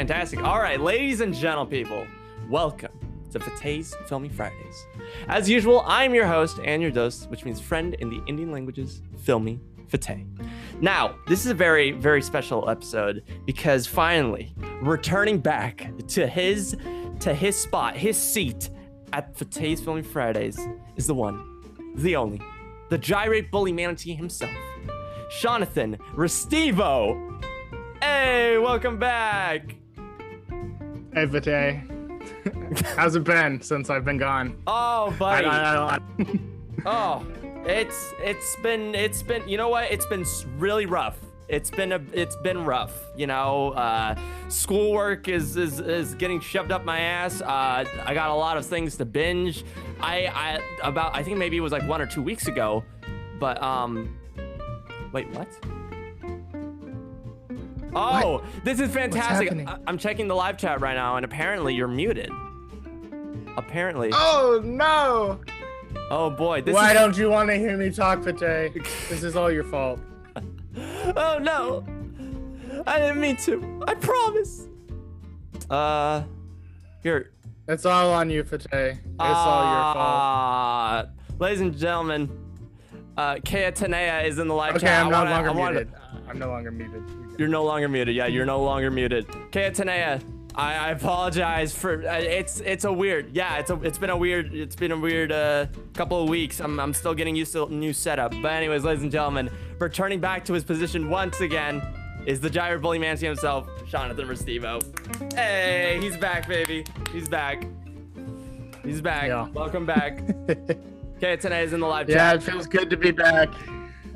[0.00, 0.42] Fantastic.
[0.42, 2.06] All right, ladies and gentle people,
[2.48, 2.90] welcome
[3.32, 4.86] to Fateh's Filmy Fridays.
[5.28, 9.02] As usual, I'm your host and your dose, which means friend in the Indian languages,
[9.18, 10.24] Filmy Fateh.
[10.80, 16.78] Now, this is a very, very special episode because finally, returning back to his
[17.18, 18.70] to his spot, his seat
[19.12, 20.58] at Fateh's Filmy Fridays
[20.96, 21.44] is the one,
[21.96, 22.40] the only,
[22.88, 24.56] the gyrate bully manatee himself,
[25.42, 27.44] Jonathan Restivo.
[28.00, 29.79] Hey, welcome back.
[31.12, 31.82] Hey, Vite.
[32.96, 34.56] How's it been since I've been gone?
[34.66, 35.46] Oh, I, buddy.
[35.46, 35.98] I, I,
[36.86, 37.26] Oh,
[37.66, 39.90] it's it's been it's been you know what?
[39.90, 40.24] It's been
[40.56, 41.18] really rough.
[41.48, 42.92] It's been a it's been rough.
[43.16, 44.14] You know, uh,
[44.48, 47.42] schoolwork is is is getting shoved up my ass.
[47.42, 49.64] Uh, I got a lot of things to binge.
[50.00, 52.82] I I about I think maybe it was like one or two weeks ago,
[53.38, 54.16] but um,
[55.12, 55.48] wait, what?
[57.94, 59.52] Oh, this is fantastic.
[59.66, 62.30] I- I'm checking the live chat right now, and apparently you're muted.
[63.56, 64.10] Apparently.
[64.12, 65.40] oh no!
[66.10, 68.38] Oh boy, this Why is don't you want to hear me talk, Vite?
[69.08, 70.00] This is all your fault.
[71.16, 71.84] Oh no!
[72.86, 73.82] I didn't mean to.
[73.88, 74.68] I promise.
[75.68, 76.22] Uh,
[77.02, 77.32] here.
[77.66, 78.62] It's all on you, Vite.
[78.72, 79.96] It's all your fault.
[79.98, 81.06] Ah,
[81.40, 82.30] Ladies and gentlemen,
[83.16, 84.82] uh, Kea Tanea is in the live chat.
[84.84, 85.04] Okay, chat.
[85.06, 85.92] I'm no wanna- longer I wanna- muted.
[86.28, 87.02] I'm no longer muted.
[87.40, 88.14] You're no longer muted.
[88.14, 89.26] Yeah, you're no longer muted.
[89.50, 90.22] Kea Tanea,
[90.54, 92.06] I, I apologize for.
[92.06, 93.34] Uh, it's it's a weird.
[93.34, 94.52] Yeah, it's a it's been a weird.
[94.52, 96.60] It's been a weird uh, couple of weeks.
[96.60, 98.32] I'm I'm still getting used to the new setup.
[98.42, 101.80] But anyways, ladies and gentlemen, returning back to his position once again
[102.26, 105.32] is the Gyre Bully Mancy himself, Jonathan Restivo.
[105.32, 106.84] Hey, he's back, baby.
[107.10, 107.66] He's back.
[108.84, 109.28] He's back.
[109.28, 109.48] Yeah.
[109.48, 110.18] Welcome back.
[110.46, 112.16] Kea Tanea is in the live chat.
[112.16, 112.42] yeah, chat.
[112.42, 113.48] it feels good to be back.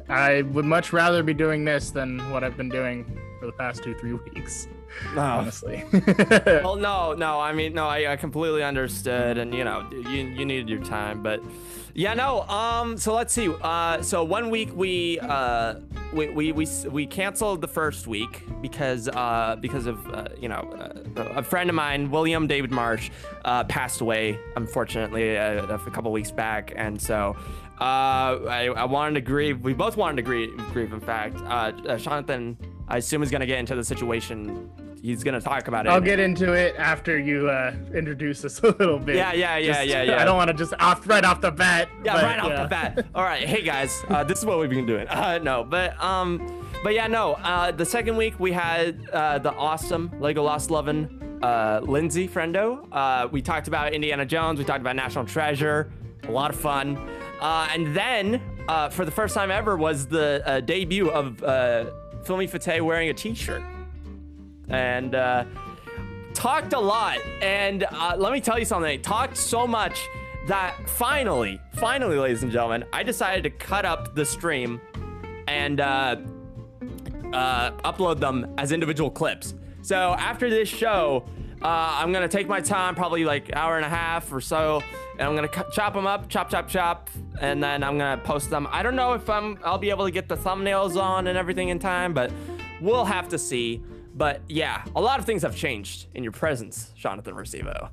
[0.09, 3.83] I would much rather be doing this than what I've been doing for the past
[3.83, 4.69] two, three weeks.
[5.17, 5.21] Oh.
[5.21, 5.85] Honestly.
[6.47, 7.41] Well, no, no.
[7.41, 7.87] I mean, no.
[7.87, 11.43] I, I completely understood, and you know, you you needed your time, but
[11.95, 12.43] yeah, no.
[12.43, 13.53] Um, so let's see.
[13.61, 15.77] Uh, so one week we uh
[16.13, 20.69] we we we, we canceled the first week because uh because of uh, you know
[21.17, 23.11] uh, a friend of mine, William David Marsh,
[23.45, 27.37] uh, passed away unfortunately uh, a couple weeks back, and so.
[27.81, 29.61] Uh, I, I wanted to grieve.
[29.61, 30.57] We both wanted to grieve.
[30.73, 31.37] Grieve, in fact.
[31.39, 32.57] Uh, uh, Jonathan,
[32.89, 34.71] I assume is gonna get into the situation.
[35.03, 35.91] He's gonna talk about it.
[35.91, 39.17] I'll get into it after you uh, introduce us a little bit.
[39.17, 40.23] Yeah, yeah, yeah, Just- yeah, yeah.
[40.23, 41.89] I don't want to just off right off the bat.
[42.05, 43.07] Yeah, but, right off the bat.
[43.15, 45.07] All right, hey guys, uh, this is what we've been doing.
[45.09, 47.33] Uh, no, but um, but yeah, no.
[47.35, 52.87] Uh, the second week we had uh, the awesome Lego Lost Lovin' uh, Lindsay Friendo.
[52.91, 54.59] Uh, we talked about Indiana Jones.
[54.59, 55.93] We talked about National Treasure.
[56.27, 56.97] A lot of fun.
[57.45, 61.85] Uh, and then uh, for the first time ever was the uh, debut of uh,
[62.25, 63.63] Filmy Fateh wearing a T-shirt,
[64.69, 65.15] and.
[65.15, 65.45] Uh,
[66.33, 67.19] talked a lot.
[67.41, 69.01] And uh, let me tell you something.
[69.01, 69.99] Talked so much
[70.47, 74.79] that finally finally ladies and gentlemen i decided to cut up the stream
[75.49, 76.17] and uh,
[77.33, 79.55] upload them as individual clips.
[79.81, 81.25] So after this show
[81.65, 84.83] uh, i'm gonna take my time probably like hour and a half or so
[85.19, 87.11] and i'm gonna chop them up chop chop chop
[87.41, 88.69] and then i'm gonna post them.
[88.71, 91.71] I don't know if i'm i'll be able to get the thumbnails on and everything
[91.71, 92.31] in time but
[92.81, 93.83] we'll have to see.
[94.17, 97.91] But yeah, a lot of things have changed in your presence, Jonathan Restivo.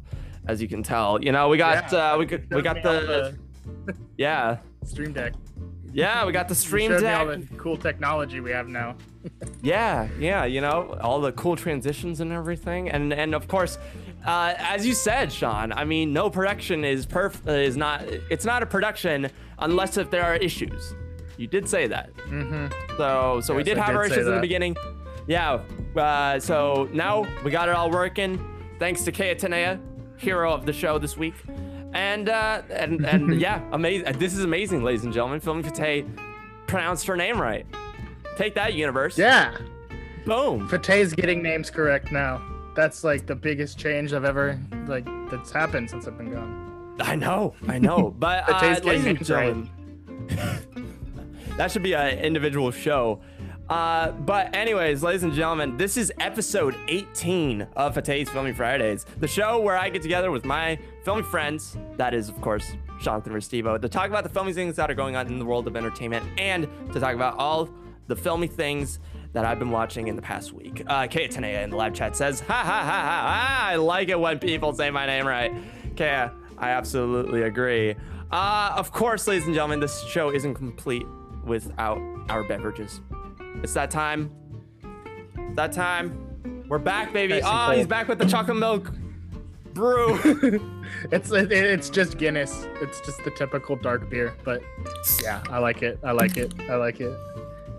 [0.48, 2.94] As you can tell, you know we got Yeah, uh, we could we got all
[2.94, 3.38] the
[4.18, 4.58] yeah.
[4.84, 5.34] Stream Deck.
[5.94, 8.96] Yeah we got the stream me all the cool technology we have now.
[9.64, 13.78] Yeah, yeah, you know all the cool transitions and everything, and and of course,
[14.26, 15.72] uh, as you said, Sean.
[15.72, 19.30] I mean, no production is perf is not it's not a production
[19.60, 20.96] unless if there are issues.
[21.38, 22.16] You did say that.
[22.16, 22.98] Mm-hmm.
[22.98, 24.76] So so we did I have did our issues in the beginning.
[25.28, 25.62] Yeah.
[25.96, 28.44] Uh, so now we got it all working.
[28.80, 29.80] Thanks to Kea Tanea,
[30.18, 31.36] hero of the show this week.
[31.94, 34.18] And uh, and and yeah, amazing.
[34.18, 35.40] This is amazing, ladies and gentlemen.
[35.40, 36.06] Filmy Fateh
[36.68, 37.66] pronounced her name right.
[38.38, 39.18] Take that, universe.
[39.18, 39.58] Yeah.
[40.26, 40.68] Boom.
[40.68, 42.42] Fateh's getting names correct now.
[42.76, 46.96] That's like the biggest change I've ever like that's happened since I've been gone.
[47.00, 48.16] I know, I know.
[48.20, 49.32] But uh, ladies getting and names
[50.30, 51.58] right.
[51.58, 53.22] that should be an individual show.
[53.70, 59.28] Uh, but anyways, ladies and gentlemen, this is episode 18 of Fateh's Filmy Fridays, the
[59.28, 61.78] show where I get together with my filming friends.
[61.98, 65.16] That is, of course, Jonathan Restivo, to talk about the filming things that are going
[65.16, 67.70] on in the world of entertainment and to talk about all
[68.08, 69.00] the filmy things
[69.34, 70.84] that I've been watching in the past week.
[70.86, 74.10] Uh, Kaya Tanea in the live chat says, ha ha ha ha ha, I like
[74.10, 75.54] it when people say my name right.
[75.96, 77.96] Kaya, I absolutely agree.
[78.32, 81.06] Uh, of course, ladies and gentlemen, this show isn't complete
[81.46, 82.00] without
[82.30, 83.02] our beverages.
[83.64, 84.32] It's that time.
[85.36, 87.40] It's that time We're back, baby.
[87.40, 88.92] Nice oh, he's back with the chocolate milk
[89.74, 90.18] brew.
[91.12, 92.68] it's it, it's just Guinness.
[92.82, 94.62] It's just the typical dark beer, but
[95.22, 96.00] yeah, I like it.
[96.04, 96.54] I like it.
[96.70, 97.18] I like it.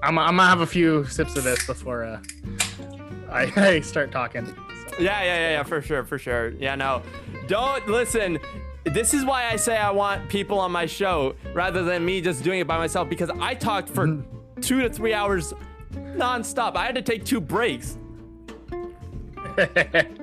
[0.03, 2.21] I'm, I'm gonna have a few sips of this before uh,
[3.31, 4.47] I, I start talking.
[4.47, 4.55] So.
[4.99, 6.51] Yeah, yeah, yeah, yeah, for sure, for sure.
[6.51, 7.03] Yeah, no.
[7.47, 8.39] Don't listen.
[8.85, 12.43] This is why I say I want people on my show rather than me just
[12.43, 14.25] doing it by myself because I talked for
[14.61, 15.55] two to three hours
[15.93, 16.75] nonstop.
[16.77, 17.97] I had to take two breaks.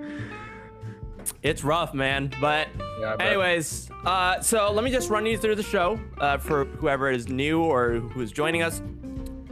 [1.42, 2.32] It's rough, man.
[2.42, 2.68] But
[3.00, 7.10] Yeah, anyways, uh, so let me just run you through the show uh, for whoever
[7.10, 8.82] is new or who's joining us.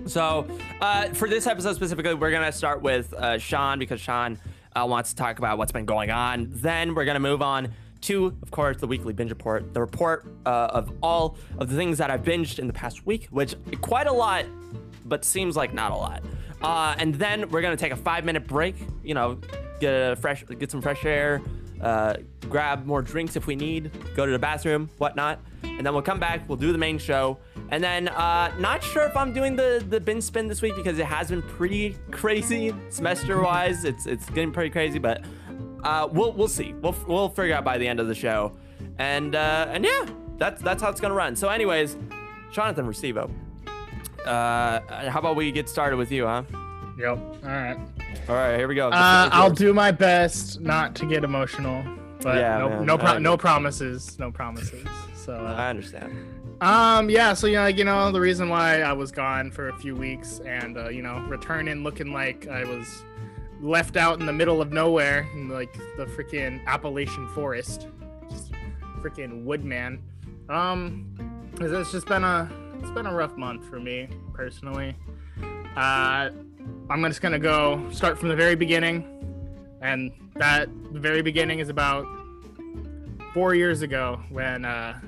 [0.06, 0.48] So
[0.82, 4.38] uh, for this episode specifically, we're gonna start with uh, Sean because Sean
[4.76, 6.48] uh, wants to talk about what's been going on.
[6.52, 10.70] Then we're gonna move on to, of course, the weekly binge report, the report uh,
[10.72, 14.14] of all of the things that I've binged in the past week, which quite a
[14.14, 14.46] lot,
[15.06, 16.24] but seems like not a lot.
[16.62, 18.76] Uh, and then we're gonna take a five-minute break.
[19.04, 19.40] You know,
[19.80, 21.42] get a fresh, get some fresh air,
[21.82, 22.16] uh,
[22.50, 26.20] grab more drinks if we need, go to the bathroom, whatnot, and then we'll come
[26.20, 26.48] back.
[26.48, 27.38] We'll do the main show,
[27.70, 30.98] and then uh, not sure if I'm doing the the bin spin this week because
[31.00, 33.84] it has been pretty crazy semester wise.
[33.84, 35.24] It's it's getting pretty crazy, but
[35.84, 36.74] uh, we'll we'll see.
[36.74, 38.54] We'll we'll figure out by the end of the show,
[38.98, 40.06] and uh, and yeah,
[40.38, 41.36] that's that's how it's gonna run.
[41.36, 41.98] So, anyways,
[42.52, 43.30] Jonathan Restivo.
[44.26, 46.44] Uh, how about we get started with you, huh?
[46.98, 47.18] Yep.
[47.18, 47.78] All right.
[48.30, 48.90] All right, here we go.
[48.90, 51.82] Uh, I'll do my best not to get emotional,
[52.22, 54.86] but Yeah, no man, no pro- no promises, no promises.
[55.16, 56.34] So uh, I understand.
[56.60, 59.78] Um, yeah, so you know, you know, the reason why I was gone for a
[59.78, 63.04] few weeks and uh, you know, returning looking like I was
[63.62, 67.88] left out in the middle of nowhere in like the freaking Appalachian forest.
[68.30, 68.52] Just
[69.02, 70.02] freaking woodman.
[70.50, 71.16] Um,
[71.62, 72.52] it's just been a
[72.82, 74.96] it's been a rough month for me personally.
[75.78, 76.32] Uh
[76.90, 79.14] I'm just gonna go start from the very beginning.
[79.82, 82.06] And that very beginning is about
[83.34, 85.00] four years ago when uh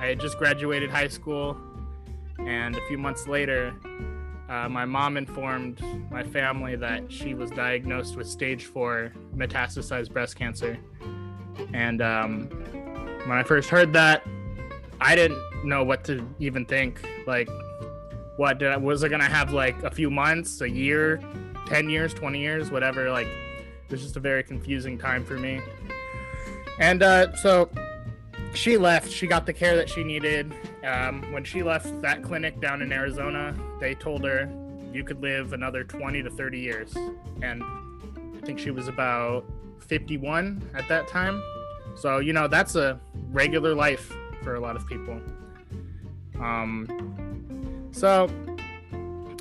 [0.00, 1.56] I had just graduated high school,
[2.38, 3.74] and a few months later,
[4.48, 10.36] uh, my mom informed my family that she was diagnosed with stage four metastasized breast
[10.36, 10.78] cancer.
[11.74, 12.46] And um,
[13.26, 14.24] when I first heard that,
[15.00, 17.04] I didn't know what to even think.
[17.26, 17.48] Like,
[18.38, 21.20] what did I, was I gonna have like a few months, a year,
[21.66, 23.10] ten years, twenty years, whatever?
[23.10, 25.60] Like, it was just a very confusing time for me.
[26.78, 27.68] And uh, so
[28.54, 29.10] she left.
[29.10, 30.54] She got the care that she needed.
[30.84, 34.48] Um, when she left that clinic down in Arizona, they told her
[34.92, 36.96] you could live another 20 to 30 years.
[37.42, 39.44] And I think she was about
[39.80, 41.42] 51 at that time.
[41.96, 43.00] So, you know, that's a
[43.32, 44.12] regular life
[44.42, 45.20] for a lot of people.
[46.40, 47.27] Um,
[47.98, 48.30] so,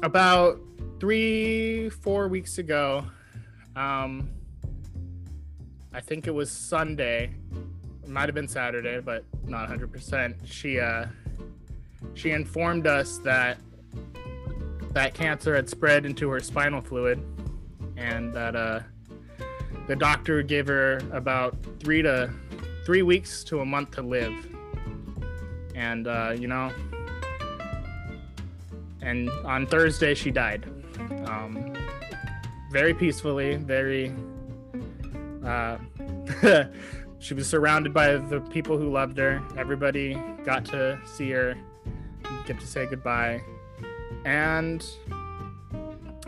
[0.01, 0.59] about
[0.99, 3.05] three, four weeks ago,
[3.75, 4.31] um,
[5.93, 7.35] I think it was Sunday,
[8.01, 10.35] it might have been Saturday, but not 100%.
[10.43, 11.05] She uh
[12.15, 13.59] she informed us that
[14.93, 17.23] that cancer had spread into her spinal fluid
[17.95, 18.79] and that uh
[19.87, 22.33] the doctor gave her about 3 to
[22.85, 24.33] 3 weeks to a month to live.
[25.75, 26.71] And uh you know
[29.01, 30.65] and on Thursday she died.
[31.25, 31.73] Um
[32.71, 34.13] very peacefully, very
[35.45, 35.77] uh
[37.19, 39.41] she was surrounded by the people who loved her.
[39.57, 41.55] Everybody got to see her,
[42.45, 43.41] get to say goodbye.
[44.25, 44.85] And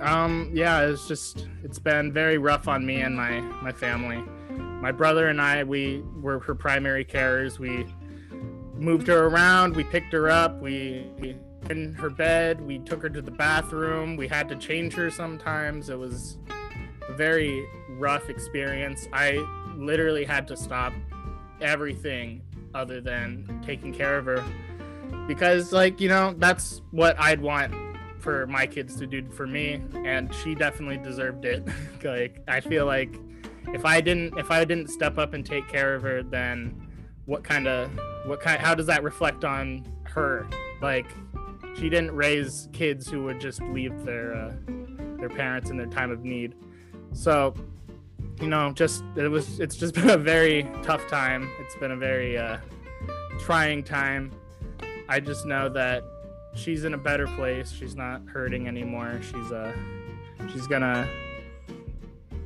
[0.02, 4.24] um yeah, it's just it's been very rough on me and my my family.
[4.82, 7.60] My brother and I we were her primary carers.
[7.60, 7.86] We
[8.76, 11.06] moved her around, we picked her up, we
[11.70, 15.90] in her bed, we took her to the bathroom, we had to change her sometimes.
[15.90, 16.38] It was
[17.08, 19.08] a very rough experience.
[19.14, 19.46] I
[19.78, 20.94] literally had to stop
[21.62, 22.42] everything
[22.74, 24.44] other than taking care of her
[25.28, 27.74] because like you know that's what i'd want
[28.20, 31.64] for my kids to do for me and she definitely deserved it
[32.04, 33.16] like i feel like
[33.74, 36.88] if i didn't if i didn't step up and take care of her then
[37.26, 37.90] what kind of
[38.26, 40.48] what kind how does that reflect on her
[40.82, 41.08] like
[41.76, 44.54] she didn't raise kids who would just leave their uh,
[45.18, 46.56] their parents in their time of need.
[47.14, 47.54] So
[48.42, 51.50] you know just it was it's just been a very tough time.
[51.60, 52.58] It's been a very uh
[53.40, 54.32] trying time.
[55.08, 56.04] I just know that
[56.54, 57.72] she's in a better place.
[57.72, 59.20] She's not hurting anymore.
[59.22, 59.74] She's uh
[60.52, 61.08] she's gonna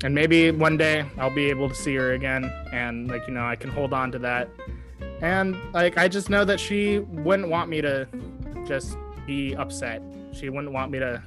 [0.03, 2.46] and maybe one day i'll be able to see her again.
[2.72, 4.50] And like you know i can hold on to that.
[5.22, 8.08] And like i just know that she wouldn't want me to
[8.65, 10.01] just be upset
[10.34, 11.22] she wouldn't want me to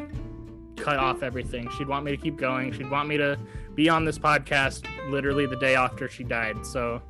[0.76, 1.68] cut off everything.
[1.76, 2.72] She'd want me to keep going.
[2.72, 3.38] She'd want me to
[3.74, 6.66] be on this podcast literally the day after she died.
[6.66, 7.00] So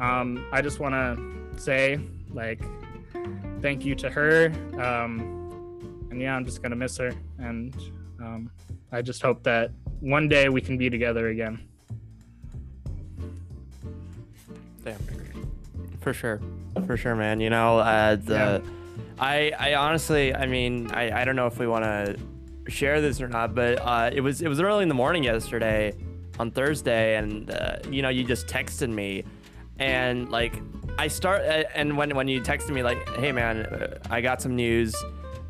[0.00, 2.00] um, I just want to say,
[2.32, 2.62] like,
[3.60, 4.52] thank you to her.
[4.74, 7.12] Um, and yeah, I'm just going to miss her.
[7.38, 7.74] And
[8.20, 8.50] um,
[8.92, 11.60] I just hope that one day we can be together again.
[14.84, 14.98] Damn.
[16.00, 16.40] For sure.
[16.86, 17.40] For sure, man.
[17.40, 18.62] You know, uh, the.
[18.64, 18.72] Yeah.
[19.18, 22.16] I, I honestly, I mean, I, I don't know if we want to
[22.68, 25.94] share this or not, but uh, it was it was early in the morning yesterday,
[26.38, 29.24] on Thursday, and uh, you know, you just texted me,
[29.78, 30.60] and like
[30.98, 34.42] I start, uh, and when when you texted me like, hey man, uh, I got
[34.42, 34.94] some news.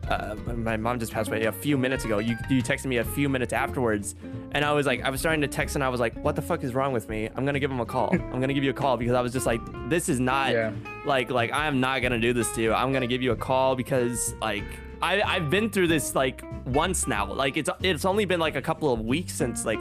[0.08, 2.18] Uh, my mom just passed away a few minutes ago.
[2.18, 4.14] You you texted me a few minutes afterwards,
[4.52, 6.42] and I was like, I was starting to text, and I was like, what the
[6.42, 7.28] fuck is wrong with me?
[7.34, 8.10] I'm gonna give him a call.
[8.12, 10.72] I'm gonna give you a call because I was just like, this is not yeah.
[11.04, 12.72] like like I am not gonna do this to you.
[12.72, 14.64] I'm gonna give you a call because like
[15.02, 17.32] I I've been through this like once now.
[17.32, 19.80] Like it's it's only been like a couple of weeks since like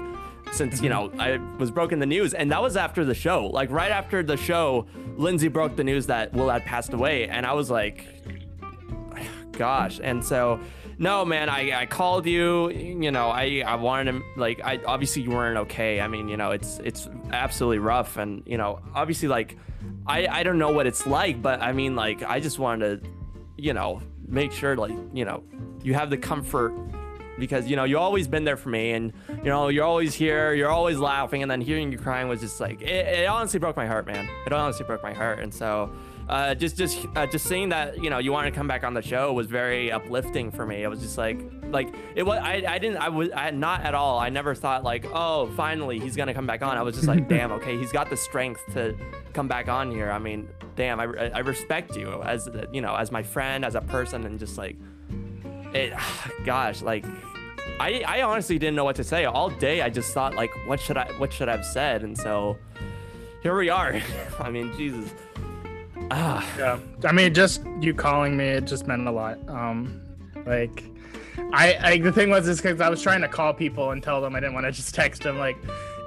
[0.52, 3.48] since you know I was broken the news, and that was after the show.
[3.48, 7.46] Like right after the show, Lindsay broke the news that Will had passed away, and
[7.46, 8.08] I was like,
[9.56, 10.00] gosh.
[10.04, 10.60] And so,
[10.98, 12.70] no, man, I, I called you.
[12.72, 16.02] You know, I I wanted to like I obviously you weren't okay.
[16.02, 19.58] I mean, you know, it's it's absolutely rough, and you know, obviously like
[20.08, 23.10] I I don't know what it's like, but I mean, like I just wanted to,
[23.58, 25.44] you know, make sure like you know
[25.84, 26.74] you have the comfort
[27.38, 30.54] because you know you always been there for me and you know you're always here
[30.54, 33.76] you're always laughing and then hearing you crying was just like it, it honestly broke
[33.76, 35.92] my heart man it honestly broke my heart and so
[36.28, 38.96] uh, just just uh, just seeing that you know you wanted to come back on
[38.96, 40.82] the show was very uplifting for me.
[40.82, 43.94] It was just like like it was I, I didn't I was I not at
[43.94, 44.18] all.
[44.18, 46.78] I never thought like oh finally he's gonna come back on.
[46.78, 48.98] I was just like damn okay he's got the strength to
[49.34, 50.12] come back on here.
[50.12, 53.82] I mean damn I, I respect you as you know as my friend as a
[53.82, 54.78] person and just like
[55.76, 55.94] it
[56.46, 57.06] gosh like
[57.80, 59.84] I I honestly didn't know what to say all day.
[59.84, 62.58] I just thought like what should I what should I have said and so
[63.44, 64.02] here we are.
[64.40, 65.14] I mean Jesus.
[66.12, 66.48] Ah.
[66.58, 66.80] Yeah.
[67.04, 69.38] I mean, just you calling me, it just meant a lot.
[69.50, 70.02] Um,
[70.46, 70.84] like,
[71.54, 74.22] I, I the thing was is because I was trying to call people and tell
[74.22, 75.38] them I didn't want to just text them.
[75.38, 75.58] Like,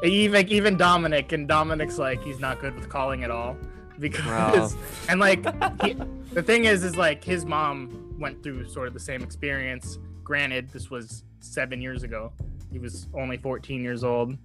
[0.03, 3.57] even even Dominic and Dominic's like he's not good with calling at all
[3.99, 4.81] because wow.
[5.09, 5.45] and like
[5.83, 5.97] he,
[6.33, 9.99] the thing is is like his mom went through sort of the same experience.
[10.23, 12.33] Granted, this was seven years ago.
[12.71, 14.37] He was only 14 years old.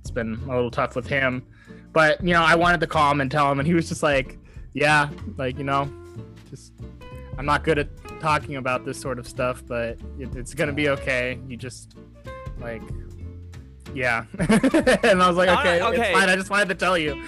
[0.00, 1.46] It's been a little tough with him,
[1.92, 4.02] but you know I wanted to call him and tell him, and he was just
[4.02, 4.38] like
[4.78, 5.90] yeah, like you know,
[6.50, 6.72] just
[7.36, 7.88] I'm not good at
[8.20, 11.38] talking about this sort of stuff, but it, it's gonna be okay.
[11.48, 11.96] You just
[12.60, 12.82] like
[13.94, 14.24] yeah.
[14.38, 16.28] And i was like okay, fine.
[16.28, 17.20] I just wanted to tell you.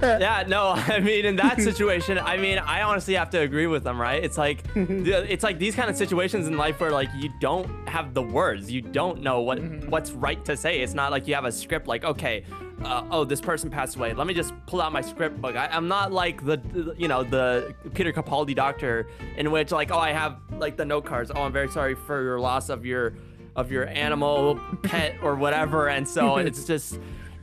[0.00, 3.84] Yeah no i mean in that situation i mean i honestly have to agree with
[3.84, 4.22] them right?
[4.22, 8.14] It's like it's like these kind of situations in life where like you don't have
[8.14, 8.70] the words.
[8.70, 9.90] You don't know what mm-hmm.
[9.90, 10.80] what's right to say.
[10.80, 12.44] It's not like you have a script like okay
[12.84, 14.14] uh, oh, this person passed away.
[14.14, 15.56] Let me just pull out my script book.
[15.56, 19.06] I, am not like the, you know, the Peter Capaldi doctor
[19.36, 21.30] in which like, oh, I have like the note cards.
[21.34, 23.14] Oh, I'm very sorry for your loss of your,
[23.56, 25.88] of your animal, pet, or whatever.
[25.88, 26.98] And so it's just,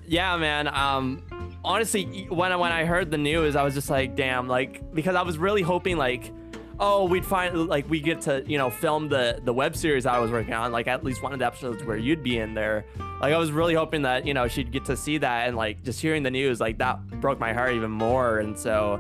[0.08, 0.68] yeah, man.
[0.68, 1.24] Um,
[1.64, 5.22] honestly, when when I heard the news, I was just like, damn, like because I
[5.22, 6.32] was really hoping like
[6.80, 10.20] oh, we'd find like we get to you know film the the web series I
[10.20, 12.86] was working on, like at least one of the episodes where you'd be in there.
[13.22, 15.84] Like I was really hoping that you know she'd get to see that, and like
[15.84, 18.40] just hearing the news, like that broke my heart even more.
[18.40, 19.00] And so,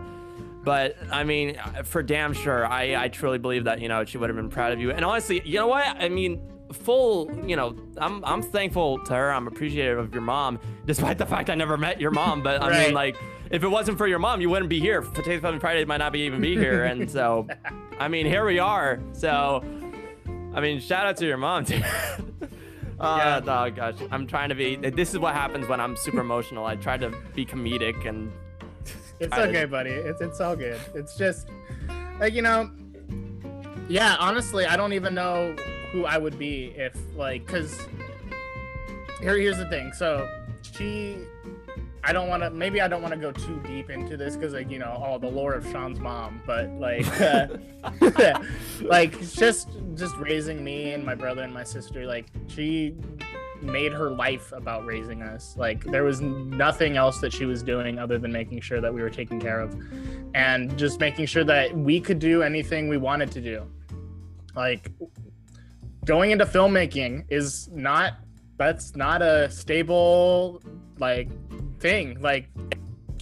[0.64, 4.30] but I mean, for damn sure, I I truly believe that you know she would
[4.30, 4.92] have been proud of you.
[4.92, 5.86] And honestly, you know what?
[5.86, 6.42] I mean,
[6.74, 11.26] full you know i'm i'm thankful to her i'm appreciative of your mom despite the
[11.26, 12.86] fact i never met your mom but i right.
[12.88, 13.16] mean like
[13.52, 15.02] if it wasn't for your mom, you wouldn't be here.
[15.02, 16.86] Potato Family Friday might not be even be here.
[16.86, 17.48] And so,
[18.00, 19.00] I mean, here we are.
[19.14, 19.64] So,
[20.54, 21.82] I mean, shout out to your mom, too.
[23.00, 23.66] uh, yeah.
[23.66, 24.76] oh gosh, I'm trying to be.
[24.76, 26.66] This is what happens when I'm super emotional.
[26.66, 28.32] I try to be comedic and.
[29.20, 29.68] It's okay, to...
[29.68, 29.90] buddy.
[29.90, 30.80] It's it's all good.
[30.94, 31.48] It's just
[32.20, 32.70] like you know.
[33.90, 35.56] Yeah, honestly, I don't even know
[35.92, 37.88] who I would be if like, cause
[39.20, 39.92] here here's the thing.
[39.94, 40.30] So
[40.62, 41.18] she
[42.08, 42.50] I don't want to.
[42.50, 45.20] Maybe I don't want to go too deep into this because, like, you know, all
[45.20, 46.42] the lore of Sean's mom.
[46.46, 47.48] But like, uh,
[48.82, 52.06] like just just raising me and my brother and my sister.
[52.06, 52.96] Like, she
[53.62, 55.58] made her life about raising us.
[55.58, 59.02] Like, there was nothing else that she was doing other than making sure that we
[59.02, 59.76] were taken care of,
[60.34, 63.68] and just making sure that we could do anything we wanted to do.
[64.56, 64.94] Like,
[66.06, 68.14] going into filmmaking is not.
[68.56, 70.64] That's not a stable
[71.00, 71.30] like
[71.80, 72.20] thing.
[72.22, 72.50] Like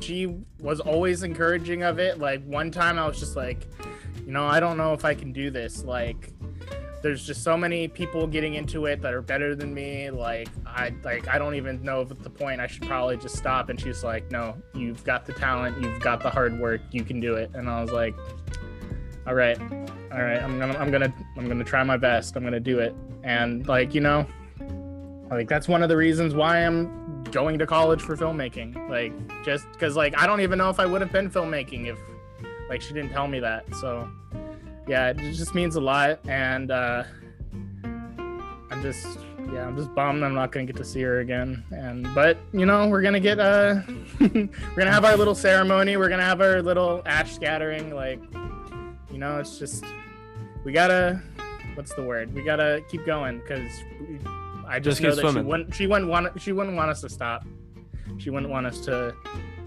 [0.02, 2.20] she was always encouraging of it.
[2.20, 3.68] Like one time I was just like,
[4.26, 5.84] you know, I don't know if I can do this.
[5.84, 6.34] Like
[7.02, 10.10] there's just so many people getting into it that are better than me.
[10.10, 13.36] Like I like I don't even know if at the point I should probably just
[13.36, 13.70] stop.
[13.70, 17.20] And she's like, no, you've got the talent, you've got the hard work, you can
[17.20, 17.52] do it.
[17.54, 18.16] And I was like,
[19.28, 19.60] all right,
[20.12, 22.36] all right, I'm gonna I'm gonna I'm gonna try my best.
[22.36, 22.96] I'm gonna do it.
[23.24, 24.26] And like you know,
[25.30, 28.90] like that's one of the reasons why I'm going to college for filmmaking.
[28.90, 29.14] Like
[29.44, 32.00] just because like I don't even know if I would have been filmmaking if
[32.70, 33.66] like she didn't tell me that.
[33.76, 34.10] So
[34.88, 37.04] yeah, it just means a lot, and uh,
[37.84, 39.20] I'm just
[39.52, 41.64] yeah, I'm just bummed I'm not gonna get to see her again.
[41.72, 43.82] And but you know we're gonna get uh
[44.20, 45.98] we're gonna have our little ceremony.
[45.98, 47.94] We're gonna have our little ash scattering.
[47.94, 48.20] Like
[49.12, 49.86] you know, it's just
[50.64, 51.22] we gotta
[51.76, 52.34] what's the word?
[52.34, 53.72] We gotta keep going because
[54.68, 55.44] I just, Just know that swimming.
[55.44, 57.46] she wouldn't she wouldn't want she wouldn't want us to stop.
[58.18, 59.14] She wouldn't want us to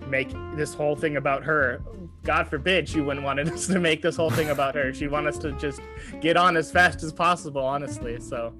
[0.08, 1.80] make this whole thing about her.
[2.24, 4.92] God forbid she wouldn't want us to make this whole thing about her.
[4.94, 5.80] She'd want us to just
[6.20, 8.18] get on as fast as possible, honestly.
[8.20, 8.54] So,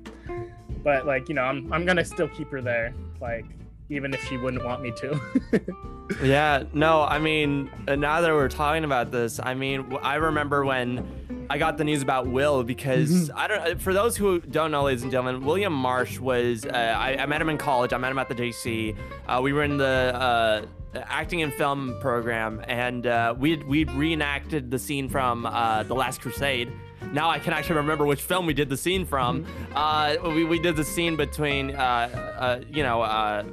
[0.85, 3.45] but like you know, I'm I'm gonna still keep her there, like
[3.91, 5.21] even if she wouldn't want me to.
[6.23, 11.07] Yeah, no, I mean, now that we're talking about this, I mean, I remember when
[11.51, 13.81] I got the news about Will because I don't.
[13.81, 16.67] For those who don't know, ladies and gentlemen, William Marsh was.
[16.67, 17.93] Uh, I, I met him in college.
[17.93, 18.97] I met him at the JC.
[19.27, 24.71] Uh, we were in the uh, acting and film program, and uh, we we reenacted
[24.71, 26.71] the scene from uh, the Last Crusade.
[27.13, 29.47] Now I can actually remember which film we did the scene from.
[29.75, 33.45] Uh, we, we did the scene between, uh, uh, you know, uh,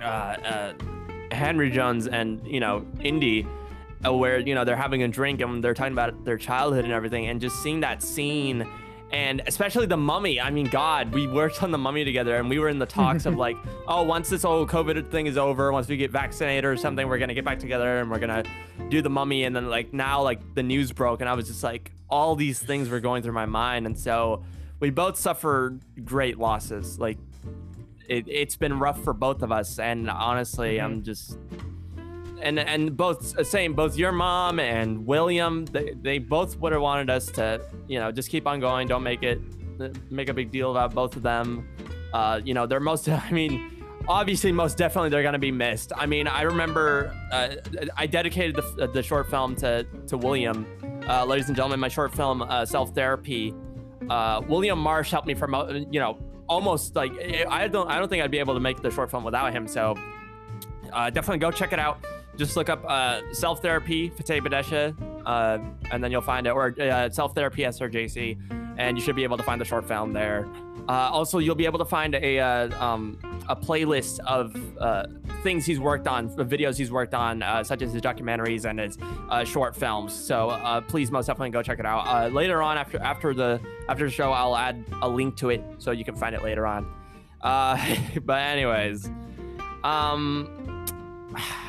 [0.00, 0.72] uh, uh,
[1.32, 3.46] Henry Jones and you know Indy,
[4.06, 6.92] Uh, where you know they're having a drink and they're talking about their childhood and
[6.92, 8.66] everything, and just seeing that scene,
[9.12, 10.40] and especially the Mummy.
[10.40, 13.26] I mean, God, we worked on the Mummy together, and we were in the talks
[13.26, 13.56] of like,
[13.88, 17.18] oh, once this whole COVID thing is over, once we get vaccinated or something, we're
[17.18, 18.42] gonna get back together and we're gonna
[18.88, 21.62] do the Mummy, and then like now like the news broke, and I was just
[21.62, 24.44] like, all these things were going through my mind, and so
[24.80, 27.18] we both suffered great losses, like
[28.08, 31.04] it, it's been rough for both of us and honestly i'm mm-hmm.
[31.04, 31.38] just
[32.44, 37.10] and and both same both your mom and william they, they both would have wanted
[37.10, 39.40] us to you know just keep on going don't make it
[40.10, 41.68] make a big deal about both of them
[42.12, 43.70] uh you know they're most i mean
[44.06, 47.54] obviously most definitely they're gonna be missed i mean i remember uh,
[47.96, 50.66] i dedicated the, the short film to to william
[51.08, 53.54] uh, ladies and gentlemen my short film uh, self-therapy
[54.10, 57.12] uh, william marsh helped me promote you know almost like
[57.48, 59.66] I don't I don't think I'd be able to make the short film without him.
[59.66, 59.94] So
[60.92, 62.04] uh, definitely go check it out.
[62.36, 64.94] Just look up uh, self therapy Fateh Badesha,
[65.24, 65.58] uh,
[65.90, 69.36] and then you'll find it, or uh, self therapy SRJC, and you should be able
[69.36, 70.48] to find the short film there.
[70.88, 73.18] Uh, also, you'll be able to find a uh, um,
[73.48, 75.04] a playlist of uh,
[75.42, 78.98] things he's worked on, videos he's worked on, such as his documentaries and his
[79.48, 80.12] short films.
[80.12, 82.32] So please, most definitely go check it out.
[82.32, 85.92] Later on, after after the after the show, I'll add a link to it so
[85.92, 86.86] you can find it later on.
[88.24, 89.08] But anyways,
[89.84, 90.84] um,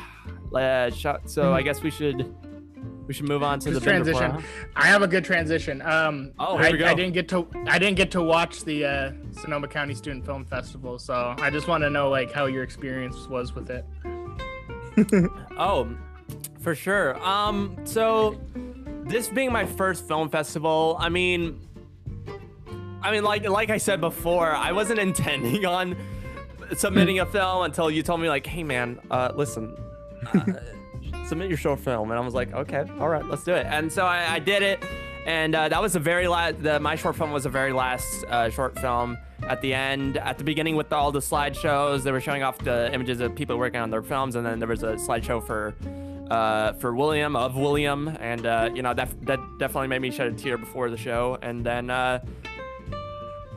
[0.54, 0.90] uh,
[1.26, 2.34] so I guess we should
[3.06, 4.30] we should move on to Just the transition.
[4.32, 4.40] huh?
[4.74, 5.80] I have a good transition.
[5.82, 6.86] Um, Oh, here I, we go.
[6.86, 10.44] I didn't get to I didn't get to watch the uh, Sonoma County Student Film
[10.44, 13.84] Festival, so I just want to know like how your experience was with it.
[15.58, 15.88] Oh,
[16.60, 17.22] for sure.
[17.22, 18.40] Um, so
[19.04, 21.60] this being my first film festival, I mean,
[23.02, 25.96] I mean, like like I said before, I wasn't intending on
[26.76, 29.76] submitting a film until you told me like, hey man, uh, listen,
[30.34, 33.66] uh, submit your short film, and I was like, okay, all right, let's do it.
[33.66, 34.82] And so I, I did it,
[35.26, 36.62] and uh, that was the very last.
[36.62, 39.18] The, my short film was the very last uh, short film.
[39.48, 42.92] At the end, at the beginning, with all the slideshows, they were showing off the
[42.92, 45.74] images of people working on their films, and then there was a slideshow for
[46.30, 50.28] uh, for William of William, and uh, you know that that definitely made me shed
[50.28, 51.38] a tear before the show.
[51.42, 52.24] And then uh,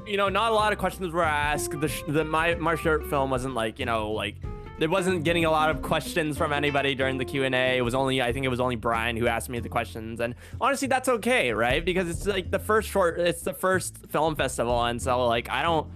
[0.05, 1.71] you know, not a lot of questions were asked.
[1.79, 4.35] The, the my my short film wasn't like you know like
[4.81, 7.77] it wasn't getting a lot of questions from anybody during the Q and A.
[7.77, 10.35] It was only I think it was only Brian who asked me the questions, and
[10.59, 11.83] honestly, that's okay, right?
[11.83, 15.63] Because it's like the first short, it's the first film festival, and so like I
[15.63, 15.87] don't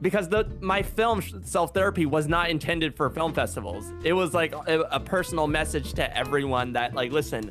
[0.00, 3.92] because the my film self therapy was not intended for film festivals.
[4.04, 7.50] It was like a, a personal message to everyone that like listen,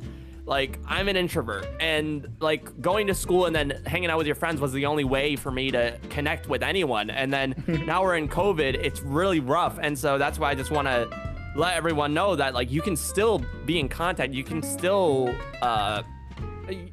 [0.51, 4.35] like I'm an introvert and like going to school and then hanging out with your
[4.35, 7.09] friends was the only way for me to connect with anyone.
[7.09, 7.55] And then
[7.87, 9.79] now we're in COVID, it's really rough.
[9.81, 11.07] And so that's why I just want to
[11.55, 14.33] let everyone know that like you can still be in contact.
[14.33, 16.03] You can still uh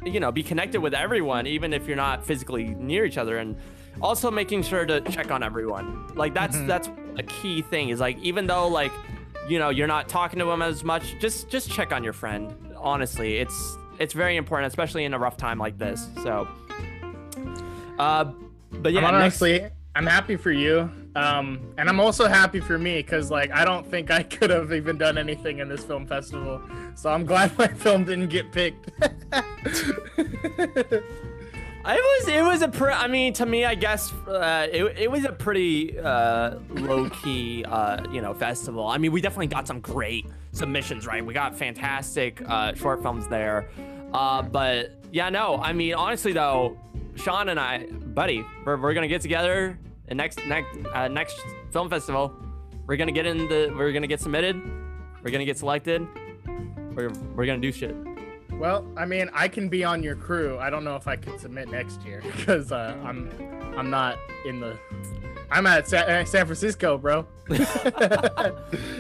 [0.04, 3.56] you know be connected with everyone even if you're not physically near each other and
[4.00, 8.18] also making sure to check on everyone like that's that's a key thing is like
[8.18, 8.90] even though like
[9.48, 12.52] you know you're not talking to them as much just just check on your friend
[12.80, 16.46] honestly it's it's very important especially in a rough time like this so
[17.98, 18.24] Uh,
[18.70, 20.88] but yeah, I'm next- honestly, I'm happy for you.
[21.16, 24.72] Um, and I'm also happy for me because, like, I don't think I could have
[24.72, 26.60] even done anything in this film festival.
[26.94, 28.90] So I'm glad my film didn't get picked.
[31.90, 35.10] It was it was a pre- I mean to me I guess uh, it, it
[35.10, 38.86] was a pretty uh, low key uh, you know festival.
[38.86, 40.26] I mean we definitely got some great
[40.58, 41.24] submissions right.
[41.24, 43.68] We got fantastic uh, short films there,
[44.12, 46.76] uh, but yeah no I mean honestly though
[47.16, 51.40] Sean and I buddy we're, we're gonna get together and next next uh, next
[51.70, 52.34] film festival
[52.86, 54.60] we're gonna get in the we're gonna get submitted
[55.24, 56.06] we're gonna get selected
[56.94, 57.94] we're we're gonna do shit.
[58.52, 60.58] well, I mean, I can be on your crew.
[60.58, 63.30] I don't know if I can submit next year because uh, I'm
[63.76, 64.76] I'm not in the.
[65.50, 67.26] I'm at Sa- uh, San Francisco, bro.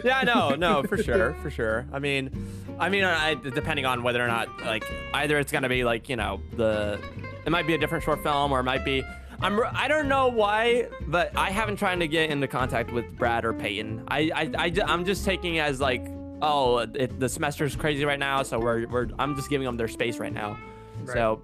[0.04, 1.86] yeah, no, no, for sure, for sure.
[1.92, 2.30] I mean,
[2.78, 4.84] I mean, I, depending on whether or not, like,
[5.14, 6.98] either it's gonna be like, you know, the,
[7.44, 9.02] it might be a different short film, or it might be.
[9.40, 13.44] I'm, I don't know why, but I haven't tried to get into contact with Brad
[13.44, 14.04] or Peyton.
[14.08, 16.04] I, I, I I'm just taking it as like,
[16.42, 19.86] oh, it, the semester's crazy right now, so we're, we're, I'm just giving them their
[19.88, 20.58] space right now.
[21.04, 21.14] Right.
[21.14, 21.42] So,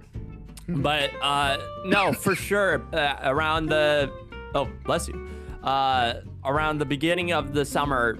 [0.67, 4.11] but uh, no, for sure, uh, around the,
[4.55, 5.29] oh, bless you,
[5.63, 6.15] uh,
[6.45, 8.19] around the beginning of the summer,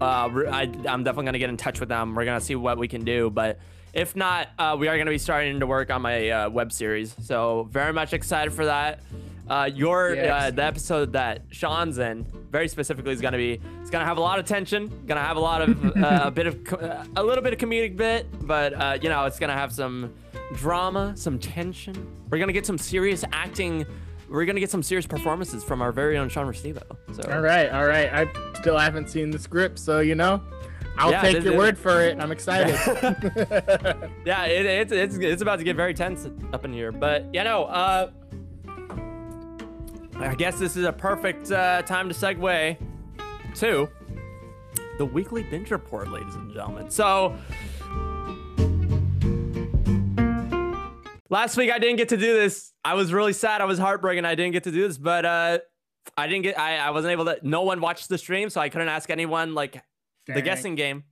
[0.00, 2.14] uh, I, I'm definitely gonna get in touch with them.
[2.14, 3.58] We're gonna see what we can do, but
[3.92, 7.14] if not, uh, we are gonna be starting to work on my uh, web series.
[7.20, 9.00] So very much excited for that.
[9.48, 10.54] Uh, your uh, Yes.
[10.54, 14.38] the episode that Sean's in, very specifically, is gonna be it's gonna have a lot
[14.40, 16.56] of tension, gonna have a lot of uh, a bit of
[17.16, 20.12] a little bit of comedic bit, but uh, you know it's gonna have some
[20.56, 21.94] drama, some tension.
[22.28, 23.86] We're gonna get some serious acting.
[24.28, 26.82] We're gonna get some serious performances from our very own Sean Restivo.
[27.12, 28.12] So All right, all right.
[28.12, 30.42] I still haven't seen the script, so you know,
[30.98, 32.18] I'll Yeah, take your is- word for it.
[32.20, 32.74] I'm excited.
[34.24, 36.90] yeah, it, it's it's it's about to get very tense up in here.
[36.92, 38.10] But you know, uh,
[40.18, 42.76] I guess this is a perfect uh, time to segue
[43.56, 43.88] to
[44.98, 46.90] the weekly binge report, ladies and gentlemen.
[46.90, 47.36] So.
[51.28, 52.72] Last week I didn't get to do this.
[52.84, 53.60] I was really sad.
[53.60, 54.24] I was heartbroken.
[54.24, 55.58] I didn't get to do this, but uh,
[56.16, 56.58] I didn't get.
[56.58, 57.38] I, I wasn't able to.
[57.42, 59.82] No one watched the stream, so I couldn't ask anyone like
[60.26, 61.04] the guessing game.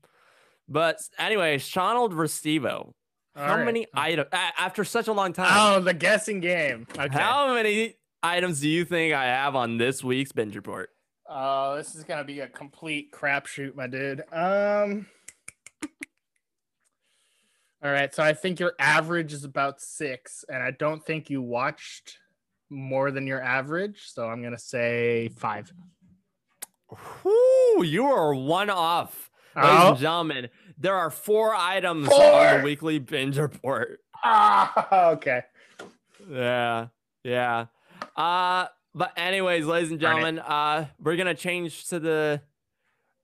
[0.68, 2.92] But anyway, Shonald Restivo.
[3.35, 3.64] How All right.
[3.64, 5.50] many items after such a long time?
[5.50, 6.87] Oh, the guessing game.
[6.96, 7.18] Okay.
[7.18, 10.90] How many items do you think I have on this week's binge report?
[11.29, 14.22] Oh, this is gonna be a complete crapshoot, my dude.
[14.33, 15.07] Um.
[17.85, 21.42] All right, so I think your average is about six, and I don't think you
[21.42, 22.18] watched
[22.70, 25.70] more than your average, so I'm gonna say five.
[27.23, 29.88] Whew, you are one off, ladies Oh.
[29.90, 30.49] and gentlemen.
[30.79, 32.59] There are four items on Four.
[32.59, 34.01] the weekly binge report.
[34.25, 35.42] Ah, okay.
[36.29, 36.87] Yeah,
[37.23, 37.66] yeah.
[38.16, 42.40] Uh, but anyways, ladies and gentlemen, uh, we're gonna change to the.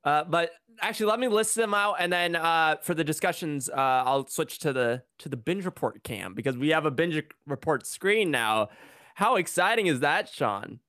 [0.04, 3.74] Uh, but actually, let me list them out, and then uh, for the discussions, uh,
[4.06, 7.86] I'll switch to the to the binge report cam because we have a binge report
[7.86, 8.68] screen now.
[9.14, 10.80] How exciting is that, Sean?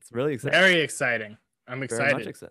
[0.00, 0.58] It's really exciting.
[0.58, 1.36] Very exciting.
[1.68, 2.50] I'm Very much excited.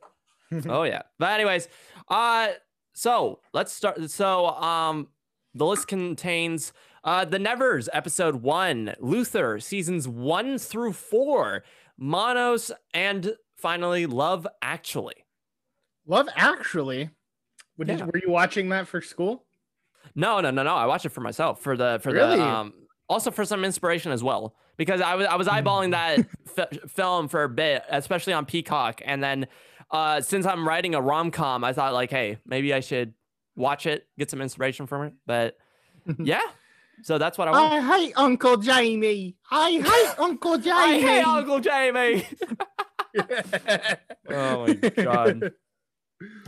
[0.51, 0.69] excited.
[0.69, 1.03] oh yeah.
[1.19, 1.67] But anyways,
[2.09, 2.49] uh
[2.93, 5.07] so let's start so um
[5.53, 11.63] the list contains uh The Nevers episode 1, Luther seasons 1 through 4,
[11.97, 15.25] Monos and finally Love Actually.
[16.07, 17.09] Love Actually.
[17.77, 18.05] Would you- Yeah.
[18.05, 19.45] were you watching that for school?
[20.15, 20.75] No, no, no, no.
[20.75, 22.37] I watched it for myself for the for Really?
[22.37, 22.73] the um
[23.07, 27.27] also for some inspiration as well because I was I was eyeballing that fi- film
[27.27, 29.47] for a bit, especially on Peacock, and then
[29.89, 33.13] uh since I'm writing a rom com, I thought like, hey, maybe I should
[33.55, 35.13] watch it, get some inspiration from it.
[35.25, 35.55] But
[36.19, 36.41] yeah,
[37.03, 37.73] so that's what I want.
[37.73, 39.35] I hate Uncle Jamie.
[39.49, 40.77] I hate Uncle Jamie.
[40.77, 42.25] I hate Uncle Jamie.
[44.29, 45.51] oh my god.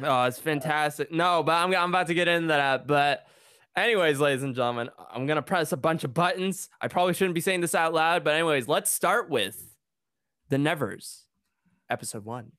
[0.01, 1.12] Oh, it's fantastic.
[1.12, 2.88] No, but I'm, I'm about to get into that.
[2.88, 3.25] But,
[3.75, 6.69] anyways, ladies and gentlemen, I'm going to press a bunch of buttons.
[6.81, 8.23] I probably shouldn't be saying this out loud.
[8.23, 9.75] But, anyways, let's start with
[10.49, 11.25] The Nevers,
[11.89, 12.51] episode one.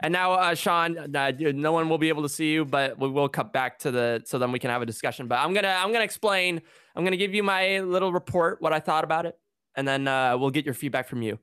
[0.00, 3.08] And now, uh, Sean, uh, no one will be able to see you, but we
[3.08, 5.26] will cut back to the so then we can have a discussion.
[5.26, 6.60] But I'm gonna I'm gonna explain.
[6.94, 9.36] I'm gonna give you my little report, what I thought about it,
[9.74, 11.38] and then uh, we'll get your feedback from you.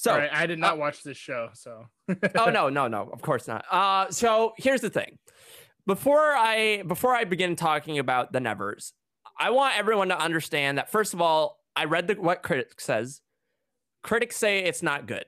[0.00, 1.84] So, right, I did not watch this show, so.
[2.08, 3.66] oh no, no, no, of course not.
[3.70, 5.18] Uh, so here's the thing.
[5.86, 8.94] Before I before I begin talking about the Nevers,
[9.38, 13.20] I want everyone to understand that first of all, I read the, what critics says.
[14.02, 15.26] Critics say it's not good.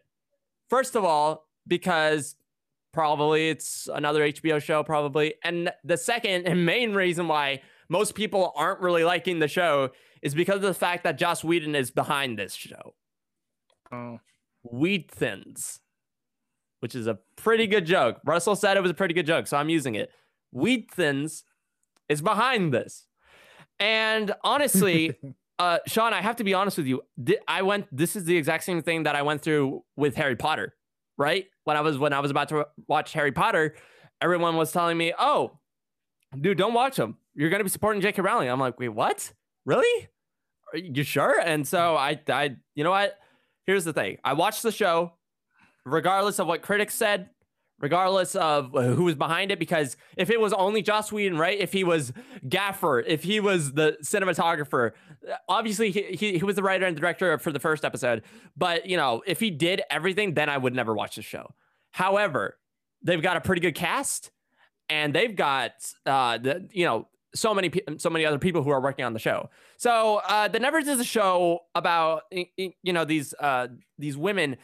[0.71, 2.35] First of all, because
[2.95, 8.55] probably it's another HBO show, probably, and the second and main reason why most people
[8.57, 9.91] aren't really liking the show
[10.23, 12.95] is because of the fact that Joss Whedon is behind this show.
[13.93, 14.19] Oh.
[14.63, 15.81] Weed thins,
[16.81, 18.21] which is a pretty good joke.
[18.25, 20.11] Russell said it was a pretty good joke, so I'm using it.
[20.53, 21.45] Weed thins
[22.09, 23.07] is behind this.
[23.81, 25.17] And honestly,
[25.59, 27.03] uh, Sean, I have to be honest with you.
[27.49, 27.87] I went.
[27.91, 30.75] This is the exact same thing that I went through with Harry Potter,
[31.17, 31.47] right?
[31.65, 33.75] When I was when I was about to watch Harry Potter,
[34.21, 35.59] everyone was telling me, "Oh,
[36.39, 37.17] dude, don't watch them.
[37.35, 38.23] You're going to be supporting J.K.
[38.23, 39.33] Rowling." I'm like, "Wait, what?
[39.65, 40.09] Really?
[40.73, 43.19] Are you sure?" And so I, I, you know what?
[43.67, 44.19] Here's the thing.
[44.25, 45.15] I watched the show,
[45.85, 47.31] regardless of what critics said
[47.83, 49.59] regardless of who was behind it.
[49.59, 51.59] Because if it was only Joss Whedon, right?
[51.59, 52.13] If he was
[52.49, 54.93] Gaffer, if he was the cinematographer,
[55.49, 58.23] obviously he, he, he was the writer and director for the first episode.
[58.57, 61.53] But, you know, if he did everything, then I would never watch the show.
[61.91, 62.57] However,
[63.03, 64.31] they've got a pretty good cast
[64.89, 65.73] and they've got,
[66.07, 69.19] uh, the, you know, so many so many other people who are working on the
[69.19, 69.51] show.
[69.77, 73.69] So uh, the Nevers is a show about you know these uh,
[73.99, 74.57] these women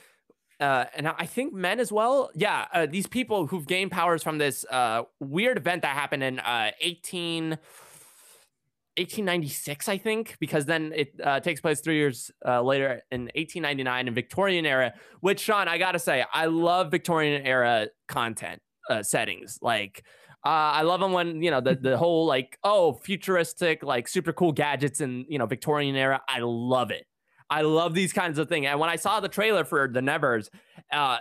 [0.61, 2.31] uh, and I think men as well.
[2.35, 6.41] Yeah, uh, these people who've gained powers from this uh, weird event that happened in
[6.41, 13.03] uh, 18, 1896, I think, because then it uh, takes place three years uh, later
[13.13, 14.95] in 1899 in Victorian era.
[15.21, 19.61] Which Sean, I gotta say, I love Victorian era content uh, settings.
[19.63, 20.03] Like,
[20.44, 24.33] uh, I love them when you know the the whole like oh futuristic like super
[24.33, 26.20] cool gadgets and you know Victorian era.
[26.29, 27.07] I love it.
[27.51, 28.66] I love these kinds of things.
[28.66, 30.51] And when I saw the trailer for the Nevers,
[30.92, 31.18] uh, uh,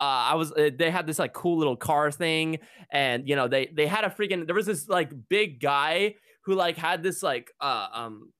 [0.00, 2.58] I was uh, they had this like cool little car thing,
[2.90, 6.14] and you know they they had a freaking there was this like big guy
[6.44, 8.32] who like had this like uh um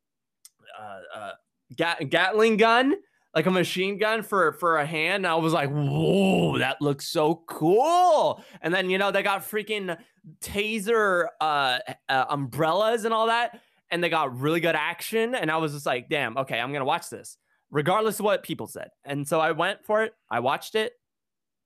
[0.78, 1.30] uh, uh
[1.76, 2.94] Gat- Gatling gun
[3.36, 5.24] like a machine gun for for a hand.
[5.24, 8.42] And I was like, whoa, that looks so cool.
[8.62, 9.96] And then you know they got freaking
[10.40, 15.34] taser uh, uh umbrellas and all that and they got really good action.
[15.34, 17.36] And I was just like, damn, okay, I'm gonna watch this,
[17.70, 18.88] regardless of what people said.
[19.04, 20.14] And so I went for it.
[20.30, 20.92] I watched it,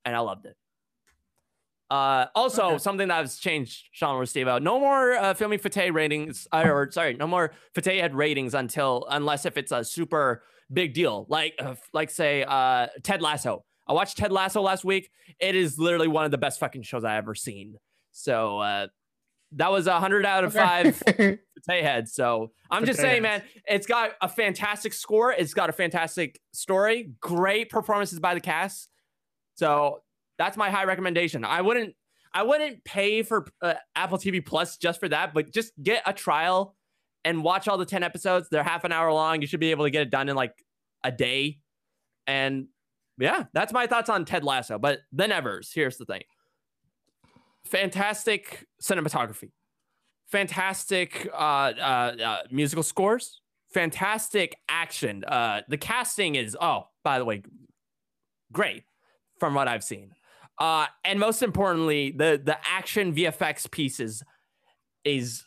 [0.04, 0.56] and I loved it.
[1.90, 2.78] Uh, also, okay.
[2.78, 6.90] something that has changed, Sean or Steve, no more uh, filming Fate ratings, uh, or
[6.92, 11.54] sorry, no more Fate head ratings until unless if it's a super big deal, like
[11.58, 13.64] uh, like say uh, Ted Lasso.
[13.86, 15.10] I watched Ted Lasso last week.
[15.40, 17.76] It is literally one of the best fucking shows I ever seen.
[18.12, 18.86] So uh,
[19.52, 20.92] that was a hundred out of okay.
[20.92, 22.08] five head.
[22.08, 25.32] So I'm just saying, man, it's got a fantastic score.
[25.32, 27.12] It's got a fantastic story.
[27.20, 28.88] Great performances by the cast.
[29.54, 30.02] So
[30.38, 31.44] that's my high recommendation.
[31.44, 31.94] I wouldn't,
[32.32, 36.12] I wouldn't pay for uh, Apple TV Plus just for that, but just get a
[36.12, 36.76] trial
[37.24, 38.48] and watch all the 10 episodes.
[38.50, 39.40] They're half an hour long.
[39.40, 40.54] You should be able to get it done in like
[41.04, 41.58] a day.
[42.26, 42.68] And
[43.18, 44.78] yeah, that's my thoughts on Ted Lasso.
[44.78, 46.22] But the Nevers, here's the thing
[47.66, 49.50] fantastic cinematography,
[50.28, 53.40] fantastic uh, uh, uh, musical scores,
[53.72, 55.24] fantastic action.
[55.24, 57.42] Uh, the casting is oh, by the way,
[58.52, 58.84] great
[59.38, 60.12] from what I've seen.
[60.58, 64.22] Uh, and most importantly, the the action VFX pieces
[65.04, 65.44] is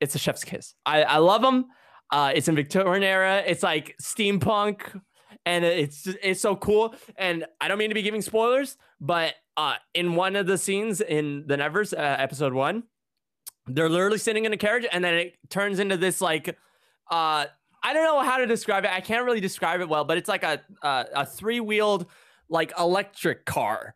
[0.00, 0.74] it's a chef's kiss.
[0.84, 1.66] I, I love them.
[2.10, 3.42] Uh, it's in Victorian era.
[3.46, 5.00] It's like steampunk,
[5.46, 6.94] and it's it's so cool.
[7.16, 11.00] And I don't mean to be giving spoilers, but uh, in one of the scenes
[11.00, 12.84] in the Nevers, uh, episode one,
[13.66, 16.48] they're literally sitting in a carriage, and then it turns into this like,
[17.10, 17.46] uh,
[17.82, 18.90] I don't know how to describe it.
[18.90, 22.06] I can't really describe it well, but it's like a a, a three wheeled
[22.48, 23.94] like electric car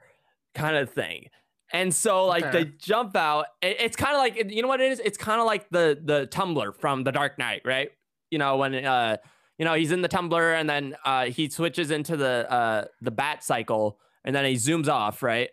[0.54, 1.26] kind of thing.
[1.72, 2.64] And so like okay.
[2.64, 3.46] they jump out.
[3.62, 5.00] It, it's kind of like you know what it is.
[5.00, 7.90] It's kind of like the the tumbler from The Dark Knight, right?
[8.30, 9.16] You know when uh
[9.58, 13.10] you know he's in the tumbler and then uh he switches into the uh the
[13.10, 15.50] bat cycle and then he zooms off, right?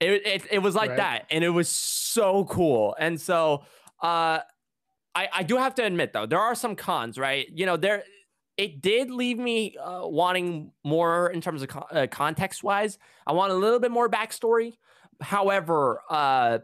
[0.00, 0.96] It it, it was like right.
[0.98, 2.96] that, and it was so cool.
[2.98, 3.64] And so,
[4.02, 4.40] uh,
[5.14, 7.46] I I do have to admit though, there are some cons, right?
[7.52, 8.04] You know, there
[8.56, 12.98] it did leave me uh, wanting more in terms of uh, context wise.
[13.26, 14.74] I want a little bit more backstory.
[15.20, 16.58] However, uh,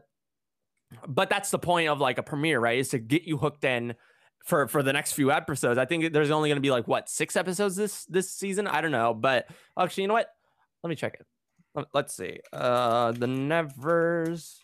[1.07, 2.79] but that's the point of like a premiere, right?
[2.79, 3.95] Is to get you hooked in
[4.45, 5.79] for for the next few episodes.
[5.79, 8.67] I think there's only going to be like what six episodes this this season.
[8.67, 9.47] I don't know, but
[9.79, 10.29] actually, you know what?
[10.83, 11.27] Let me check it
[11.95, 12.41] let's see.
[12.53, 14.61] Uh, the Nevers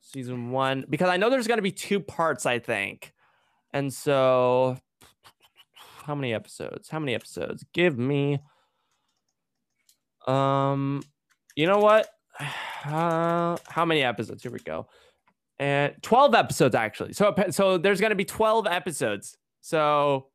[0.00, 2.46] season one because I know there's going to be two parts.
[2.46, 3.12] I think,
[3.72, 4.78] and so
[6.04, 6.88] how many episodes?
[6.88, 7.64] How many episodes?
[7.72, 8.40] Give me.
[10.26, 11.02] Um,
[11.54, 12.08] you know what?
[12.40, 14.42] Uh, how many episodes?
[14.42, 14.86] Here we go.
[15.58, 17.14] And 12 episodes actually.
[17.14, 19.36] So so there's going to be 12 episodes.
[19.60, 20.28] So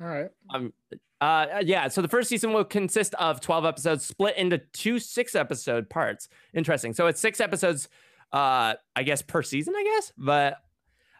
[0.00, 0.30] all right.
[0.52, 0.72] Um
[1.20, 5.34] uh, yeah, so the first season will consist of 12 episodes split into two six
[5.34, 6.28] episode parts.
[6.54, 6.94] Interesting.
[6.94, 7.88] So it's six episodes,
[8.32, 10.12] uh, I guess, per season, I guess.
[10.16, 10.58] But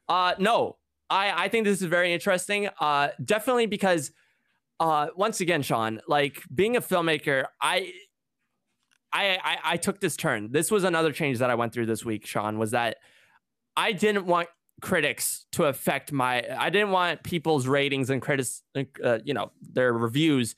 [0.08, 0.76] uh, no,
[1.10, 2.68] I I think this is very interesting.
[2.80, 4.12] Uh, definitely because,
[4.78, 7.92] uh, once again, Sean, like being a filmmaker, I.
[9.12, 10.52] I, I, I took this turn.
[10.52, 12.98] This was another change that I went through this week, Sean, was that
[13.76, 14.48] I didn't want
[14.80, 18.62] critics to affect my I didn't want people's ratings and critics
[19.02, 20.54] uh, you know their reviews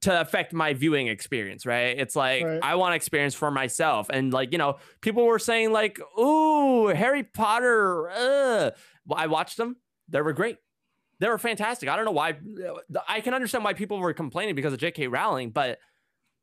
[0.00, 1.98] to affect my viewing experience, right?
[1.98, 2.60] It's like right.
[2.62, 4.08] I want experience for myself.
[4.10, 8.70] And like, you know, people were saying like, "Ooh, Harry Potter." Uh.
[9.06, 9.76] Well, I watched them.
[10.08, 10.58] They were great.
[11.18, 11.88] They were fantastic.
[11.88, 12.36] I don't know why
[13.08, 15.08] I can understand why people were complaining because of J.K.
[15.08, 15.78] Rowling, but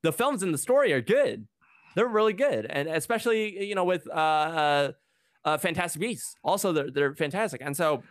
[0.05, 1.47] the films and the story are good.
[1.95, 2.67] They're really good.
[2.69, 4.91] And especially, you know, with uh, uh,
[5.43, 6.35] uh Fantastic Beasts.
[6.43, 7.61] Also, they're, they're fantastic.
[7.63, 8.03] And so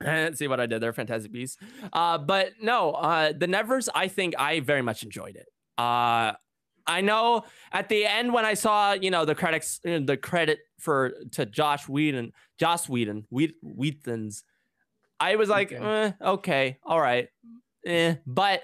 [0.34, 1.56] see what I did there, Fantastic Beasts.
[1.92, 5.46] Uh, but no, uh, the Nevers, I think I very much enjoyed it.
[5.78, 6.32] Uh,
[6.86, 11.14] I know at the end when I saw, you know, the credits, the credit for
[11.32, 14.44] to Josh Whedon, Josh Whedon, Whedon, Whedon's,
[15.18, 15.82] I was like, okay.
[15.84, 17.28] Eh, okay, all right,
[17.86, 18.16] eh.
[18.26, 18.62] But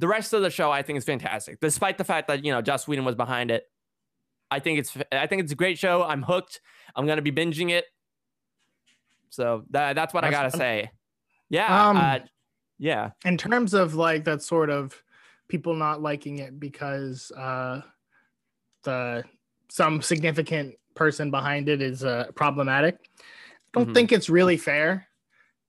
[0.00, 2.62] the rest of the show, I think, is fantastic, despite the fact that you know
[2.62, 3.64] Joss Whedon was behind it.
[4.50, 6.02] I think it's, I think it's a great show.
[6.02, 6.60] I'm hooked.
[6.96, 7.84] I'm gonna be binging it.
[9.28, 10.58] So that, that's what that's I gotta fun.
[10.58, 10.90] say.
[11.50, 11.88] Yeah.
[11.88, 12.18] Um, uh,
[12.78, 13.10] yeah.
[13.24, 15.00] In terms of like that sort of
[15.48, 17.82] people not liking it because uh,
[18.84, 19.22] the
[19.68, 22.96] some significant person behind it is uh, problematic.
[23.18, 23.22] I
[23.74, 23.92] don't mm-hmm.
[23.92, 25.06] think it's really fair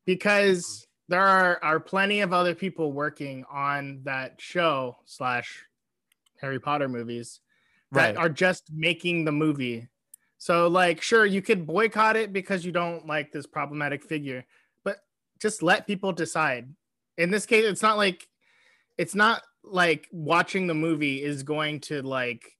[0.05, 5.63] because there are, are plenty of other people working on that show slash
[6.39, 7.41] Harry Potter movies
[7.91, 8.17] that right.
[8.17, 9.89] are just making the movie
[10.41, 14.43] so, like, sure, you could boycott it because you don't like this problematic figure,
[14.83, 14.97] but
[15.39, 16.67] just let people decide.
[17.19, 18.27] In this case, it's not like
[18.97, 22.57] it's not like watching the movie is going to like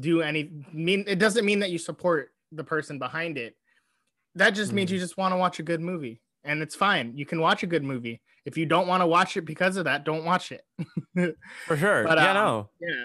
[0.00, 3.54] do any mean it doesn't mean that you support the person behind it.
[4.34, 4.74] That just mm.
[4.74, 5.02] means you mm.
[5.02, 6.20] just want to watch a good movie.
[6.46, 7.16] And it's fine.
[7.16, 8.20] You can watch a good movie.
[8.44, 10.62] If you don't want to watch it because of that, don't watch it.
[11.66, 12.04] For sure.
[12.04, 12.68] But, yeah, um, no.
[12.80, 13.04] Yeah.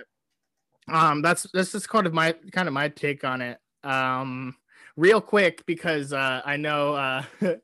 [0.88, 4.56] Um, that's that's just kind of my kind of my take on it um,
[4.96, 7.24] real quick because uh, I know uh,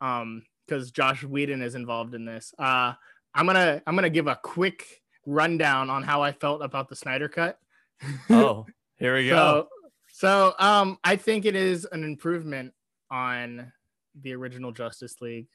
[0.00, 2.54] um, because Josh Whedon is involved in this.
[2.58, 2.94] Uh,
[3.34, 7.28] I'm gonna I'm gonna give a quick rundown on how I felt about the Snyder
[7.28, 7.58] Cut.
[8.30, 9.68] oh, here we go.
[10.12, 12.72] So, so um, I think it is an improvement
[13.10, 13.72] on
[14.20, 15.48] the original Justice League,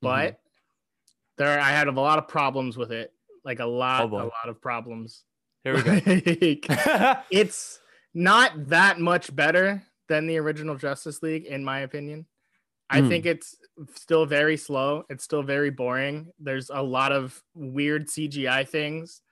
[0.00, 0.36] but mm-hmm.
[1.38, 3.12] there I had a lot of problems with it,
[3.44, 5.24] like a lot, oh a lot of problems.
[5.64, 6.00] Here we go.
[7.30, 7.80] it's
[8.14, 12.26] not that much better than the original Justice League, in my opinion.
[12.90, 13.08] I mm.
[13.08, 13.56] think it's
[13.94, 15.04] still very slow.
[15.08, 16.30] It's still very boring.
[16.38, 19.22] There's a lot of weird CGI things.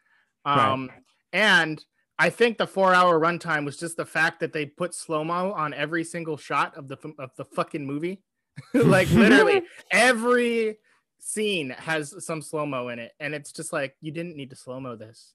[0.47, 0.99] Um, right.
[1.33, 1.85] And
[2.19, 5.53] I think the four hour runtime was just the fact that they put slow mo
[5.53, 8.23] on every single shot of the of the fucking movie.
[8.75, 10.79] like literally every
[11.19, 14.57] scene has some slow mo in it, and it's just like you didn't need to
[14.57, 15.35] slow mo this.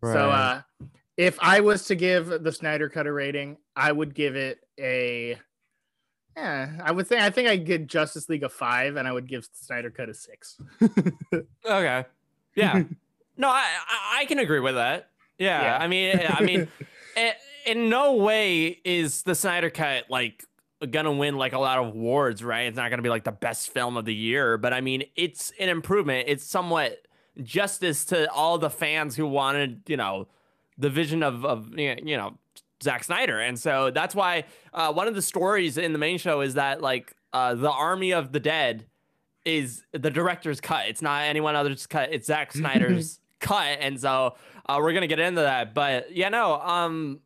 [0.00, 0.12] Right.
[0.12, 0.62] So uh,
[1.16, 5.38] if I was to give the Snyder Cut a rating, I would give it a.
[6.36, 9.28] Yeah, I would say I think I'd give Justice League a five, and I would
[9.28, 10.60] give Snyder Cut a six.
[11.64, 12.04] okay.
[12.54, 12.82] Yeah.
[13.36, 13.66] No, I
[14.14, 15.10] I can agree with that.
[15.38, 15.62] Yeah.
[15.62, 15.78] yeah.
[15.78, 16.68] I mean, I mean,
[17.66, 20.44] in no way is the Snyder Cut like
[20.86, 22.62] gonna win like a lot of awards, right?
[22.62, 25.52] It's not gonna be like the best film of the year, but I mean, it's
[25.58, 26.26] an improvement.
[26.28, 27.06] It's somewhat
[27.42, 30.28] justice to all the fans who wanted, you know,
[30.78, 32.38] the vision of of you know
[32.82, 36.40] Zack Snyder, and so that's why uh, one of the stories in the main show
[36.40, 38.86] is that like uh, the Army of the Dead
[39.44, 40.88] is the director's cut.
[40.88, 42.12] It's not anyone else's cut.
[42.12, 45.74] It's Zack Snyder's cut, and so uh, we're gonna get into that.
[45.74, 47.20] But yeah, no, um,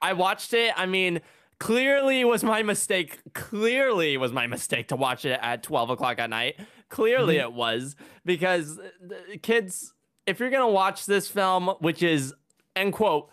[0.00, 0.72] I watched it.
[0.76, 1.20] I mean,
[1.58, 3.20] clearly was my mistake.
[3.34, 6.56] Clearly was my mistake to watch it at twelve o'clock at night.
[6.88, 7.46] Clearly mm-hmm.
[7.46, 8.78] it was because
[9.42, 9.94] kids.
[10.26, 12.34] If you're gonna watch this film, which is
[12.76, 13.30] end quote.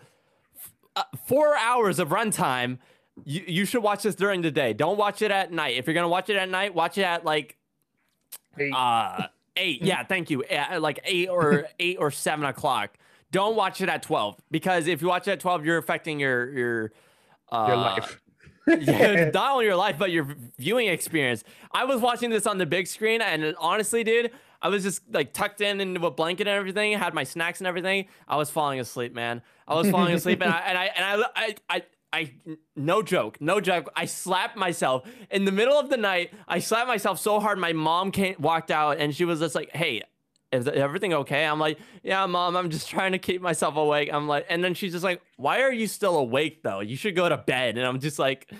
[0.94, 2.78] Uh, four hours of runtime.
[3.24, 4.72] You, you should watch this during the day.
[4.72, 5.76] Don't watch it at night.
[5.76, 7.56] If you're gonna watch it at night, watch it at like
[8.58, 8.72] eight.
[8.72, 9.82] Uh, eight.
[9.82, 10.42] Yeah, thank you.
[10.44, 12.96] At like eight or eight or seven o'clock.
[13.30, 16.50] Don't watch it at twelve because if you watch it at twelve, you're affecting your
[16.50, 16.92] your
[17.50, 18.20] uh, your life.
[18.80, 20.26] yeah, not only your life but your
[20.58, 21.44] viewing experience.
[21.70, 25.32] I was watching this on the big screen, and honestly, dude, I was just like
[25.32, 28.06] tucked in into a blanket and everything, had my snacks and everything.
[28.26, 29.42] I was falling asleep, man.
[29.68, 31.82] I was falling asleep, and I and I and I, I, I
[32.12, 32.32] I
[32.74, 33.88] no joke, no joke.
[33.94, 36.32] I slapped myself in the middle of the night.
[36.48, 37.58] I slapped myself so hard.
[37.58, 40.02] My mom came walked out and she was just like, "Hey,
[40.56, 42.56] is everything okay?" I'm like, "Yeah, mom.
[42.56, 45.62] I'm just trying to keep myself awake." I'm like, and then she's just like, "Why
[45.62, 46.80] are you still awake though?
[46.80, 48.52] You should go to bed." And I'm just like,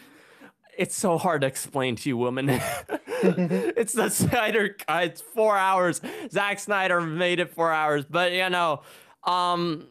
[0.76, 2.48] it's so hard to explain to you, woman.
[3.22, 5.04] it's the Snyder cut.
[5.04, 6.00] It's four hours.
[6.30, 8.82] Zack Snyder made it four hours, but you know,
[9.24, 9.86] um,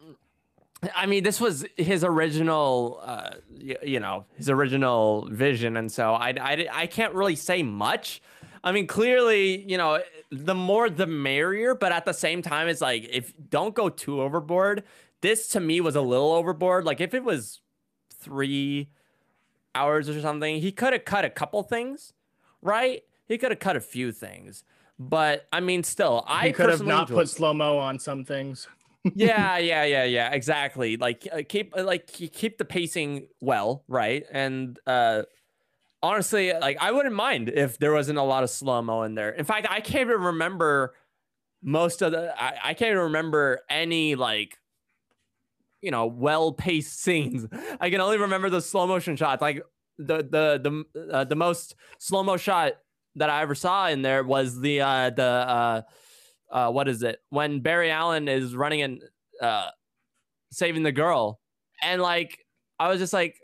[0.94, 6.12] I mean, this was his original, uh, you, you know, his original vision, and so
[6.12, 8.22] I, I, I can't really say much.
[8.66, 10.00] I mean, clearly, you know,
[10.32, 14.20] the more the merrier, but at the same time, it's like if don't go too
[14.20, 14.82] overboard.
[15.20, 16.84] This to me was a little overboard.
[16.84, 17.60] Like if it was
[18.12, 18.88] three
[19.76, 22.12] hours or something, he could have cut a couple things,
[22.60, 23.04] right?
[23.28, 24.64] He could have cut a few things,
[24.98, 28.66] but I mean, still, I He could have not put slow mo on some things.
[29.14, 30.96] yeah, yeah, yeah, yeah, exactly.
[30.96, 34.24] Like uh, keep uh, like keep the pacing well, right?
[34.32, 35.22] And uh
[36.06, 39.30] honestly, like I wouldn't mind if there wasn't a lot of slow mo in there.
[39.30, 40.94] In fact, I can't even remember
[41.62, 42.34] most of the.
[42.40, 44.58] I, I can't even remember any like
[45.82, 47.46] you know well paced scenes.
[47.80, 49.42] I can only remember the slow motion shots.
[49.42, 49.62] Like
[49.98, 52.74] the the the uh, the most slow mo shot
[53.16, 55.82] that I ever saw in there was the uh the uh
[56.50, 59.02] uh what is it when Barry Allen is running and
[59.42, 59.68] uh
[60.52, 61.40] saving the girl
[61.82, 62.38] and like
[62.78, 63.36] I was just like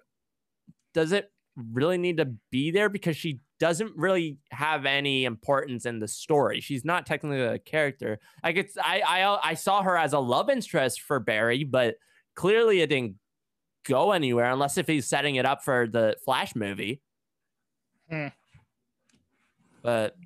[0.94, 5.98] does it really need to be there because she doesn't really have any importance in
[5.98, 6.60] the story.
[6.60, 8.18] She's not technically a character.
[8.42, 11.96] Like it's I I I saw her as a love interest for Barry, but
[12.34, 13.16] clearly it didn't
[13.84, 17.02] go anywhere unless if he's setting it up for the Flash movie.
[18.08, 18.28] Hmm.
[19.82, 20.16] But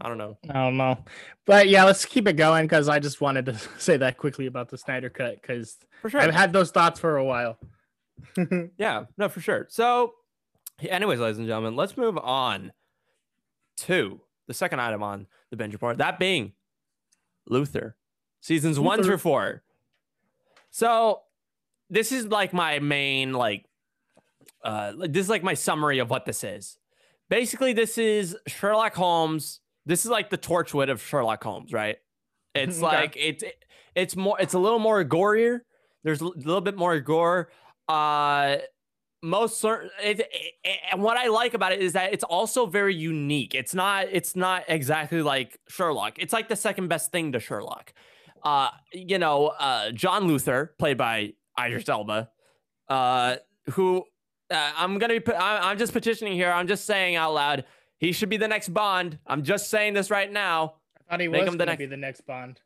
[0.00, 0.36] I don't know.
[0.50, 0.98] I don't know.
[1.46, 4.68] But yeah, let's keep it going because I just wanted to say that quickly about
[4.68, 5.78] the Snyder cut because
[6.08, 6.20] sure.
[6.20, 7.58] I've had those thoughts for a while.
[8.78, 9.66] Yeah, no, for sure.
[9.68, 10.14] So,
[10.80, 12.72] anyways, ladies and gentlemen, let's move on
[13.78, 15.98] to the second item on the binge report.
[15.98, 16.52] That being
[17.48, 17.96] Luther,
[18.40, 19.62] seasons one through four.
[20.70, 21.20] So,
[21.90, 23.64] this is like my main like,
[24.64, 26.78] uh, this is like my summary of what this is.
[27.30, 29.60] Basically, this is Sherlock Holmes.
[29.86, 31.96] This is like the Torchwood of Sherlock Holmes, right?
[32.56, 32.86] It's Okay.
[32.86, 33.42] like it's
[33.96, 35.62] it's more it's a little more gorier.
[36.04, 37.50] There's a little bit more gore.
[37.88, 38.58] Uh
[39.24, 42.94] most certain it, it- and what I like about it is that it's also very
[42.94, 43.54] unique.
[43.54, 46.18] It's not it's not exactly like Sherlock.
[46.18, 47.92] It's like the second best thing to Sherlock.
[48.42, 52.30] Uh you know, uh John Luther played by Idris Elba
[52.88, 53.36] uh
[53.72, 54.04] who
[54.50, 56.50] uh, I'm to be I, I'm just petitioning here.
[56.52, 57.64] I'm just saying out loud
[57.98, 59.18] he should be the next Bond.
[59.26, 60.74] I'm just saying this right now.
[61.08, 62.60] I thought he Make was him the to next- be the next Bond.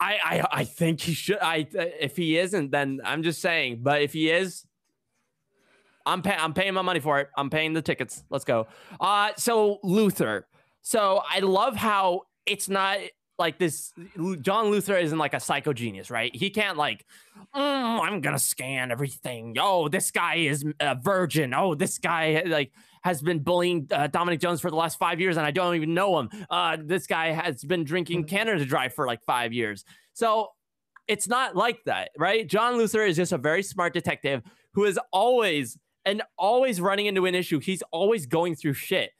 [0.00, 1.38] I, I I think he should.
[1.40, 3.80] I if he isn't, then I'm just saying.
[3.82, 4.64] But if he is,
[6.06, 7.28] I'm pay, I'm paying my money for it.
[7.36, 8.24] I'm paying the tickets.
[8.30, 8.66] Let's go.
[9.00, 10.46] Uh, so Luther.
[10.82, 12.98] So I love how it's not
[13.38, 13.92] like this.
[14.42, 16.34] John Luther isn't like a psycho genius, right?
[16.34, 17.04] He can't like,
[17.54, 19.56] "Mm, I'm gonna scan everything.
[19.58, 21.54] Oh, this guy is a virgin.
[21.54, 25.36] Oh, this guy like has been bullying uh, Dominic Jones for the last five years,
[25.36, 26.30] and I don't even know him.
[26.48, 29.84] Uh, this guy has been drinking Canada Dry for like five years.
[30.12, 30.48] So
[31.08, 32.46] it's not like that, right?
[32.48, 34.42] John Luther is just a very smart detective
[34.72, 37.60] who is always and always running into an issue.
[37.60, 39.10] He's always going through shit,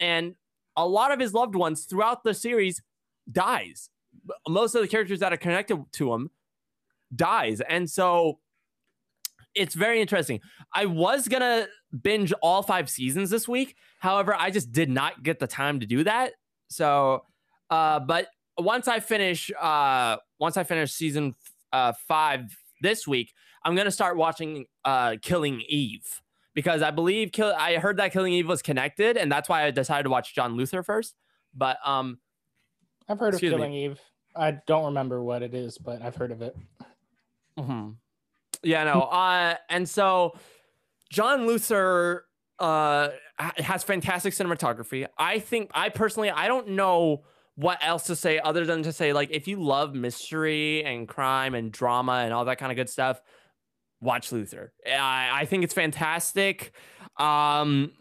[0.00, 0.34] and
[0.76, 2.82] a lot of his loved ones throughout the series
[3.30, 3.88] dies.
[4.48, 6.30] Most of the characters that are connected to him
[7.14, 8.38] dies, and so
[9.54, 10.40] it's very interesting.
[10.72, 11.68] I was gonna
[12.02, 13.76] binge all five seasons this week.
[13.98, 16.32] However, I just did not get the time to do that.
[16.68, 17.24] So,
[17.70, 18.28] uh, but
[18.58, 21.34] once I finish, uh, once I finish season
[21.72, 23.32] uh, five this week,
[23.64, 26.20] I'm gonna start watching uh, Killing Eve
[26.54, 27.52] because I believe Kill.
[27.56, 30.56] I heard that Killing Eve was connected, and that's why I decided to watch John
[30.56, 31.14] Luther first.
[31.54, 32.18] But um,
[33.08, 33.66] I've heard Excuse of me.
[33.66, 34.00] Killing Eve.
[34.36, 36.56] I don't remember what it is, but I've heard of it.
[37.58, 37.96] Mhm.
[38.62, 39.02] Yeah, no.
[39.12, 40.36] Uh, and so
[41.10, 42.24] John Luther
[42.58, 45.06] uh has fantastic cinematography.
[45.18, 47.24] I think I personally I don't know
[47.56, 51.54] what else to say other than to say like if you love mystery and crime
[51.54, 53.20] and drama and all that kind of good stuff,
[54.04, 54.72] watch Luther.
[54.86, 56.72] I, I think it's fantastic.
[57.18, 57.92] Um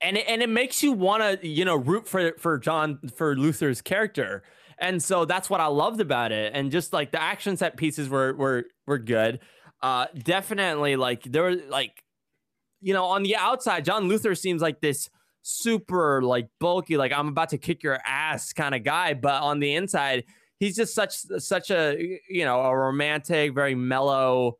[0.00, 3.36] and it, and it makes you want to you know root for for John for
[3.36, 4.42] Luther's character.
[4.78, 6.52] And so that's what I loved about it.
[6.54, 9.40] And just like the action set pieces were were were good.
[9.82, 12.02] Uh definitely like there were like
[12.80, 15.08] you know on the outside John Luther seems like this
[15.42, 19.60] super like bulky like I'm about to kick your ass kind of guy, but on
[19.60, 20.24] the inside
[20.58, 21.96] he's just such such a
[22.28, 24.58] you know a romantic, very mellow,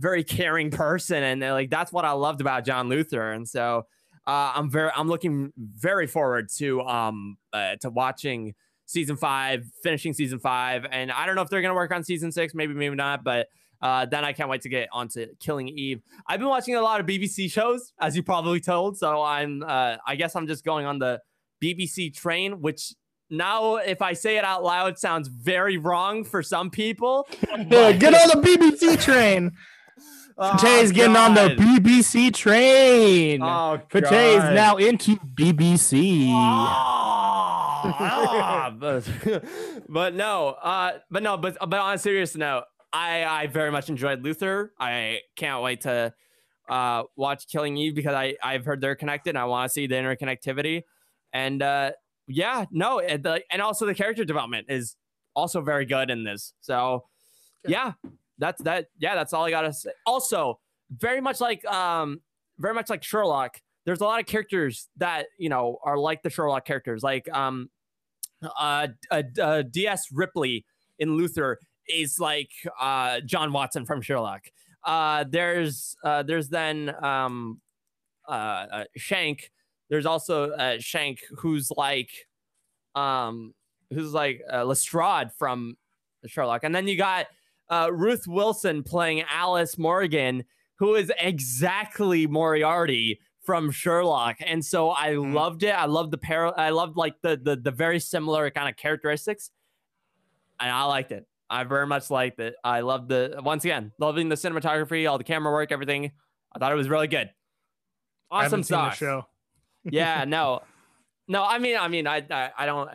[0.00, 3.32] very caring person and uh, like that's what I loved about John Luther.
[3.32, 3.86] And so
[4.26, 8.54] uh, I'm very I'm looking very forward to um uh, to watching
[8.86, 12.32] season five, finishing season five, and I don't know if they're gonna work on season
[12.32, 13.48] six, maybe maybe not, but
[13.80, 16.02] Uh, then I can't wait to get onto Killing Eve.
[16.26, 18.98] I've been watching a lot of BBC shows, as you probably told.
[18.98, 21.20] So I'm, uh, I guess I'm just going on the
[21.62, 22.92] BBC train, which
[23.30, 27.28] now, if I say it out loud, sounds very wrong for some people.
[27.70, 29.52] Yeah, get on the BBC train.
[30.38, 33.42] Fateh's Oh, getting on the BBC train.
[33.42, 36.28] Oh, Fateh is now into BBC.
[37.80, 39.08] Ah, but,
[39.88, 43.88] but no, uh, but no, but but on a serious note, I I very much
[43.88, 44.72] enjoyed Luther.
[44.80, 46.12] I can't wait to
[46.68, 49.30] uh watch Killing Eve because I I've heard they're connected.
[49.30, 50.82] And I want to see the interconnectivity,
[51.32, 51.92] and uh
[52.26, 54.96] yeah, no, and, the, and also the character development is
[55.34, 56.52] also very good in this.
[56.60, 57.04] So
[57.64, 57.72] Good.
[57.72, 57.92] yeah,
[58.38, 58.86] that's that.
[58.98, 59.90] Yeah, that's all I gotta say.
[60.06, 60.58] Also,
[60.90, 62.20] very much like um
[62.58, 66.28] very much like Sherlock there's a lot of characters that you know are like the
[66.28, 67.70] Sherlock characters, like um,
[68.42, 70.12] uh, uh, uh D.S.
[70.12, 70.66] Ripley
[70.98, 71.58] in Luther
[71.88, 74.42] is like uh John Watson from Sherlock.
[74.84, 77.62] Uh, there's uh, there's then um,
[78.28, 79.50] uh, uh, Schenk.
[79.88, 82.10] There's also uh, Schenk, who's like
[82.94, 83.54] um,
[83.90, 85.78] who's like uh, Lestrade from
[86.26, 87.28] Sherlock, and then you got
[87.70, 90.44] uh, Ruth Wilson playing Alice Morgan,
[90.78, 95.32] who is exactly Moriarty from Sherlock, and so I Mm.
[95.34, 95.70] loved it.
[95.70, 96.58] I loved the pair.
[96.58, 99.50] I loved like the the the very similar kind of characteristics,
[100.60, 101.26] and I liked it.
[101.50, 102.56] I very much liked it.
[102.62, 106.12] I loved the once again loving the cinematography, all the camera work, everything.
[106.54, 107.30] I thought it was really good.
[108.30, 108.96] Awesome haven't seen the sauce.
[108.98, 109.26] show.
[109.84, 110.60] yeah, no,
[111.26, 111.42] no.
[111.42, 112.90] I mean, I mean, I, I, I don't.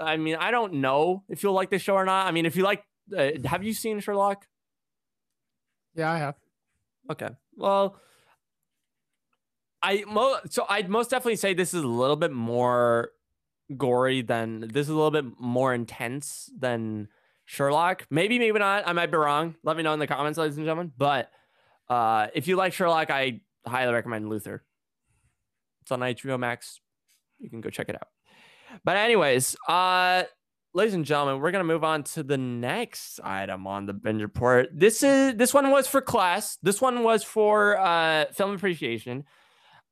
[0.00, 2.26] I mean, I don't know if you'll like the show or not.
[2.26, 2.82] I mean, if you like,
[3.16, 4.46] uh, have you seen Sherlock?
[5.94, 6.34] Yeah, I have.
[7.10, 7.28] Okay.
[7.56, 7.96] Well,
[9.82, 13.10] I mo so I'd most definitely say this is a little bit more
[13.76, 17.08] gory than this is a little bit more intense than
[17.44, 18.06] Sherlock.
[18.10, 18.86] Maybe, maybe not.
[18.86, 19.56] I might be wrong.
[19.64, 20.92] Let me know in the comments, ladies and gentlemen.
[20.96, 21.30] But
[21.88, 24.62] uh, if you like Sherlock, I highly recommend Luther.
[25.82, 26.80] It's on HBO Max.
[27.38, 28.08] You can go check it out.
[28.84, 30.24] But anyways, uh
[30.72, 34.68] ladies and gentlemen, we're gonna move on to the next item on the binge report.
[34.72, 36.58] This is this one was for class.
[36.62, 39.24] This one was for uh film appreciation.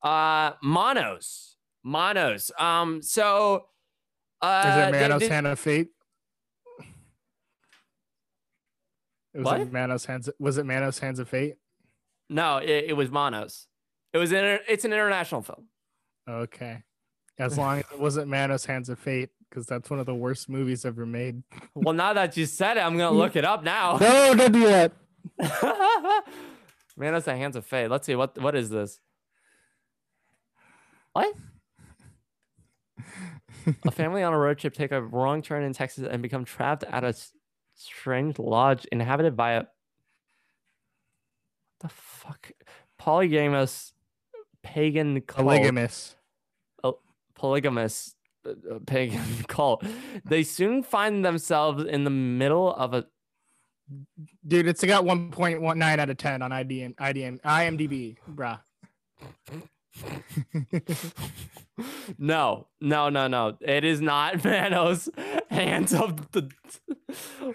[0.02, 1.56] Uh monos.
[1.84, 2.50] Monos.
[2.58, 3.66] Um so
[4.40, 5.88] uh Is it Manos they- Hand of Fate?
[9.34, 9.72] It was What?
[9.72, 11.56] Manos Hands was it Manos Hands of Fate?
[12.30, 13.66] No, it, it was monos.
[14.12, 15.66] It was in it's an international film.
[16.28, 16.82] Okay.
[17.38, 20.48] As long as it wasn't Manos Hands of Fate, because that's one of the worst
[20.48, 21.42] movies ever made.
[21.74, 23.98] Well, now that you said it, I'm gonna look it up now.
[23.98, 24.92] No, don't do that.
[26.96, 27.88] Man, that's the hands of fate.
[27.88, 28.98] Let's see what what is this?
[31.12, 31.34] What?
[33.84, 36.84] a family on a road trip take a wrong turn in Texas and become trapped
[36.84, 37.14] at a
[37.74, 39.68] strange lodge inhabited by a what
[41.80, 42.50] the fuck
[42.98, 43.92] polygamous
[44.62, 46.16] pagan cult Polygamous.
[46.82, 46.98] Oh,
[47.34, 49.84] polygamous uh, pagan cult.
[50.24, 53.06] They soon find themselves in the middle of a
[54.46, 58.60] Dude, it's got 1.19 out of 10 on IDM, IDM, IMDb, bruh.
[62.18, 63.56] no, no, no, no.
[63.60, 65.08] It is not Manos
[65.50, 66.50] hands of the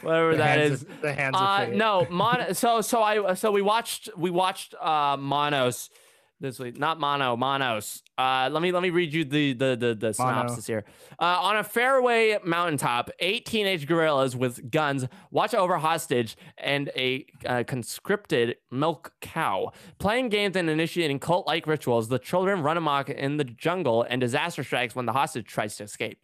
[0.02, 0.82] whatever The that is.
[0.84, 1.78] of- the hands Uh, of fate.
[1.78, 2.54] no, Mon.
[2.56, 5.92] So so I so we watched we watched uh Monos
[6.40, 6.78] this week.
[6.78, 8.04] Not Mono, Monos.
[8.18, 10.84] Uh, let me let me read you the the the, the synopsis here.
[11.20, 17.26] Uh, on a fairway mountaintop, eight teenage guerrillas with guns watch over hostage and a
[17.46, 19.72] uh, conscripted milk cow.
[20.00, 24.64] Playing games and initiating cult-like rituals, the children run amok in the jungle, and disaster
[24.64, 26.20] strikes when the hostage tries to escape.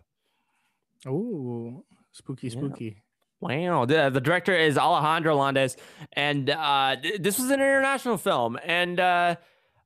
[1.08, 2.52] Ooh, spooky, Yeah.
[2.58, 3.04] spooky.
[3.42, 3.86] Wow.
[3.86, 5.78] The, the director is Alejandro Landes.
[6.12, 8.60] And uh, th- this was an international film.
[8.66, 9.38] And uh,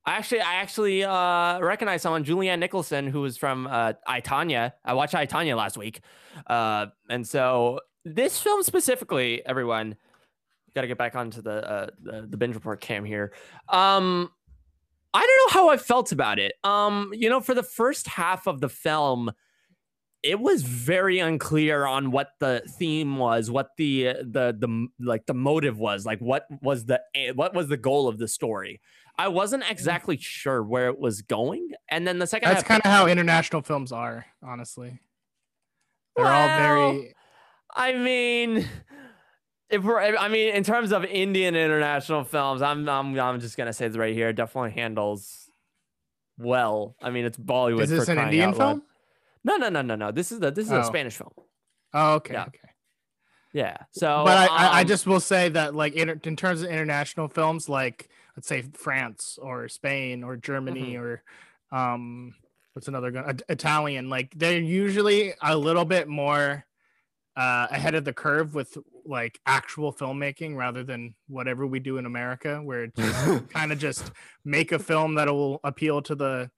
[0.05, 4.73] actually, I actually uh, recognize someone, Julianne Nicholson, who was from uh, I, Tanya.
[4.83, 6.01] I watched I, Tanya last week.
[6.47, 9.95] Uh, and so this film specifically, everyone,
[10.75, 13.33] got to get back onto the, uh, the the binge report cam here.
[13.69, 14.31] Um,
[15.13, 16.53] I don't know how I felt about it.
[16.63, 19.31] Um, you know, for the first half of the film,
[20.23, 25.33] it was very unclear on what the theme was, what the the the like the
[25.33, 27.01] motive was, like what was the
[27.35, 28.81] what was the goal of the story.
[29.17, 32.91] I wasn't exactly sure where it was going, and then the second That's kind of
[32.91, 34.99] how international films are, honestly.
[36.15, 37.13] They're all very.
[37.75, 38.67] I mean,
[39.69, 43.73] if we're, I mean, in terms of Indian international films, I'm I'm I'm just gonna
[43.73, 44.33] say this right here.
[44.33, 45.49] Definitely handles
[46.37, 46.95] well.
[47.01, 47.83] I mean, it's Bollywood.
[47.83, 48.57] Is this an Indian loud.
[48.57, 48.83] film?
[49.43, 50.11] No, no, no, no, no.
[50.11, 50.83] This is the this is a Oh.
[50.83, 51.33] Spanish film.
[51.93, 52.33] Oh, okay.
[52.33, 52.43] Yeah.
[52.43, 52.59] Okay.
[53.53, 53.77] Yeah.
[53.91, 56.69] So, but I, I, I um, just will say that like in, in terms of
[56.69, 61.03] international films, like let's say France or Spain or Germany Mm-hmm.
[61.03, 61.23] or
[61.71, 62.33] um
[62.73, 66.65] what's another gun Italian, like they're usually a little bit more
[67.35, 72.05] uh, ahead of the curve with like actual filmmaking rather than whatever we do in
[72.05, 72.99] America, where it's
[73.53, 74.11] kind of just
[74.45, 76.49] make a film that will appeal to the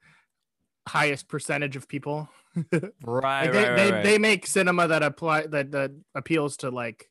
[0.87, 2.29] highest percentage of people.
[3.03, 6.69] right, Like, they, right, they, right, they make cinema that apply that that appeals to
[6.71, 7.09] like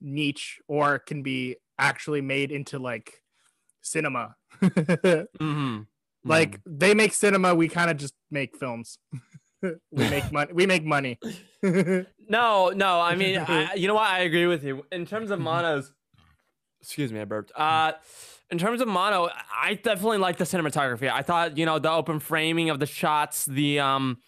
[0.00, 3.22] niche or can be actually made into like
[3.82, 4.34] cinema.
[4.62, 5.86] Mhm.
[6.24, 8.98] like they make cinema, we kind of just make films.
[9.62, 10.52] we make money.
[10.52, 11.18] We make money.
[12.28, 13.00] No, no.
[13.00, 14.08] I mean, I, you know what?
[14.08, 14.84] I agree with you.
[14.92, 15.92] In terms of monos,
[16.80, 17.52] excuse me, I burped.
[17.56, 17.92] Uh,
[18.50, 21.10] in terms of mono, I definitely like the cinematography.
[21.10, 24.18] I thought, you know, the open framing of the shots, the um,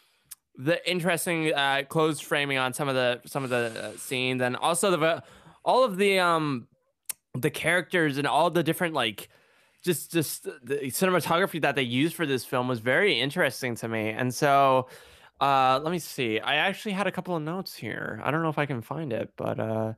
[0.57, 4.57] the interesting uh, closed framing on some of the some of the uh, scenes, and
[4.57, 5.23] also the
[5.65, 6.69] all of the um,
[7.35, 9.29] the characters and all the different like
[9.85, 14.11] just just the cinematography that they used for this film was very interesting to me.
[14.11, 14.89] And so
[15.41, 16.39] uh let me see.
[16.41, 18.21] I actually had a couple of notes here.
[18.23, 19.93] I don't know if i can find it but uh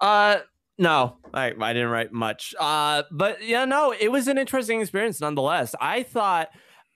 [0.00, 0.38] uh
[0.78, 2.54] no i, I didn't write much.
[2.58, 5.74] Uh but yeah no it was an interesting experience nonetheless.
[5.80, 6.48] I thought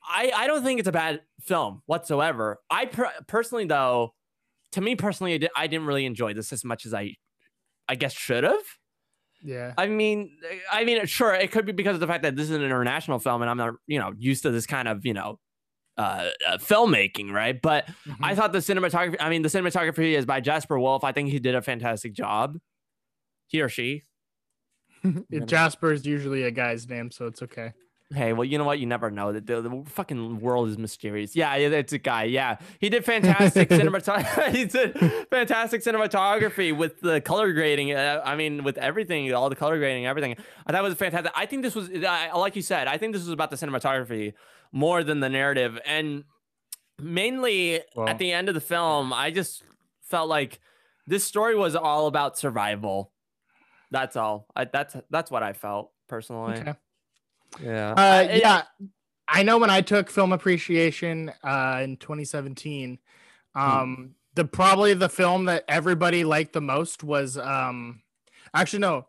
[0.06, 2.60] i i don't think it's a bad film whatsoever.
[2.70, 4.14] I per- personally though
[4.72, 7.16] to me personally I, I didn't really enjoy this as much as i
[7.88, 8.62] i guess should have
[9.44, 9.74] yeah.
[9.76, 10.36] I mean,
[10.72, 13.18] I mean, sure, it could be because of the fact that this is an international
[13.18, 15.38] film, and I'm not, you know, used to this kind of, you know,
[15.96, 17.60] uh, uh filmmaking, right?
[17.60, 17.88] But
[18.20, 18.36] I Mhm.
[18.36, 21.04] thought the cinematography, I mean, the cinematography is by Jasper Wolf.
[21.04, 22.58] I think he did a fantastic job.
[23.46, 24.02] He or she.
[25.46, 27.72] Jasper is usually a guy's name, so it's okay.
[28.12, 28.78] Hey, well, you know what?
[28.78, 29.32] You never know.
[29.32, 31.34] The, the, the fucking world is mysterious.
[31.34, 32.24] Yeah, yeah, it's a guy.
[32.24, 34.50] Yeah, he did fantastic cinematography.
[34.54, 37.92] he did fantastic cinematography with the color grading.
[37.92, 40.36] Uh, I mean, with everything, all the color grading, everything.
[40.66, 41.32] I thought it was fantastic.
[41.34, 44.34] I think this was, I like you said, I think this was about the cinematography
[44.70, 46.24] more than the narrative, and
[47.00, 49.62] mainly Well- at the end of the film, I just
[50.02, 50.60] felt like
[51.06, 53.12] this story was all about survival.
[53.90, 54.46] That's all.
[54.54, 56.54] I, that's that's what I felt personally.
[56.58, 56.74] Okay.
[57.62, 57.92] Yeah.
[57.92, 58.62] Uh, yeah,
[59.28, 62.98] I know when I took film appreciation uh, in 2017,
[63.54, 68.02] um, the probably the film that everybody liked the most was um,
[68.52, 69.06] actually no,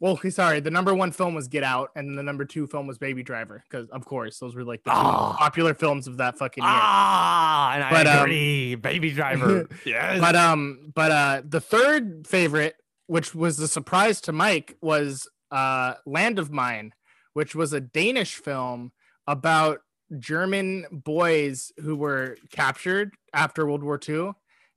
[0.00, 2.98] well, sorry, the number one film was Get Out, and the number two film was
[2.98, 5.36] Baby Driver, because of course those were like the two Ah.
[5.38, 6.72] popular films of that fucking year.
[6.72, 8.74] Ah, and But, I um, agree.
[8.74, 9.68] Baby Driver.
[9.86, 10.18] yes.
[10.20, 12.74] But um, but uh, the third favorite,
[13.06, 16.94] which was the surprise to Mike, was uh, Land of Mine,
[17.34, 18.92] which was a Danish film
[19.26, 19.80] about
[20.18, 24.32] German boys who were captured after World War II,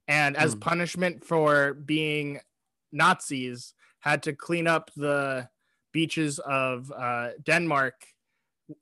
[0.08, 0.60] and as Hmm.
[0.60, 2.40] punishment for being
[2.92, 5.48] Nazis, had to clean up the
[5.92, 7.94] beaches of uh, Denmark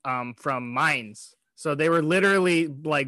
[0.03, 1.33] um, from mines.
[1.55, 3.07] So they were literally like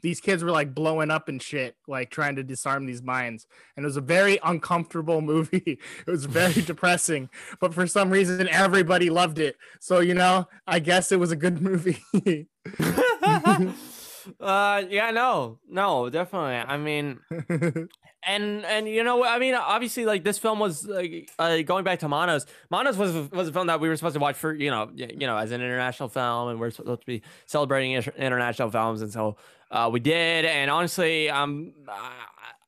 [0.00, 3.46] these kids were like blowing up and shit, like trying to disarm these mines.
[3.76, 5.78] And it was a very uncomfortable movie.
[6.06, 7.28] It was very depressing,
[7.60, 9.56] but for some reason everybody loved it.
[9.80, 12.02] So you know, I guess it was a good movie.
[14.40, 16.56] uh, yeah, no, no, definitely.
[16.56, 17.20] I mean,
[18.26, 22.00] and and you know, I mean, obviously, like this film was like uh, going back
[22.00, 22.46] to Manos.
[22.70, 25.26] Manos was was a film that we were supposed to watch for you know you
[25.26, 29.36] know as an international film, and we're supposed to be celebrating international films, and so
[29.70, 30.44] uh, we did.
[30.44, 31.72] And honestly, um,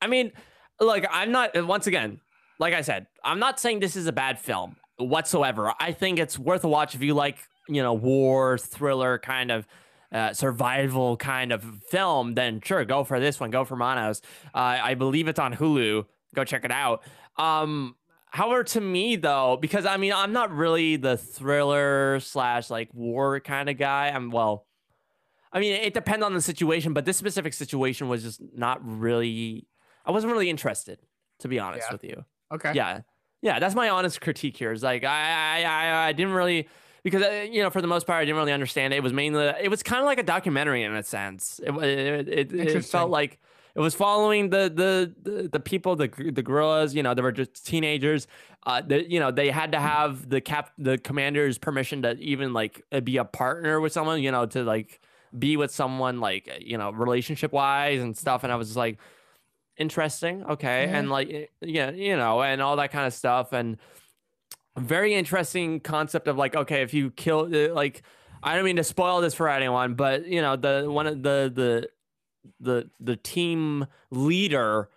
[0.01, 0.31] I- mean,
[0.79, 2.19] look, I'm not once again,
[2.59, 5.73] like I said, I'm not saying this is a bad film whatsoever.
[5.79, 7.37] I think it's worth a watch if you like
[7.67, 9.67] you know war thriller kind of
[10.11, 13.49] uh, survival kind of film, then sure, go for this one.
[13.49, 14.21] Go for Manos.
[14.53, 16.05] Uh, I believe it's on Hulu.
[16.35, 17.03] Go check it out.
[17.37, 17.95] Um,
[18.29, 23.39] however, to me though, because I mean, I'm not really the thriller slash like war
[23.39, 24.09] kind of guy.
[24.09, 24.65] I'm well.
[25.53, 29.67] I mean, it depends on the situation, but this specific situation was just not really.
[30.05, 30.99] I wasn't really interested,
[31.39, 31.93] to be honest Yeah.
[31.93, 32.73] with you okay.
[32.73, 33.01] yeah
[33.41, 36.67] yeah that's my honest critique here is like I, I i i didn't really
[37.03, 39.13] because uh, you know for the most part i didn't really understand it it was
[39.13, 42.85] mainly it was kind of like a documentary in a sense it it, it, it
[42.85, 43.39] felt like
[43.73, 47.31] it was following the the the, the people the the guerrillas you know they were
[47.31, 48.27] just teenagers
[48.67, 52.53] uh the, you know they had to have the cap the commander's permission to even
[52.53, 54.99] like be a partner with someone you know to like
[55.37, 58.97] be with someone like you know relationship wise and stuff and i was just like
[59.77, 60.97] interesting okay Yeah.
[60.97, 63.77] and like yeah you know and all that kind of stuff and
[64.77, 68.03] very interesting concept of like okay if you kill uh, like
[68.43, 71.51] i don't mean to spoil this for anyone but you know the one of the
[71.53, 71.89] the
[72.59, 74.89] the the team leader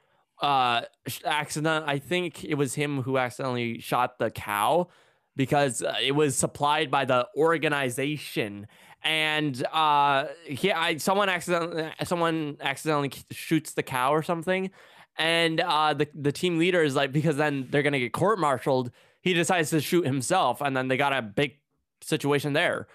[0.43, 0.83] uh
[1.25, 4.89] accident i think it was him who accidentally shot the cow
[5.37, 8.67] because uh, it was supplied by the organization
[9.05, 14.71] and uh he i someone accidentally someone accidentally shoots the cow or something
[15.19, 18.91] and uh the the team leader is like because then they're gonna get court martialed
[19.21, 21.59] he decides to shoot himself and then they got a big
[22.01, 22.87] situation there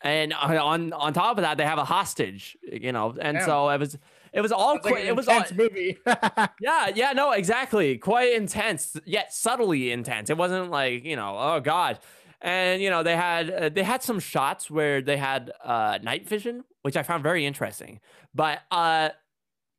[0.00, 3.46] and on on top of that they have a hostage you know and Damn.
[3.46, 3.98] so it was
[4.32, 5.98] it was all like it was all movie.
[6.06, 7.98] yeah, yeah, no, exactly.
[7.98, 10.30] Quite intense, yet subtly intense.
[10.30, 11.98] It wasn't like you know, oh god.
[12.42, 16.28] And you know, they had uh, they had some shots where they had uh, night
[16.28, 18.00] vision, which I found very interesting.
[18.34, 19.10] But uh,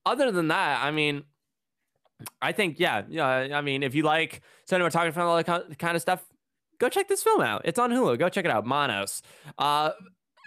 [0.06, 1.24] other than that, I mean,
[2.42, 3.28] I think yeah, yeah.
[3.28, 6.24] I mean, if you like cinematography and all that kind of stuff,
[6.80, 7.64] go check this film out.
[7.66, 8.18] It's on Hulu.
[8.18, 8.66] Go check it out.
[8.66, 9.22] Monos.
[9.58, 9.92] Uh,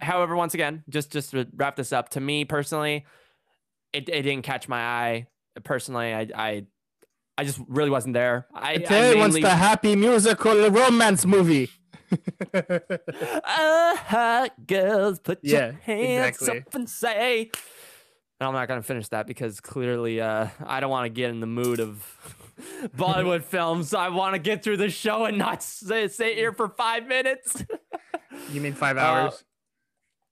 [0.01, 3.05] however, once again, just just to wrap this up, to me personally,
[3.93, 5.27] it, it didn't catch my eye.
[5.65, 6.67] Personally, I I,
[7.37, 8.47] I just really wasn't there.
[8.55, 11.69] I, I wants mainly, the happy musical romance movie.
[12.55, 16.61] Uh, girls, put Yeah, your hands exactly.
[16.61, 17.51] up and say.
[18.39, 21.41] And I'm not gonna finish that because clearly, uh, I don't want to get in
[21.41, 22.05] the mood of
[22.97, 23.95] Bollywood films.
[23.95, 27.65] I want to get through the show and not sit, sit here for five minutes.
[28.53, 29.45] You mean five Uh, hours?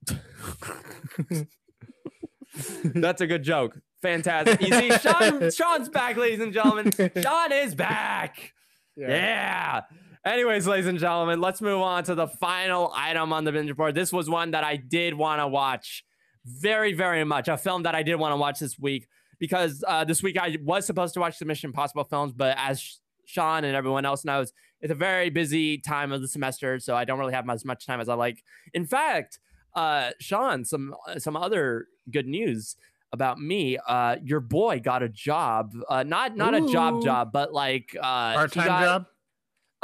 [2.85, 3.79] That's a good joke.
[4.03, 4.61] Fantastic.
[4.61, 6.93] You see, Sean, Sean's back, ladies and gentlemen.
[7.23, 8.53] Sean is back.
[8.97, 9.81] Yeah.
[10.25, 13.95] Anyways, ladies and gentlemen, let's move on to the final item on the binge report.
[13.95, 16.03] This was one that I did want to watch
[16.47, 17.47] very, very much.
[17.49, 19.07] A film that I did want to watch this week
[19.39, 23.01] because uh, this week I was supposed to watch the Mission Impossible films, but as
[23.27, 24.51] Sean and everyone else knows,
[24.81, 27.87] it's a very busy time of the semester, so I don't really have as much
[27.87, 28.43] time as I like.
[28.73, 29.39] In fact,
[29.75, 32.77] uh, Sean, some some other good news
[33.13, 33.77] about me.
[33.87, 35.75] Uh, your boy got a job.
[35.89, 39.07] Uh, not not a job job, but like uh, Part time job?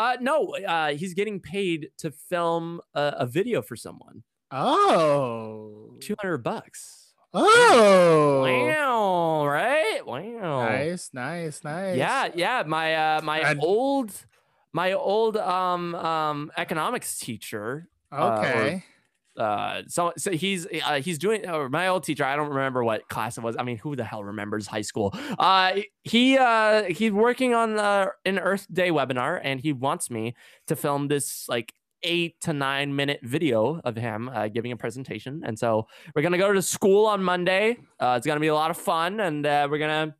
[0.01, 4.23] Uh, no, uh, he's getting paid to film a, a video for someone.
[4.51, 5.95] Oh.
[6.01, 7.13] Two hundred bucks.
[7.33, 8.41] Oh.
[8.43, 9.47] Wow!
[9.47, 10.01] Right?
[10.05, 10.65] Wow.
[10.69, 11.97] Nice, nice, nice.
[11.97, 12.65] Yeah, yeah.
[12.67, 14.13] My uh, my I'd- old
[14.73, 17.89] my old um um economics teacher.
[18.11, 18.85] uh, Okay.
[19.37, 22.25] Uh, so so he's uh, he's doing uh, my old teacher.
[22.25, 23.57] I don't remember what class it was.
[23.59, 25.15] I mean, who the hell remembers high school?
[25.39, 30.35] Uh, he uh he's working on uh, an Earth Day webinar, and he wants me
[30.67, 31.73] to film this like
[32.03, 35.43] eight to nine minute video of him uh, giving a presentation.
[35.45, 37.79] And so we're gonna go to school on Monday.
[37.99, 40.15] Uh, it's gonna be a lot of fun, and uh, we're gonna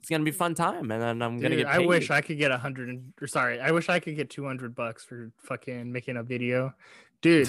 [0.00, 0.90] it's gonna be a fun time.
[0.90, 1.66] And then I'm gonna Dude, get.
[1.66, 2.10] I wish.
[2.10, 5.04] I could get a hundred or sorry, I wish I could get two hundred bucks
[5.04, 6.74] for fucking making a video.
[7.24, 7.48] Dude,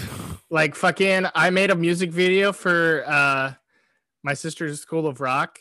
[0.49, 3.53] like fucking I made a music video for uh
[4.23, 5.59] my sister's school of rock.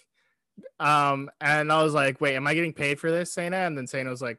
[0.78, 3.56] Um, and I was like, wait, am I getting paid for this, Sana?
[3.56, 4.38] And then Sana was like,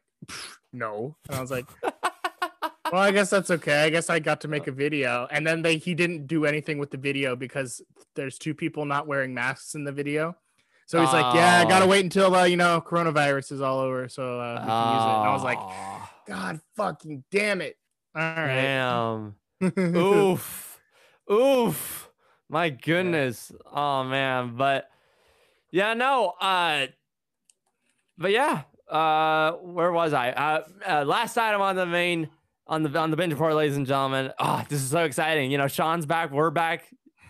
[0.72, 1.18] no.
[1.28, 3.84] And I was like, well, I guess that's okay.
[3.84, 5.28] I guess I got to make a video.
[5.30, 7.82] And then they he didn't do anything with the video because
[8.16, 10.38] there's two people not wearing masks in the video.
[10.86, 11.90] So he's like, yeah, I gotta Oh.
[11.90, 15.18] wait until uh, you know coronavirus is all over so uh, we can use it.
[15.18, 15.60] And I was like,
[16.30, 17.76] God fucking damn it!
[18.16, 18.48] All right.
[18.48, 19.36] damn.
[19.64, 20.80] Oof.
[21.32, 22.12] Oof.
[22.50, 23.52] My goodness.
[23.72, 24.56] Oh man.
[24.56, 24.90] But
[25.72, 26.86] yeah no uh
[28.18, 30.30] but yeah uh where was i?
[30.30, 32.30] Uh, uh last item on the main
[32.68, 34.32] on the on the binge report ladies and gentlemen.
[34.38, 35.52] Oh this is so exciting.
[35.52, 36.32] You know sean's back.
[36.32, 36.84] We're back.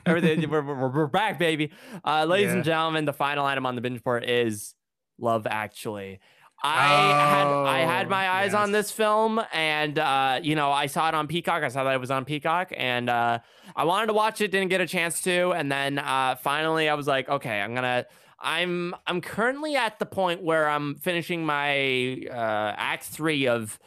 [0.05, 1.71] Everything we're, we're, we're back baby.
[2.03, 4.75] Uh ladies and gentlemen the final item on the binge report is
[5.17, 6.19] love actually
[6.65, 6.87] I
[7.29, 11.07] had I had Oh, my eyes on this film, and uh, you know I saw
[11.07, 11.63] it on Peacock.
[11.63, 13.39] I saw that it was on Peacock, and uh,
[13.75, 16.93] I wanted to watch it, didn't get a chance to, and then uh, finally I
[16.95, 18.05] was like, okay, I'm gonna.
[18.39, 23.79] I'm I'm currently at the point where I'm finishing my uh, act three of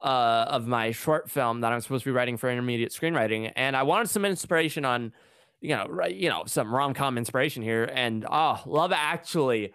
[0.00, 3.76] uh, of my short film that I'm supposed to be writing for intermediate screenwriting, and
[3.76, 5.12] I wanted some inspiration on,
[5.60, 9.72] you know, right, you know, some rom com inspiration here, and oh, Love Actually.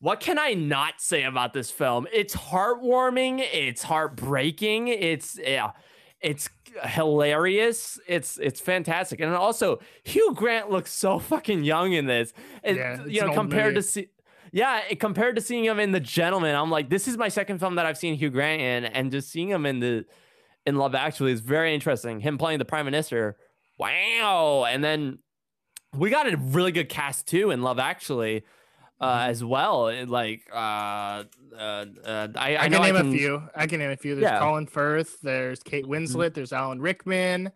[0.00, 2.06] What can I not say about this film?
[2.12, 3.40] It's heartwarming.
[3.52, 4.88] It's heartbreaking.
[4.88, 5.72] It's yeah,
[6.20, 6.48] it's
[6.84, 7.98] hilarious.
[8.06, 9.20] It's it's fantastic.
[9.20, 12.32] And also, Hugh Grant looks so fucking young in this.
[12.62, 14.08] It- Yeah, you know, compared to see,
[14.52, 17.58] yeah, it, compared to seeing him in The Gentleman, I'm like, this is my second
[17.58, 20.06] film that I've seen Hugh Grant in, and just seeing him in the
[20.66, 22.20] in Love Actually is very interesting.
[22.20, 23.36] Him playing the Prime Minister,
[23.78, 24.64] wow.
[24.68, 25.18] And then
[25.94, 28.44] we got a really good cast too in Love Actually.
[29.00, 29.30] Uh, Mm-hmm.
[29.30, 31.24] as well, and like uh,
[31.56, 33.42] uh, uh, I, I, I, know can name I a few.
[33.56, 34.14] I can name a few.
[34.14, 34.32] There's Yeah.
[34.34, 34.44] Mm-hmm.
[34.44, 35.20] Colin Firth.
[35.22, 36.34] There's Kate Winslet.
[36.34, 37.46] There's Alan Rickman.
[37.46, 37.52] Kate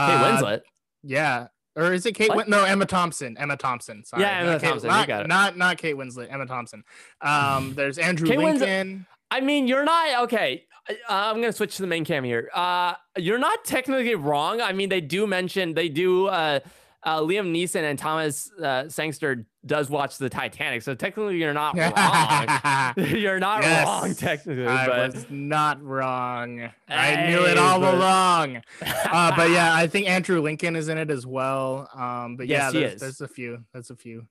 [0.00, 0.60] uh, Winslet.
[1.02, 1.48] Yeah.
[1.74, 2.32] Or is it Kate?
[2.32, 3.36] Win- no, Emma Thompson.
[3.36, 4.04] Emma Thompson.
[4.04, 4.22] Sorry.
[4.22, 5.26] Yeah, Emma Not Kate- Thompson, you Not, got it.
[5.28, 6.32] not not Kate Winslet.
[6.32, 6.84] Emma Thompson.
[7.20, 9.06] Um, there's Andrew Kate Winslet- Lincoln.
[9.32, 10.64] I mean, you're not okay.
[10.88, 12.50] uh, I'm gonna switch to the main cam here.
[12.54, 14.60] Uh, you're not technically wrong.
[14.60, 16.28] I mean, they do mention they do.
[16.28, 16.60] Uh,
[17.02, 21.76] uh, Liam Neeson and Thomas uh, Sangster does watch the Titanic, so technically you're not
[22.96, 23.08] wrong.
[23.08, 26.70] You're not Yes, wrong technically, but was not wrong.
[26.88, 28.62] I knew it all but- along.
[29.14, 31.88] Uh, but yeah, I think Andrew Lincoln is in it as well.
[31.94, 33.64] Um, but Yes, yeah, there's, there's a few.
[33.72, 34.26] That's a few.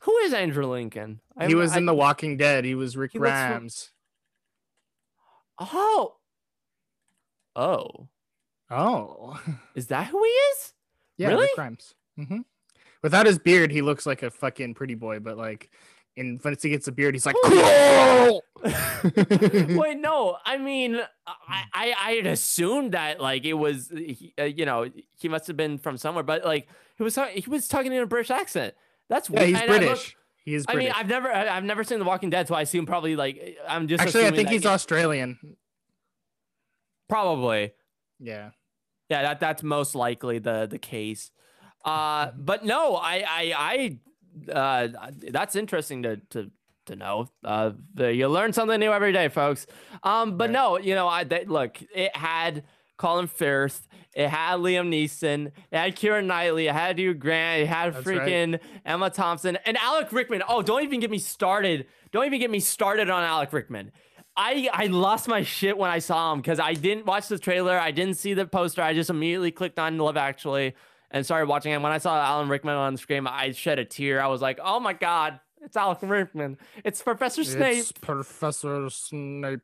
[0.00, 1.20] who is Andrew Lincoln?
[1.38, 2.64] he I'm- was I- in The Walking Dead.
[2.64, 3.90] He was Rick He Grimes.
[5.60, 6.16] Oh,
[7.54, 8.08] oh,
[8.70, 9.38] Oh,
[9.74, 10.72] is that who he is?
[11.18, 11.42] yeah, Really?
[11.42, 11.94] Rick Grimes.
[12.16, 12.38] hmm
[13.02, 15.18] Without his beard, he looks like a fucking pretty boy.
[15.18, 15.70] But like,
[16.16, 18.42] in once he gets a beard, he's like, cool.
[18.64, 20.36] Wait, no.
[20.44, 24.88] I mean, I I I had assumed that like it was, he, uh, you know,
[25.18, 28.06] he must have been from somewhere, but like he was he was talking in a
[28.06, 28.74] British accent.
[29.08, 29.48] That's yeah, weird.
[29.50, 30.16] he's And British.
[30.44, 32.62] He is I mean, I've never I- I've never seen The Walking Dead, so I
[32.62, 35.38] assume probably like I'm just Actually, I think he's he- Australian.
[37.08, 37.72] probably
[38.18, 38.50] Yeah.
[39.08, 41.30] yeah that that's most likely the the case.
[41.84, 42.44] Uh, Mm-hmm.
[42.44, 43.98] but no, I I
[44.48, 44.88] I uh
[45.30, 46.50] that's interesting to to
[46.86, 47.28] to know.
[47.44, 49.66] Uh, the, you learn something new every day, folks.
[50.02, 50.52] Um, but Right.
[50.52, 52.64] no, you know, I they, look, it had
[52.98, 57.66] Colin Firth, it had Liam Neeson, it had Keira Knightley, it had Hugh Grant, it
[57.68, 58.18] had That's right.
[58.20, 60.42] freaking Emma Thompson and Alec Rickman.
[60.48, 61.86] Oh, don't even get me started.
[62.10, 63.92] Don't even get me started on Alec Rickman.
[64.36, 67.78] I I lost my shit when I saw him because I didn't watch the trailer.
[67.78, 68.82] I didn't see the poster.
[68.82, 70.74] I just immediately clicked on Love Actually
[71.12, 71.80] and started watching it.
[71.80, 74.20] When I saw Alan Rickman on the screen, I shed a tear.
[74.20, 76.58] I was like, "Oh my god, it's Alan Rickman!
[76.84, 79.60] It's Professor Snape!" It's Professor Snape.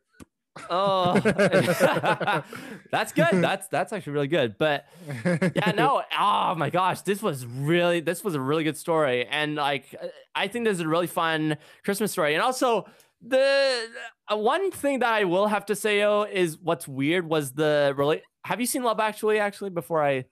[0.71, 1.19] Oh,
[2.91, 3.33] that's good.
[3.33, 4.57] That's that's actually really good.
[4.59, 4.87] But
[5.25, 6.03] yeah, no.
[6.19, 9.95] Oh my gosh, this was really this was a really good story, and like
[10.35, 12.35] I think this is a really fun Christmas story.
[12.35, 12.87] And also
[13.27, 13.89] the
[14.31, 17.95] uh, one thing that I will have to say though is what's weird was the
[17.97, 18.23] really.
[18.45, 19.41] Have you seen Love Actually?
[19.41, 20.25] Actually, before I,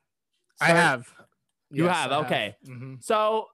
[0.61, 1.07] I have.
[1.71, 2.57] You Yes, have, I okay.
[2.67, 3.03] Mhm.
[3.03, 3.47] So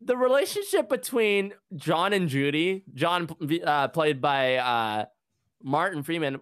[0.00, 3.28] the relationship between John and Judy, John
[3.64, 5.04] uh, played by uh,
[5.62, 6.40] Martin Freeman,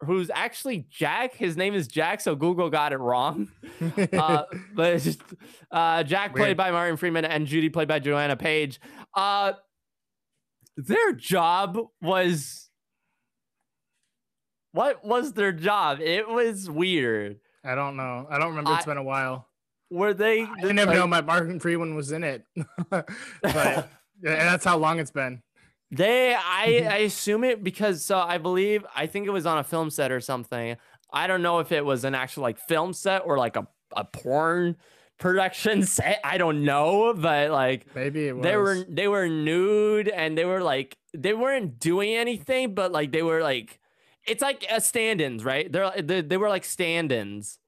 [0.00, 1.34] who's actually Jack.
[1.34, 3.48] His name is Jack, so Google got it wrong.
[4.12, 4.44] Uh,
[4.74, 5.20] but it's just
[5.70, 8.80] uh, Jack played by Martin Freeman and Judy played by Joanna Page.
[9.14, 9.52] Uh,
[10.76, 12.70] their job was
[14.72, 16.00] what was their job?
[16.00, 17.38] It was weird.
[17.66, 18.26] I don't know.
[18.30, 18.72] I don't remember.
[18.74, 19.48] It's I- been a while.
[19.90, 20.42] Were they?
[20.42, 22.44] I didn't even like- know my Martin Freeman was in it.
[22.90, 23.08] but
[23.42, 23.88] yeah,
[24.22, 25.42] that's how long it's been.
[25.92, 26.88] They, I, mm-hmm.
[26.88, 30.10] I assume it because so I believe I think it was on a film set
[30.10, 30.76] or something.
[31.12, 34.04] I don't know if it was an actual like film set or like a, a
[34.04, 34.76] porn
[35.18, 36.20] production set.
[36.24, 38.42] I don't know, but like Maybe it was.
[38.42, 43.12] they were they were nude and they were like they weren't doing anything, but like
[43.12, 43.78] they were like
[44.26, 45.70] it's like a stand-ins, right?
[45.70, 47.58] They're they, they were like stand-ins,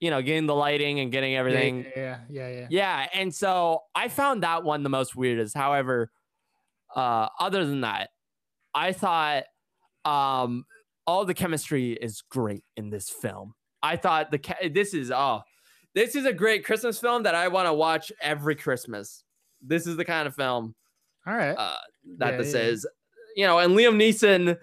[0.00, 1.86] you know, getting the lighting and getting Yeah, everything.
[1.96, 2.66] Yeah, yeah, yeah.
[2.70, 5.56] Yeah, and so I found that one the most weirdest.
[5.56, 6.10] However,
[6.94, 8.10] uh, other than that,
[8.74, 9.44] I thought
[10.04, 10.64] um,
[11.06, 13.54] all the chemistry is great in this film.
[13.82, 15.42] I thought the ca- this is oh,
[15.94, 19.24] this is a great Christmas film that I want to watch every Christmas.
[19.62, 20.74] This is the kind of film
[21.26, 21.56] All right.
[21.56, 21.76] uh,
[22.18, 22.66] that Yeah, this yeah, yeah.
[22.68, 22.86] is,
[23.36, 23.58] you know.
[23.58, 24.56] And Liam Neeson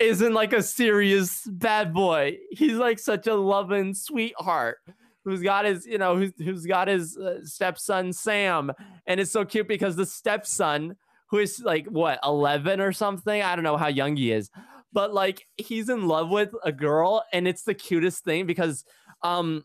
[0.00, 2.38] isn't like a serious bad boy.
[2.50, 4.78] He's like such a loving sweetheart
[5.24, 8.72] who's got his, you know, who's, who's got his uh, stepson Sam,
[9.06, 10.96] and it's so cute because the stepson,
[11.28, 14.50] who is like what 11 or something, I don't know how young he is,
[14.92, 18.84] but like he's in love with a girl, and it's the cutest thing because,
[19.22, 19.64] um,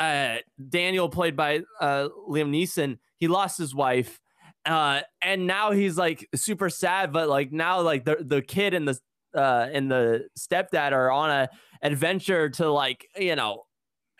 [0.00, 0.36] uh,
[0.70, 4.20] Daniel played by uh Liam Neeson, he lost his wife
[4.64, 8.88] uh and now he's like super sad but like now like the the kid and
[8.88, 8.98] the
[9.36, 11.48] uh and the stepdad are on a
[11.82, 13.64] adventure to like you know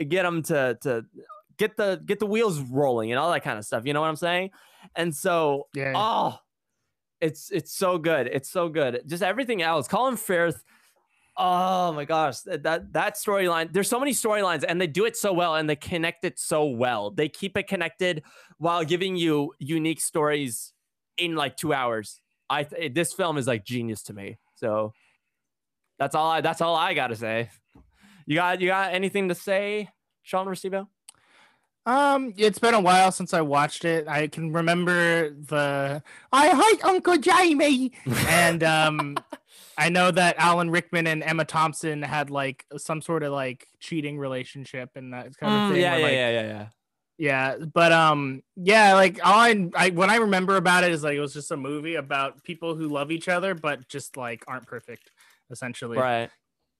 [0.09, 1.05] get them to to
[1.59, 4.09] get the get the wheels rolling and all that kind of stuff you know what
[4.09, 4.51] i'm saying?
[4.95, 5.93] And so Yeah.
[5.97, 6.39] oh
[7.21, 9.03] it's it's so good it's so good.
[9.07, 10.63] Just everything else colin firth
[11.39, 15.17] oh my gosh that that, that storyline there's so many storylines and they do it
[15.17, 17.11] so well and they connect it so well.
[17.11, 18.23] They keep it connected
[18.59, 20.73] while giving you unique stories
[21.19, 22.21] in like two hours.
[22.49, 24.93] I th- this film is like genius to me so
[25.99, 27.51] that's all i that's all i gotta say
[28.27, 29.89] you got you got anything to say
[30.23, 30.89] sean Restivo
[31.87, 34.09] Um, it's been a while since I watched it.
[34.09, 37.93] I can remember the I hate Uncle Jamie,
[38.29, 39.17] and um,
[39.79, 44.19] I know that Alan Rickman and Emma Thompson had like some sort of like cheating
[44.19, 45.81] relationship and that kind of Mm, thing.
[45.81, 46.67] yeah where, yeah like, yeah yeah yeah
[47.19, 51.15] Yeah, but um, yeah, like all I, I when I remember about it is like
[51.17, 54.67] it was just a movie about people who love each other but just like aren't
[54.67, 55.13] perfect,
[55.51, 55.99] essentially.
[55.99, 56.31] Right.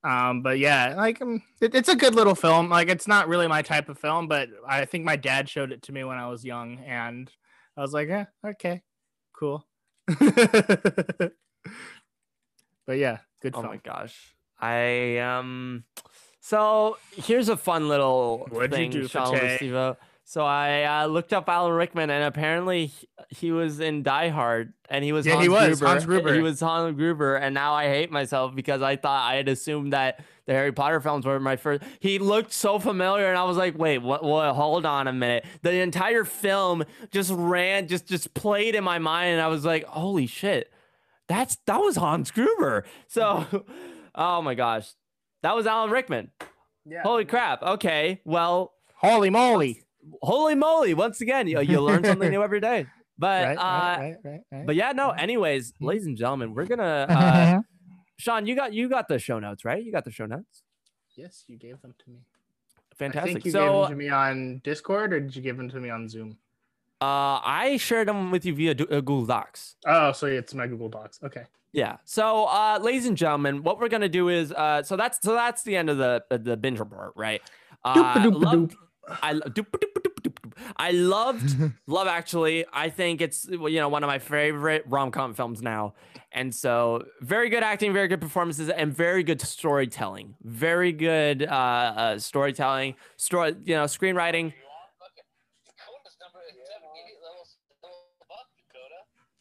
[0.05, 2.69] Um, but yeah, like um, it, it's a good little film.
[2.69, 5.83] Like it's not really my type of film, but I think my dad showed it
[5.83, 7.29] to me when I was young, and
[7.77, 8.83] I was like, yeah, okay,
[9.33, 9.67] cool.
[10.07, 11.33] but
[12.91, 13.67] yeah, good Oh film.
[13.73, 14.35] my gosh.
[14.61, 15.85] I um
[16.41, 19.57] so here's a fun little What'd you thing, do, Sean with Pate?
[19.57, 19.97] Steve-O.
[20.29, 24.73] So I uh, looked up Alan Rickman, and apparently he, he was in Die Hard,
[24.91, 25.87] and he was Yeah, Hans he was, Gruber.
[25.87, 26.35] Hans Gruber.
[26.35, 29.93] He was Hans Gruber, and now I hate myself because I thought I had assumed
[29.93, 31.85] that the Harry Potter films were my first.
[32.01, 34.25] He looked so familiar, and I was like, "Wait, what?
[34.25, 34.53] What?
[34.57, 39.35] Hold on a minute." The entire film just ran, just just played in my mind,
[39.35, 40.73] and I was like, "Holy shit,
[41.29, 43.65] that's that was Hans Gruber." So,
[44.17, 44.89] oh my gosh,
[45.45, 46.33] that was Alan Rickman.
[46.85, 47.03] Yeah.
[47.05, 47.63] Holy crap.
[47.63, 49.83] Okay, well, Holy moly!
[50.23, 50.95] Holy moly!
[50.95, 52.87] Once again, you, you learn something new every day.
[53.19, 54.67] But Right, uh, right, right, right, right.
[54.67, 55.11] but yeah, no.
[55.11, 57.07] Anyways, ladies and gentlemen, we're gonna.
[57.11, 57.61] Uh,
[58.19, 59.83] Sean, you got you got the show notes, right?
[59.83, 60.63] You got the show notes.
[61.17, 62.19] yes, you gave them to me.
[62.93, 63.33] I Fantastic.
[63.35, 65.79] think you gave So them to me on Discord, or did you give them to
[65.81, 66.39] me on Zoom?
[67.03, 69.77] uh, I shared them with you via uh, Google Docs.
[69.87, 71.21] Oh, so it's my Google Docs.
[71.23, 71.45] Okay.
[71.73, 71.97] Yeah.
[72.07, 75.63] So, uh, ladies and gentlemen, what we're gonna do is, uh, so that's so that's
[75.63, 77.43] the end of the uh, the binge report, right?
[77.85, 78.43] Uh, Doop-a-doop-a-doop.
[78.43, 78.75] loved-
[79.09, 79.41] I.
[80.77, 81.55] I loved
[81.87, 82.65] Love Actually.
[82.73, 85.95] I think it's you know one of my favorite rom com films now,
[86.33, 90.35] and so very good acting, very good performances, and very good storytelling.
[90.43, 94.53] Very good uh, uh storytelling, story you know screenwriting.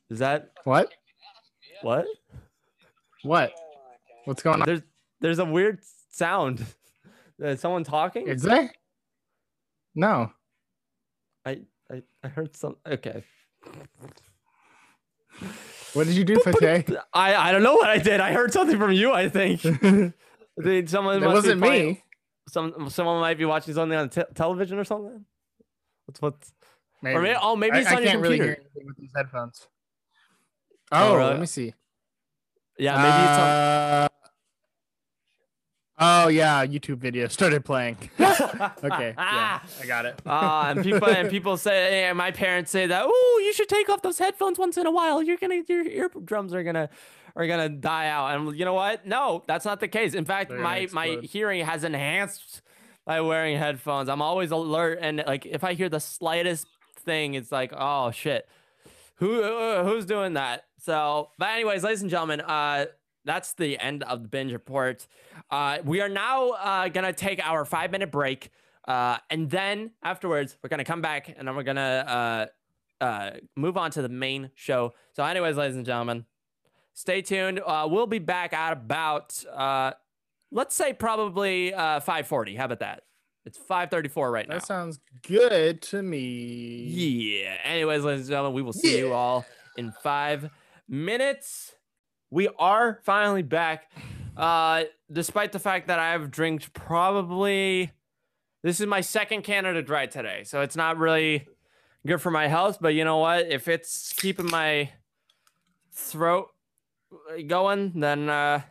[0.10, 0.94] Is that What?
[1.82, 2.06] what?
[3.24, 3.52] What?
[4.26, 4.66] What's going on?
[4.66, 4.82] There's
[5.20, 5.80] there's a weird
[6.12, 6.64] sound.
[7.40, 8.28] Is someone talking?
[8.28, 8.72] Is there?
[9.96, 10.32] No.
[11.46, 12.76] I, I I heard some.
[12.86, 13.24] Okay.
[15.94, 16.90] What did you do, Pate?
[17.14, 18.20] I I don't know what I did.
[18.20, 19.12] I heard something from you.
[19.14, 19.64] I think.
[20.58, 21.20] it someone.
[21.22, 22.02] be wasn't playing- me.
[22.48, 25.26] Some someone might be watching something on te- television or something.
[26.06, 26.52] What's what's?
[27.02, 27.16] Maybe.
[27.18, 28.62] Or maybe oh maybe I, it's I on your can't really computer.
[28.62, 29.68] hear anything with these headphones.
[30.92, 31.30] Oh, Oh, really?
[31.32, 31.74] let me see.
[32.78, 33.50] Yeah, maybe it's on.
[33.50, 34.08] Uh,
[35.98, 37.98] Oh yeah, YouTube video started playing.
[38.20, 40.22] okay, yeah, I got it.
[40.26, 43.88] Ah, and people and people say, and my parents say that, oh, you should take
[43.90, 45.24] off those headphones once in a while.
[45.24, 46.90] You're gonna, your eardrums are gonna,
[47.36, 48.36] are gonna die out.
[48.36, 49.08] And you know what?
[49.08, 50.14] No, that's not the case.
[50.14, 52.62] In fact, They're my my hearing has enhanced
[53.06, 54.10] by wearing headphones.
[54.10, 56.68] I'm always alert, and like if I hear the slightest
[57.06, 58.50] thing, it's like, oh shit,
[59.16, 60.66] who uh, who's doing that?
[60.82, 62.88] So, but anyways, ladies and gentlemen, uh,
[63.24, 65.08] that's the end of the binge report.
[65.50, 68.50] Uh, we are now uh, gonna take our five minute break,
[68.88, 72.50] uh, and then afterwards we're gonna come back and then we're gonna
[73.02, 74.94] uh, uh, move on to the main show.
[75.14, 76.26] So, anyways, ladies and gentlemen,
[76.94, 77.60] stay tuned.
[77.66, 79.92] Uh, we'll be back at about uh,
[80.52, 82.56] let's say probably uh, five forty.
[82.56, 83.04] How about that?
[83.46, 84.56] It's five thirty four right now.
[84.56, 86.86] That sounds good to me.
[86.88, 87.58] Yeah.
[87.64, 89.46] Anyways, ladies and gentlemen, we will see you all
[89.78, 90.50] in five
[90.90, 91.76] minutes.
[92.32, 93.92] We are finally back.
[94.38, 97.92] Uh, despite the fact that I've drank probably
[98.66, 101.48] this is my second Canada Dry today, so it's not really
[102.08, 102.80] good for my health.
[102.82, 103.46] But you know what?
[103.46, 104.90] If it's keeping my
[105.92, 106.48] throat
[107.46, 108.62] going, then uh,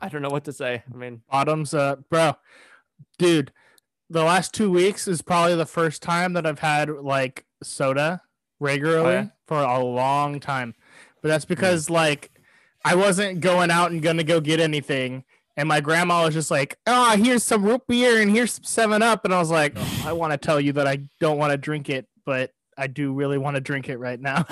[0.00, 0.82] I don't know what to say.
[0.92, 2.34] I mean, Bottoms up, bro.
[3.18, 3.52] Dude,
[4.10, 8.20] the last two weeks is probably the first time that I've had like soda
[8.58, 9.26] regularly yeah?
[9.46, 10.74] for a long time.
[11.22, 12.32] But that's because like
[12.86, 15.24] I wasn't going out and gonna go get anything.
[15.58, 19.02] And my grandma was just like, oh, here's some root beer and here's some seven
[19.02, 19.24] up.
[19.24, 21.56] And I was like, "Oh, I want to tell you that I don't want to
[21.56, 24.44] drink it, but I do really want to drink it right now.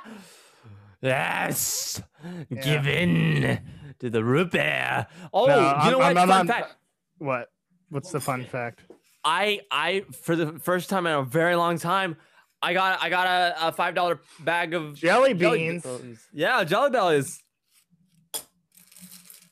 [1.01, 2.01] yes,
[2.49, 2.61] Yeah.
[2.61, 3.59] give in
[3.99, 5.07] to the root beer.
[5.33, 6.17] Oh, No, you I'm- know what?
[6.17, 6.75] I'm- I'm Fun fact.
[7.17, 7.49] what?
[7.89, 8.81] What's the fun fact?
[9.25, 12.15] I I for the first time in a very long time,
[12.61, 15.83] I got I got a, a five dollar bag of Jelly jelly beans.
[15.83, 16.27] beans.
[16.33, 17.41] Yeah, jelly bellies.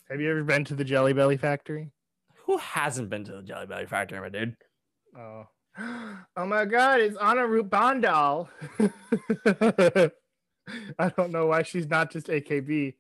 [0.10, 1.92] Have you ever been to the Jelly Belly factory?
[2.46, 4.56] Who hasn't been to the Jelly Belly factory, my dude?
[5.18, 5.48] Oh.
[6.40, 8.48] Oh my god, it's Anna Rubandal.
[11.00, 12.94] I don't know why she's not just AKB.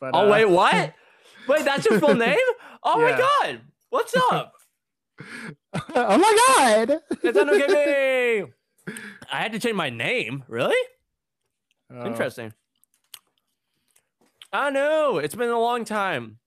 [0.00, 0.94] But Oh uh, wait, what?
[1.48, 2.38] wait, that's your full name?
[2.82, 3.60] Oh my god,
[3.90, 4.54] what's up?
[5.94, 6.36] oh my
[6.88, 7.00] god.
[7.22, 8.50] It's NOKB.
[9.32, 10.44] I had to change my name.
[10.48, 10.76] Really?
[11.92, 12.52] Oh, Interesting.
[14.52, 15.18] I know.
[15.18, 16.38] It's been a long time.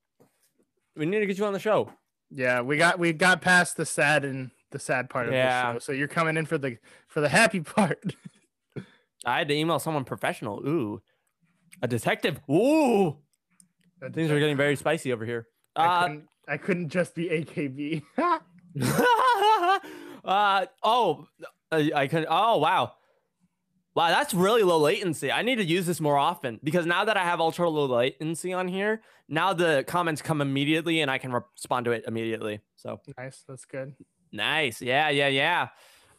[0.95, 1.91] We need to get you on the show.
[2.32, 5.67] Yeah, we got we got past the sad and the sad part of Yeah.
[5.67, 5.80] the show.
[5.80, 8.15] So you're coming in for the for the happy part.
[9.25, 10.65] I had to email someone professional.
[10.67, 11.01] Ooh,
[11.82, 12.39] a detective.
[12.49, 13.17] Ooh,
[14.13, 15.47] things are getting very spicy over here.
[15.75, 18.03] I Uh, couldn't, I couldn't just be AKB.
[20.25, 21.28] uh oh,
[21.72, 22.26] I, I can.
[22.30, 22.93] Oh wow,
[23.95, 25.32] wow, that's really low latency.
[25.32, 28.53] I need to use this more often because now that I have ultra low latency
[28.53, 32.61] on here, now the comments come immediately and I can respond to it immediately.
[32.76, 33.95] So nice, that's good.
[34.32, 35.70] nice, yeah, yeah, yeah.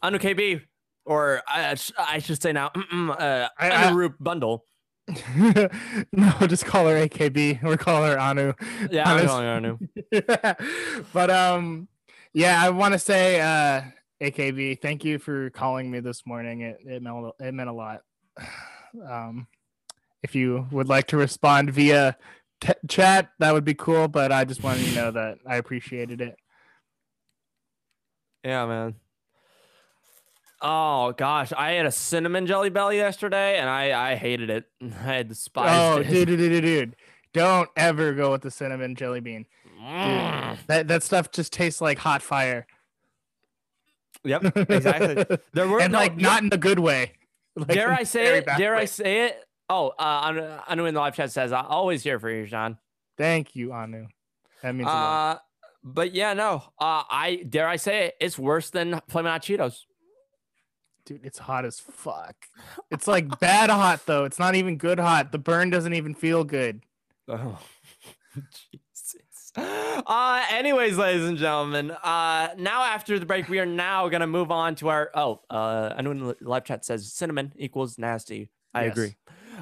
[0.02, 0.60] Anu KB,
[1.04, 4.64] or I, I should say now, uh, I- I- Anu bundle.
[6.12, 8.52] no, just call her AKB or call her Anu.
[8.90, 9.78] Yeah, I'm calling her Anu.
[11.14, 11.88] but um,
[12.34, 13.82] yeah, I want to say uh,
[14.22, 16.62] AKB, thank you for calling me this morning.
[16.62, 18.02] It it meant it meant a lot.
[19.06, 19.46] Um,
[20.22, 22.16] if you would like to respond via
[22.62, 24.08] t- chat, that would be cool.
[24.08, 26.36] But I just wanted you to know that I appreciated it.
[28.42, 28.94] Yeah, man.
[30.62, 34.64] Oh gosh, I had a cinnamon jelly belly yesterday, and I I hated it.
[35.04, 36.08] I despised Oh, it.
[36.08, 36.96] dude, dude, dude, dude, dude,
[37.34, 39.44] don't ever go with the cinnamon jelly bean.
[39.80, 40.56] Mm.
[40.66, 42.66] That that stuff just tastes like hot fire.
[44.24, 45.38] Yep, exactly.
[45.52, 47.12] There were and no- like not in the good way.
[47.56, 48.46] Like, dare I say it?
[48.56, 49.44] Dare I say it?
[49.68, 52.78] Oh, uh, Anu, in the live chat says, "I'm always here for you, Sean."
[53.16, 54.06] Thank you, Anu.
[54.62, 55.32] That means a lot.
[55.32, 55.38] Uh,
[55.82, 56.62] but yeah, no.
[56.78, 58.16] Uh, I dare I say it?
[58.20, 59.86] It's worse than Flamin' Hot Cheetos.
[61.04, 62.36] Dude, it's hot as fuck.
[62.92, 64.24] It's like bad hot though.
[64.24, 65.32] It's not even good hot.
[65.32, 66.84] The burn doesn't even feel good.
[67.26, 67.58] Oh.
[69.62, 74.50] Uh, anyways, ladies and gentlemen, uh, now after the break, we are now gonna move
[74.50, 75.10] on to our.
[75.14, 78.50] Oh, uh, Anu in the live chat says cinnamon equals nasty.
[78.74, 78.92] I Yes.
[78.92, 79.16] agree.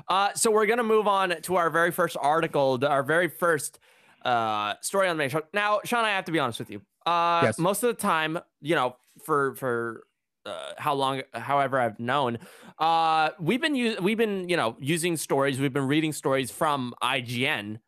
[0.08, 3.78] Uh, so we're gonna move on to our very first article, our very first
[4.24, 5.42] uh story on the main show.
[5.54, 6.82] Now, Sean, I have to be honest with you.
[7.06, 7.58] Uh, Yes.
[7.58, 10.04] most of the time, you know, for for
[10.44, 12.38] uh, how long, however, I've known,
[12.78, 16.94] uh, we've been u- we've been you know using stories, we've been reading stories from
[17.02, 17.78] IGN,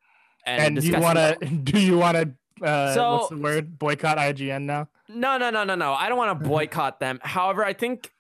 [0.48, 1.36] and, And, you want to?
[1.62, 2.64] Do you want to?
[2.66, 3.78] Uh, So- what's the word?
[3.78, 4.88] Boycott IGN now?
[5.08, 5.92] No, no, no, no, no.
[5.94, 7.18] I don't want to boycott them.
[7.22, 8.12] However, I think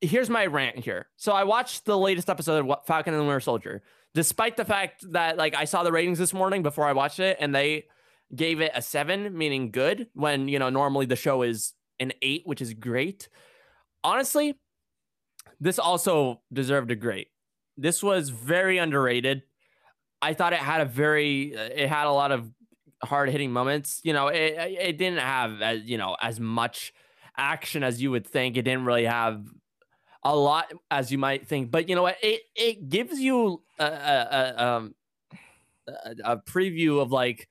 [0.00, 1.08] here's my rant here.
[1.16, 3.82] So I watched the latest episode of Falcon and the Winter Soldier,
[4.14, 7.36] despite the fact that like I saw the ratings this morning before I watched it,
[7.40, 7.84] and they
[8.34, 12.42] gave it a seven, meaning good, when you know normally the show is an eight,
[12.44, 13.28] which is great.
[14.04, 14.58] Honestly,
[15.60, 17.28] this also deserved a great.
[17.76, 19.42] This was very underrated.
[20.22, 22.48] I thought it had a very, it had a lot of
[23.02, 24.00] hard hitting moments.
[24.04, 26.94] You know, it it didn't have as you know as much
[27.36, 28.56] action as you would think.
[28.56, 29.44] It didn't really have
[30.22, 31.70] a lot as you might think.
[31.70, 32.16] But you know what?
[32.22, 34.94] It it gives you a, a, a um
[35.88, 37.48] a, a preview of like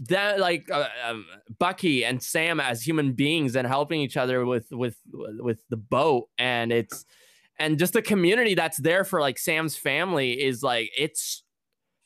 [0.00, 1.24] that like uh, um,
[1.58, 6.28] Bucky and Sam as human beings and helping each other with with with the boat
[6.36, 7.04] and it's
[7.58, 11.43] and just the community that's there for like Sam's family is like it's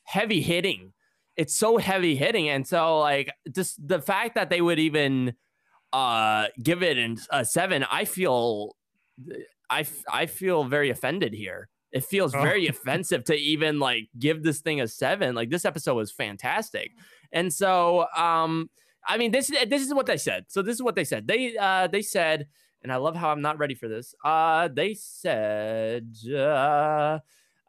[0.09, 0.93] heavy hitting.
[1.37, 2.49] It's so heavy hitting.
[2.49, 5.33] And so like just the fact that they would even
[5.93, 8.75] uh give it an, a seven i feel
[9.71, 11.69] I, I feel very offended here.
[11.91, 12.41] It feels Oh.
[12.41, 15.35] very offensive to even like give this thing a seven.
[15.35, 16.91] Like this episode was fantastic.
[17.31, 18.69] And so um
[19.07, 20.45] i mean this this is what they said.
[20.47, 21.27] So this is what they said.
[21.27, 22.47] They uh they said
[22.81, 24.15] and i love how i'm not ready for this.
[24.25, 27.19] Uh they said uh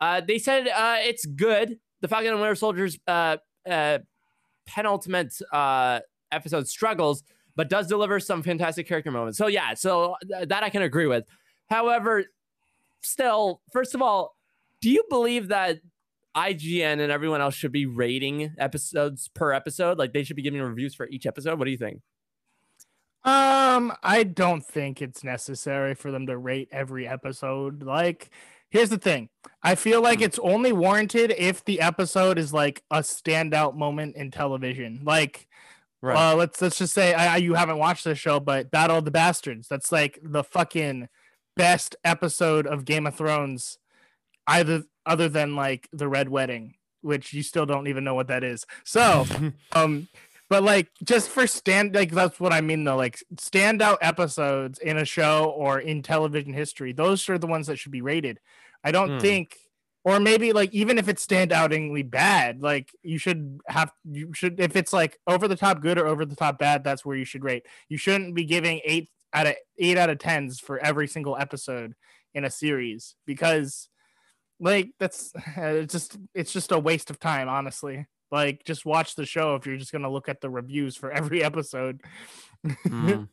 [0.00, 1.78] uh, they said uh, it's good.
[2.00, 3.36] The Falcon and Winter Soldier's uh,
[3.68, 3.98] uh,
[4.66, 6.00] penultimate uh,
[6.32, 7.22] episode struggles,
[7.56, 9.38] but does deliver some fantastic character moments.
[9.38, 11.24] So yeah, so th- that I can agree with.
[11.68, 12.24] However,
[13.00, 14.36] still, first of all,
[14.80, 15.80] do you believe that
[16.34, 19.98] IGN and everyone else should be rating episodes per episode?
[19.98, 21.58] Like they should be giving reviews for each episode?
[21.58, 22.00] What do you think?
[23.22, 27.82] Um, I don't think it's necessary for them to rate every episode.
[27.82, 28.30] Like,
[28.70, 29.28] here's the thing.
[29.62, 34.30] I feel like it's only warranted if the episode is like a standout moment in
[34.30, 35.00] television.
[35.04, 35.46] Like,
[36.16, 39.04] uh, let's let's just say I, I- you haven't watched this show, but Battle of
[39.04, 39.68] the Bastards.
[39.68, 41.08] That's like the fucking
[41.56, 43.76] best episode of Game of Thrones,
[44.46, 48.42] either other than like the Red Wedding, which you still don't even know what that
[48.44, 48.64] is.
[48.84, 49.26] So,
[49.72, 50.08] um,
[50.50, 52.96] but like just for stand like that's what I mean though.
[52.96, 57.78] Like standout episodes in a show or in television history, those are the ones that
[57.78, 58.40] should be rated.
[58.84, 59.18] I don't Hmm.
[59.18, 59.56] think
[60.04, 64.76] or maybe like even if it's standoutingly bad like you should have you should if
[64.76, 67.44] it's like over the top good or over the top bad that's where you should
[67.44, 71.36] rate you shouldn't be giving eight out of eight out of tens for every single
[71.36, 71.94] episode
[72.34, 73.88] in a series because
[74.58, 79.26] like that's it's just it's just a waste of time honestly Like, just watch the
[79.26, 82.00] show if you're just gonna look at the reviews for every episode.
[82.66, 83.28] Mm.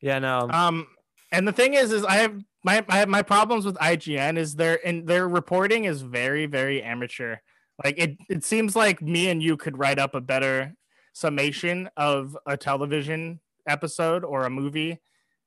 [0.00, 0.48] Yeah, no.
[0.52, 0.86] Um,
[1.32, 4.54] and the thing is, is I have my I have my problems with IGN is
[4.54, 7.36] their and their reporting is very very amateur.
[7.82, 10.74] Like it it seems like me and you could write up a better
[11.12, 15.00] summation of a television episode or a movie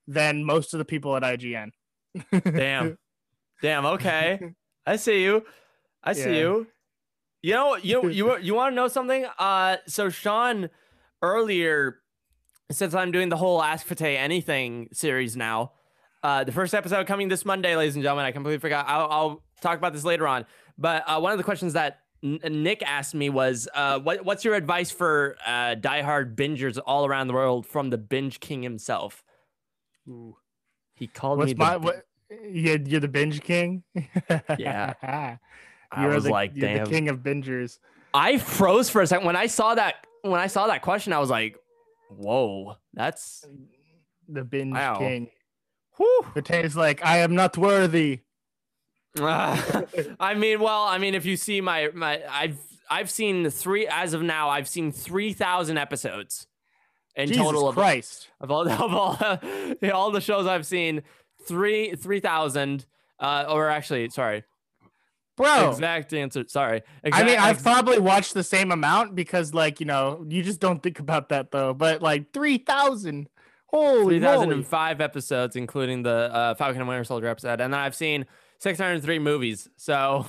[0.08, 1.70] than most of the people at IGN.
[2.44, 2.98] Damn.
[3.62, 4.40] Damn, okay.
[4.86, 5.46] I see you.
[6.04, 6.40] I see Yeah.
[6.40, 6.68] you.
[7.42, 9.26] You know, you you you want to know something?
[9.38, 10.70] Uh so Sean
[11.22, 12.00] earlier
[12.72, 15.72] since I'm doing the whole Ask Fateh Anything series now.
[16.24, 18.26] Uh the first episode coming this Monday, ladies and gentlemen.
[18.26, 18.86] I completely forgot.
[18.88, 20.46] I'll, I'll talk about this later on.
[20.78, 24.46] But uh, one of the questions that N- Nick asked me was, uh, what, what's
[24.46, 29.24] your advice for uh, diehard bingers all around the world from the binge king himself?
[30.94, 32.06] He called me What's the my what?
[32.30, 33.84] You're, you're the binge king.
[34.58, 35.38] Yeah.
[35.92, 36.86] I was the, like, you're damn.
[36.86, 37.80] the king of bingers.
[38.14, 39.96] I froze for a second when I saw that.
[40.22, 41.58] When I saw that question, I was like,
[42.10, 43.46] "Whoa, that's
[44.28, 44.98] The binge Wow.
[44.98, 45.30] king.
[45.96, 48.22] whew." It like I am not worthy.
[49.20, 52.60] I mean, well, I mean, if you see my my, I've
[52.90, 54.50] I've seen three as of now.
[54.50, 56.48] I've seen three thousand episodes
[57.16, 58.30] in Jesus total of, Christ.
[58.40, 59.40] of all of all,
[59.94, 61.04] all the shows I've seen.
[61.48, 62.86] Three three thousand,
[63.20, 64.44] uh, or actually, sorry,
[65.38, 65.70] Bro.
[65.72, 66.44] exact answer.
[66.48, 67.10] Sorry, Oh.
[67.14, 70.82] I mean, I've probably watched the same amount because, like, you know, you just don't
[70.84, 71.74] think about that though.
[71.74, 73.30] But like three thousand,
[73.68, 77.62] holy 3005 episodes, including the uh, Falcon and Winter Soldier episode.
[77.62, 78.26] And then I've seen
[78.60, 79.70] 603 movies.
[79.78, 80.26] So,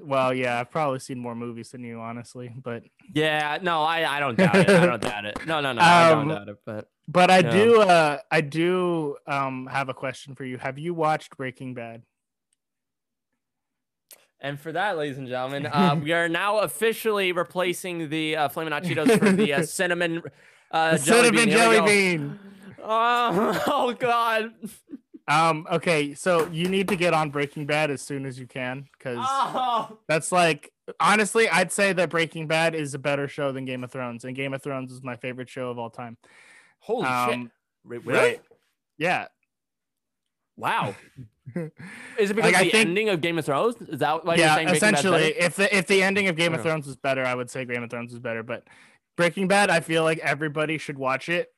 [0.00, 2.50] Well, yeah, I've probably seen more movies than you, honestly.
[2.62, 2.82] But
[3.14, 4.68] yeah, no, I, I don't doubt it.
[4.70, 5.46] I don't doubt it.
[5.46, 6.56] No, no, no, I don't Um, doubt it.
[6.64, 10.56] But, but I do, uh, I do, um, have a question for you.
[10.58, 12.02] Have you watched Breaking Bad?
[14.44, 18.72] And for that, ladies and gentlemen, uh, we are now officially replacing the uh, Flamin'
[18.72, 20.22] Hot Cheetos for the uh, cinnamon,
[20.70, 21.48] uh, The jelly cinnamon bean.
[21.48, 21.86] Here we jelly go.
[21.86, 22.38] bean.
[22.86, 24.52] Oh, oh, God.
[25.26, 28.86] Um, okay, so you need to get on Breaking Bad as soon as you can,
[28.98, 29.98] because Oh.
[30.06, 33.90] that's like honestly, I'd say that Breaking Bad is a better show than Game of
[33.90, 36.18] Thrones, and Game of Thrones is my favorite show of all time.
[36.80, 37.10] Holy shit.
[37.12, 37.50] Um,
[37.84, 38.18] Re- Really?
[38.18, 38.40] right.
[38.98, 39.28] Yeah.
[40.58, 40.94] Wow.
[42.18, 43.76] Is it because Like, I the think- ending of Game of Thrones?
[43.82, 46.36] Is that why you're yeah, saying Breaking Bad's essentially, if the if the ending of
[46.36, 48.42] Game of Thrones was better, I would say Game of Thrones was better.
[48.42, 48.64] But
[49.16, 51.52] Breaking Bad, I feel like everybody should watch it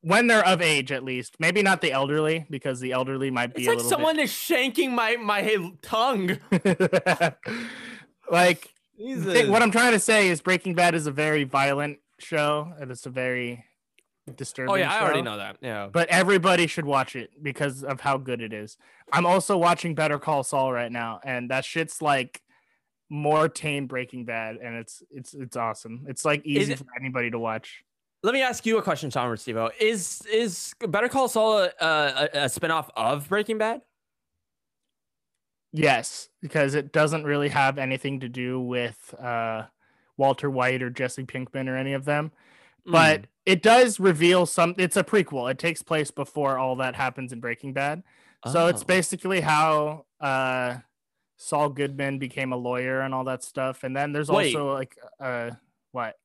[0.00, 1.36] when they're of age, at least.
[1.38, 5.16] Maybe not the elderly, because the elderly might be It's like someone is shanking my
[5.16, 6.38] my tongue.
[8.30, 12.90] like what I'm trying to say is Breaking Bad is a very violent show, and
[12.90, 13.64] it's a very
[14.36, 14.72] disturbing.
[14.72, 15.56] oh yeah, I already know that.
[15.60, 15.88] Yeah.
[15.92, 18.76] But everybody should watch it because of how good it is.
[19.12, 22.42] I'm also watching Better Call Saul right now, and that shit's like
[23.10, 26.04] more tame Breaking Bad, and it's it's it's awesome.
[26.08, 27.84] It's like easy it- for anybody to watch.
[28.24, 29.70] Let me ask you a question, Sean Restivo.
[29.80, 33.82] Is is Better Call Saul a, a, a spinoff of Breaking Bad?
[35.72, 39.64] Yes, because it doesn't really have anything to do with uh,
[40.16, 42.30] Walter White or Jesse Pinkman or any of them.
[42.86, 44.74] But it does reveal some.
[44.78, 45.50] It's a prequel.
[45.50, 48.02] It takes place before all that happens in Breaking Bad.
[48.50, 48.86] So it's Oh.
[48.86, 50.78] basically how uh,
[51.36, 53.84] Saul Goodman became a lawyer and all that stuff.
[53.84, 54.54] And then there's Wait.
[54.54, 55.50] also like uh,
[55.92, 56.16] what?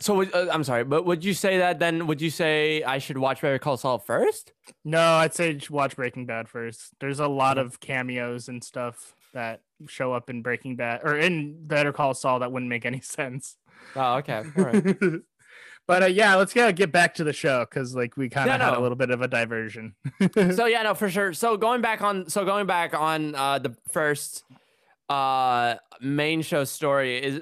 [0.00, 2.06] So uh, I'm sorry, but would you say that then?
[2.08, 4.52] Would you say I should watch Better Call Saul first?
[4.84, 6.92] No, I'd say watch Breaking Bad first.
[7.00, 11.66] There's a lot of cameos and stuff that show up in Breaking Bad or in
[11.66, 13.56] Better Call Saul that wouldn't make any sense.
[13.96, 14.42] Oh, okay.
[14.58, 14.96] All right.
[15.86, 18.54] but uh, yeah, let's go get back to the show because like we kind Yeah,
[18.56, 18.80] of had no.
[18.80, 19.94] a little bit of a diversion.
[20.54, 21.32] so yeah, no, for sure.
[21.32, 24.44] So going back on, so going back on uh, the first
[25.08, 27.40] uh, main show story is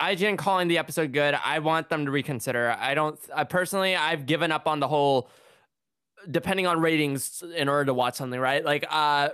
[0.00, 1.34] IGN calling the episode good.
[1.44, 2.74] I want them to reconsider.
[2.78, 3.18] I don't.
[3.34, 5.30] I personally, I've given up on the whole
[6.30, 8.38] depending on ratings in order to watch something.
[8.40, 8.64] Right?
[8.64, 9.30] Like uh,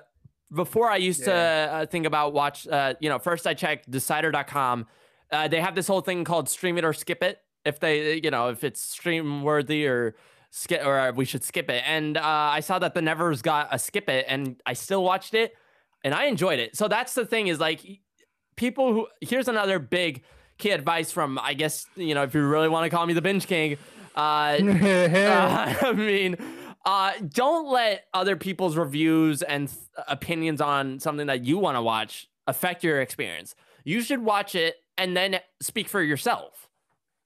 [0.54, 2.66] before, I used to uh, think about watch.
[2.66, 4.86] Uh, you know, first I checked Decider.com.
[5.30, 7.40] Uh, they have this whole thing called stream it or skip it.
[7.66, 10.14] If they, you know, if it's stream worthy or
[10.50, 11.82] skip or we should skip it.
[11.86, 15.34] And uh, I saw that the Nevers got a skip it, and I still watched
[15.34, 15.54] it,
[16.02, 16.76] and I enjoyed it.
[16.76, 17.80] So that's the thing is like
[18.56, 20.22] people who here's another big
[20.58, 23.22] key advice from I guess you know if you really want to call me the
[23.22, 23.76] binge king.
[24.16, 26.36] Uh, uh, I mean,
[26.86, 29.78] uh, don't let other people's reviews and th-
[30.08, 33.54] opinions on something that you want to watch affect your experience.
[33.84, 36.68] You should watch it and then speak for yourself,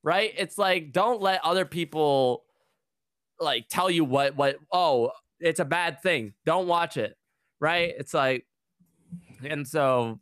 [0.02, 0.32] right?
[0.36, 2.44] It's like don't let other people
[3.38, 6.34] like tell you what what oh it's a bad thing.
[6.44, 7.16] Don't watch it,
[7.60, 7.94] right?
[7.98, 8.46] It's like,
[9.42, 10.20] and so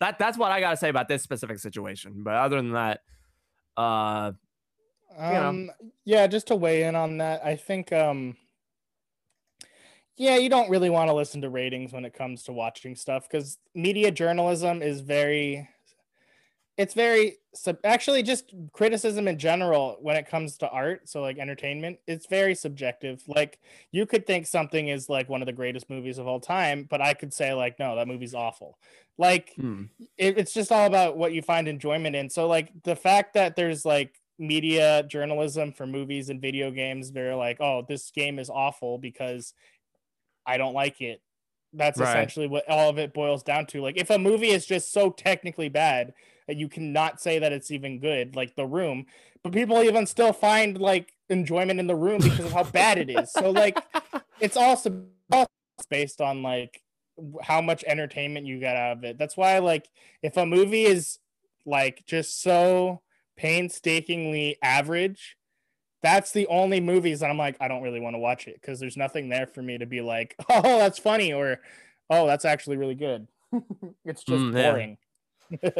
[0.00, 2.22] that that's what I gotta say about this specific situation.
[2.22, 3.00] But other than that,
[3.76, 4.32] uh.
[5.18, 5.70] Um,
[6.04, 8.36] yeah, just to weigh in on that, I think um,
[10.16, 13.28] yeah, you don't really want to listen to ratings when it comes to watching stuff
[13.28, 15.68] because media journalism is very
[16.76, 21.38] it's very sub- actually just criticism in general when it comes to art so like
[21.38, 23.22] entertainment it's very subjective.
[23.26, 23.58] Like
[23.92, 27.00] you could think something is like one of the greatest movies of all time but
[27.00, 28.78] i could say like no that movie's awful.
[29.18, 29.84] Like hmm.
[30.18, 32.28] it, it's just all about what you find enjoyment in.
[32.28, 37.34] So like the fact that there's like media journalism for movies and video games they're
[37.34, 39.54] like oh this game is awful because
[40.44, 41.22] i don't like it.
[41.72, 42.08] That's Right.
[42.08, 43.80] essentially what all of it boils down to.
[43.82, 46.12] Like if a movie is just so technically bad
[46.46, 49.06] that you cannot say that it's even good like the room
[49.42, 53.08] but people even still find like enjoyment in the room because of how bad it
[53.08, 53.32] is.
[53.32, 53.78] So like
[54.40, 55.02] it's also
[55.88, 56.82] based on like
[57.42, 59.18] how much entertainment you get out of it.
[59.18, 59.88] That's why like
[60.22, 61.18] if a movie is
[61.64, 63.02] like just so
[63.36, 65.36] painstakingly average
[66.02, 68.80] that's the only movies that i'm like i don't really want to watch it because
[68.80, 71.60] there's nothing there for me to be like oh that's funny or
[72.08, 73.26] oh that's actually really good.
[74.04, 74.62] It's just Mm, yeah.
[74.62, 74.98] boring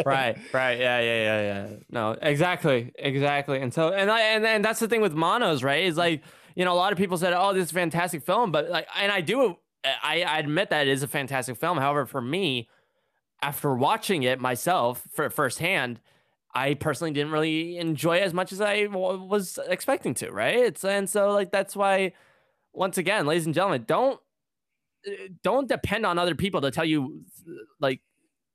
[0.05, 1.77] right, right, yeah, yeah, yeah, yeah.
[1.91, 3.61] No, exactly, exactly.
[3.61, 5.85] And so, and I, and and that's the thing with monos, right?
[5.85, 6.23] Is like,
[6.55, 8.87] you know, a lot of people said, "Oh, this is a fantastic film," but like,
[8.97, 11.79] and I do, I, I admit that it is a fantastic film.
[11.79, 12.69] However, for me,
[13.43, 16.01] after watching it myself for firsthand,
[16.55, 20.31] I personally didn't really enjoy it as much as I w- was expecting to.
[20.31, 20.57] Right?
[20.57, 22.13] It's and so like that's why,
[22.73, 24.21] once again, ladies and gentlemen, don't
[25.07, 25.11] uh,
[25.43, 27.23] don't depend on other people to tell you
[27.81, 28.01] like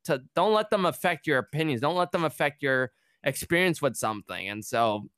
[0.06, 1.82] to don't let them affect your opinions.
[1.82, 2.92] Don't let them affect your
[3.24, 4.50] experience with something.
[4.50, 5.10] And so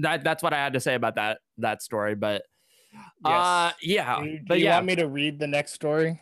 [0.00, 2.42] that that's what i had to say about that that story but
[3.24, 4.74] uh yeah do you, do but you yeah.
[4.74, 6.18] want me to read the next story?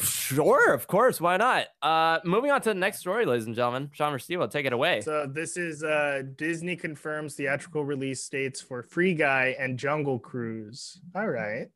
[0.00, 1.20] Sure of course.
[1.20, 1.66] Why not?
[1.82, 3.90] Uh moving on to the next story ladies and gentlemen.
[3.92, 5.02] Sean Restivo, take it away.
[5.02, 11.00] So this is uh Disney confirms theatrical release dates for Free Guy and Jungle Cruise.
[11.14, 11.68] All right.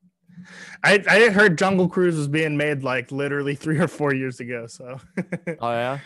[0.84, 4.66] I I heard Jungle Cruise was being made like literally three or four years ago.
[4.66, 4.98] So
[5.60, 5.98] oh yeah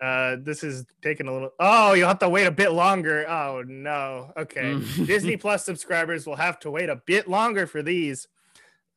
[0.00, 3.28] uh this is taking a little oh you'll have to wait a bit longer.
[3.28, 4.32] Oh no.
[4.36, 4.74] Okay.
[4.74, 5.06] Mm.
[5.06, 8.28] Disney Plus subscribers will have to wait a bit longer for these.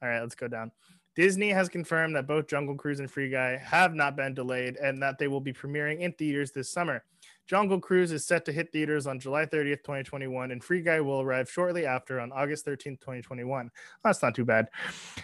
[0.01, 0.71] All right, let's go down.
[1.15, 5.01] Disney has confirmed that both Jungle Cruise and Free Guy have not been delayed and
[5.01, 7.03] that they will be premiering in theaters this summer.
[7.47, 11.21] Jungle Cruise is set to hit theaters on July 30th, 2021, and Free Guy will
[11.21, 13.69] arrive shortly after on August 13th, 2021.
[14.03, 14.69] That's not too bad.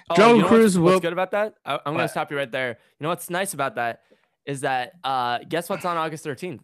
[0.10, 0.84] Oh, Jungle you know Cruise what's, will.
[0.93, 3.53] what's good about that I, i'm gonna stop you right there you know what's nice
[3.53, 4.02] about that
[4.45, 6.60] is that uh guess what's on august 13th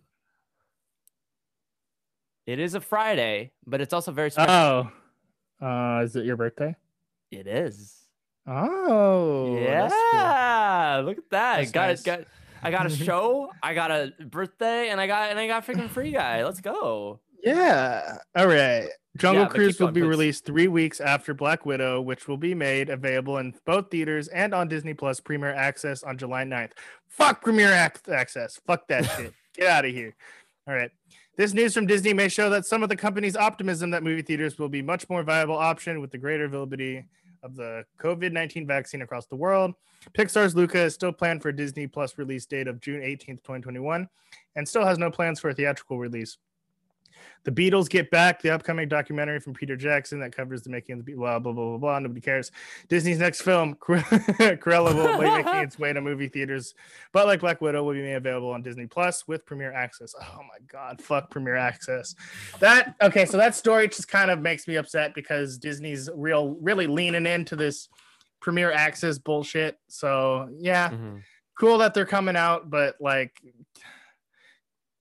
[2.46, 4.92] it is a friday but it's also very special
[5.62, 6.76] Oh, uh, is it your birthday?
[7.32, 7.96] it is
[8.50, 10.02] Oh, that's cool.
[10.14, 11.58] yeah, look at that.
[11.58, 12.02] That's got nice.
[12.04, 12.20] got
[12.68, 13.04] I got a mm-hmm.
[13.04, 16.44] show, I got a birthday, and I got and I got freaking free guy.
[16.44, 17.22] Let's go.
[17.44, 18.18] Yeah.
[18.36, 18.90] All right.
[19.18, 20.08] Jungle Yeah, Cruise will be please.
[20.08, 24.54] released three weeks after Black Widow, which will be made available in both theaters and
[24.54, 26.72] on Disney Plus Premier Access on July 9th.
[27.08, 28.60] Fuck Premier Ac- Access.
[28.68, 29.34] Fuck that shit.
[29.56, 30.16] Get out of here.
[30.68, 30.92] All right.
[31.38, 34.60] This news from Disney may show that some of the company's optimism that movie theaters
[34.60, 37.06] will be much more viable option with the greater availability
[37.44, 39.74] of the COVID 19 vaccine across the world.
[40.14, 44.08] Pixar's Luca is still planned for Disney Plus release date of June 18th, 2021,
[44.56, 46.38] and still has no plans for a theatrical release.
[47.44, 51.06] The Beatles Get Back, the upcoming documentary from Peter Jackson that covers the making of
[51.06, 52.00] the Beatles, blah, blah, blah, blah, blah.
[52.00, 52.52] Nobody cares.
[52.90, 56.76] Disney's next film, Cru- Cruella, will be making its way to movie theaters,
[57.14, 60.14] but like Black Widow, will be made available on Disney Plus with Premier Access.
[60.20, 62.16] Oh my God, fuck Premier Access.
[62.60, 66.88] That, okay, so that story just kind of makes me upset because Disney's real, really
[66.88, 67.88] leaning into this
[68.42, 69.78] Premier Access bullshit.
[69.88, 71.22] So, yeah, Mhm.
[71.60, 73.42] cool that they're coming out, but like,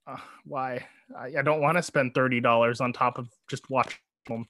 [0.07, 0.16] uh,
[0.47, 0.86] why?
[1.18, 4.47] I, I don't want to spend thirty dollars on top of just watching them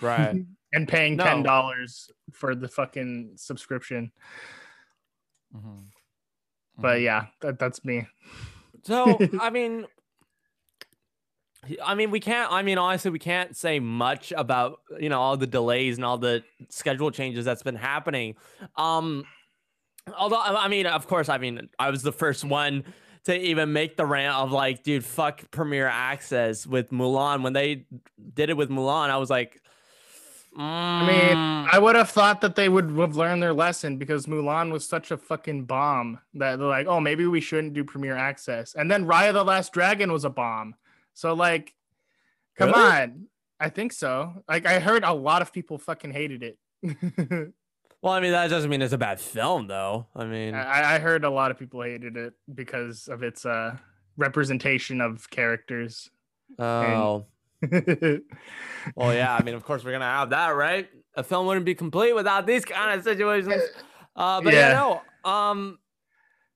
[0.00, 0.44] Right.
[0.72, 1.24] and paying No.
[1.24, 4.12] ten dollars for the fucking subscription.
[5.54, 5.84] Mhm.
[6.78, 8.06] But yeah, that, that's me.
[8.84, 9.86] So I mean,
[11.84, 12.50] I mean, we can't.
[12.52, 16.18] I mean, honestly, we can't say much about you know all the delays and all
[16.18, 18.36] the schedule changes that's been happening.
[18.76, 19.24] Um,
[20.16, 22.84] although I mean, of course, I mean, I was the first one
[23.28, 27.42] to even make the rant of like, dude, fuck Premier Access with Mulan.
[27.42, 27.84] When they
[28.34, 29.60] did it with Mulan, I was like,
[30.56, 34.26] I mean, mm, I would have thought that they would have learned their lesson because
[34.26, 38.16] Mulan was such a fucking bomb that they're like, oh, maybe we shouldn't do Premier
[38.16, 38.74] Access.
[38.74, 40.74] And then Raya the Last Dragon was a bomb.
[41.14, 41.74] So like,
[42.56, 42.80] come Really?
[42.82, 43.26] on.
[43.60, 44.42] I think so.
[44.48, 47.52] Like I heard a lot of people fucking hated it.
[48.02, 50.06] Well, I mean that doesn't mean it's a bad film, though.
[50.14, 53.76] I mean, I, I heard a lot of people hated it because of its uh
[54.16, 56.10] representation of characters.
[56.58, 57.26] oh,
[58.94, 59.34] well, yeah.
[59.34, 60.88] I mean, of course we're gonna have that, right?
[61.16, 63.62] A film wouldn't be complete without these kind of situations.
[64.14, 65.00] Uh, but yeah, Yeah.
[65.24, 65.30] no.
[65.30, 65.78] Um,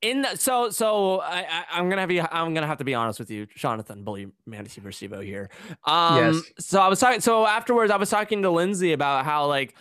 [0.01, 2.95] in the, so so I, I I'm gonna have you I'm gonna have to be
[2.95, 5.51] honest with you, Jonathan Bully Manatee Mercivo here.
[5.85, 6.43] Um, Yes.
[6.59, 7.21] so I was talking.
[7.21, 9.75] So afterwards, I was talking to Lindsay about how like.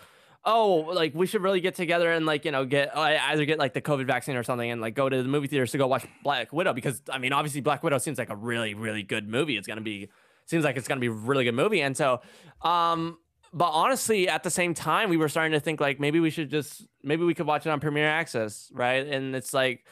[0.43, 3.73] Oh, like we should really get together and like you know get either get like
[3.73, 6.05] the COVID vaccine or something and like go to the movie theaters to go watch
[6.23, 9.55] Black Widow because I mean obviously Black Widow seems like a really really good movie.
[9.55, 10.09] It's gonna be
[10.45, 12.21] seems like it's gonna be a really good movie and so
[12.63, 13.19] um
[13.53, 16.49] but honestly at the same time we were starting to think like maybe we should
[16.49, 19.85] just maybe we could watch it on Premier Access right and it's like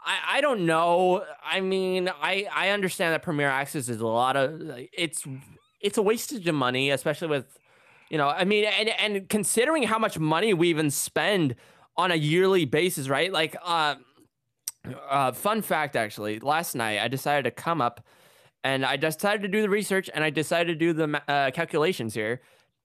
[0.00, 1.24] I, I don't know.
[1.44, 4.60] I mean, I, I understand that Premier Access is a lot of
[4.92, 5.24] it's
[5.80, 7.58] it's a wastage of money, especially with
[8.10, 11.54] you know, I mean, and and considering how much money we even spend
[11.96, 13.32] on a yearly basis, right?
[13.32, 13.96] Like, uh,
[15.10, 18.00] uh, fun fact actually, last night I decided to come up
[18.64, 22.14] and I decided to do the research and I decided to do the uh, calculations
[22.14, 22.40] here,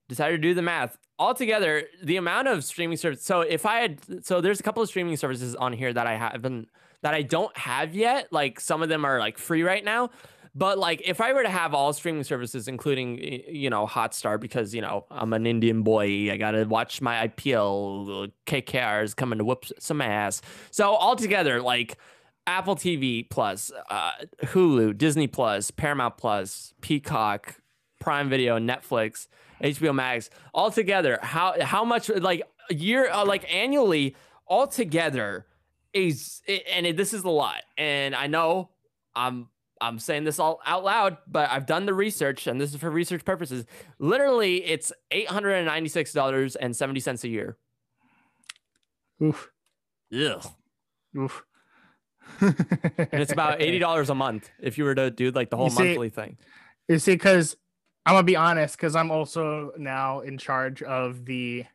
[0.09, 0.97] decided to do the math.
[1.19, 3.23] Altogether, the amount of streaming service.
[3.23, 6.15] So if I had, so there's a couple of streaming services on here that I
[6.15, 6.69] haven't,
[7.01, 8.33] that I don't have yet.
[8.33, 10.09] Like some of them are like free right now.
[10.55, 14.73] But like if I were to have all streaming services, including you know Hotstar, because
[14.73, 18.31] you know I'm an Indian boy, I gotta watch my IPL.
[18.45, 20.41] KKR is coming to whoop some ass.
[20.69, 21.97] So altogether, like
[22.45, 24.11] Apple TV Plus, uh,
[24.43, 27.55] Hulu, Disney Plus, Paramount Plus, Peacock,
[27.99, 29.27] Prime Video, Netflix,
[29.63, 34.15] HBO Max, all together, how how much like a year, uh, like annually,
[34.45, 35.47] all together
[35.93, 37.61] is, and it, this is a lot.
[37.77, 38.69] And I know
[39.15, 39.47] I'm
[39.83, 42.89] I'm saying this all out loud, but I've done the research, and this is for
[42.89, 43.65] research purposes.
[43.99, 47.57] Literally, it's eight hundred and ninety six dollars and seventy cents a year.
[49.21, 49.51] Oof.
[50.13, 50.45] Ugh.
[51.17, 51.43] Oof.
[52.39, 55.69] And it's about eighty dollars a month if you were to do like the whole
[55.69, 56.37] see- monthly thing.
[56.87, 57.55] You see, because
[58.05, 61.65] I'm gonna be honest, because I'm also now in charge of the.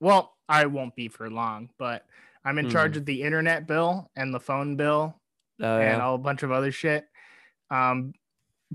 [0.00, 2.06] Well, I won't be for long, but
[2.44, 2.72] I'm in hmm.
[2.72, 5.16] charge of the internet bill and the phone bill
[5.60, 6.14] Oh, and yeah.
[6.14, 7.06] a bunch of other shit.
[7.70, 8.14] Um,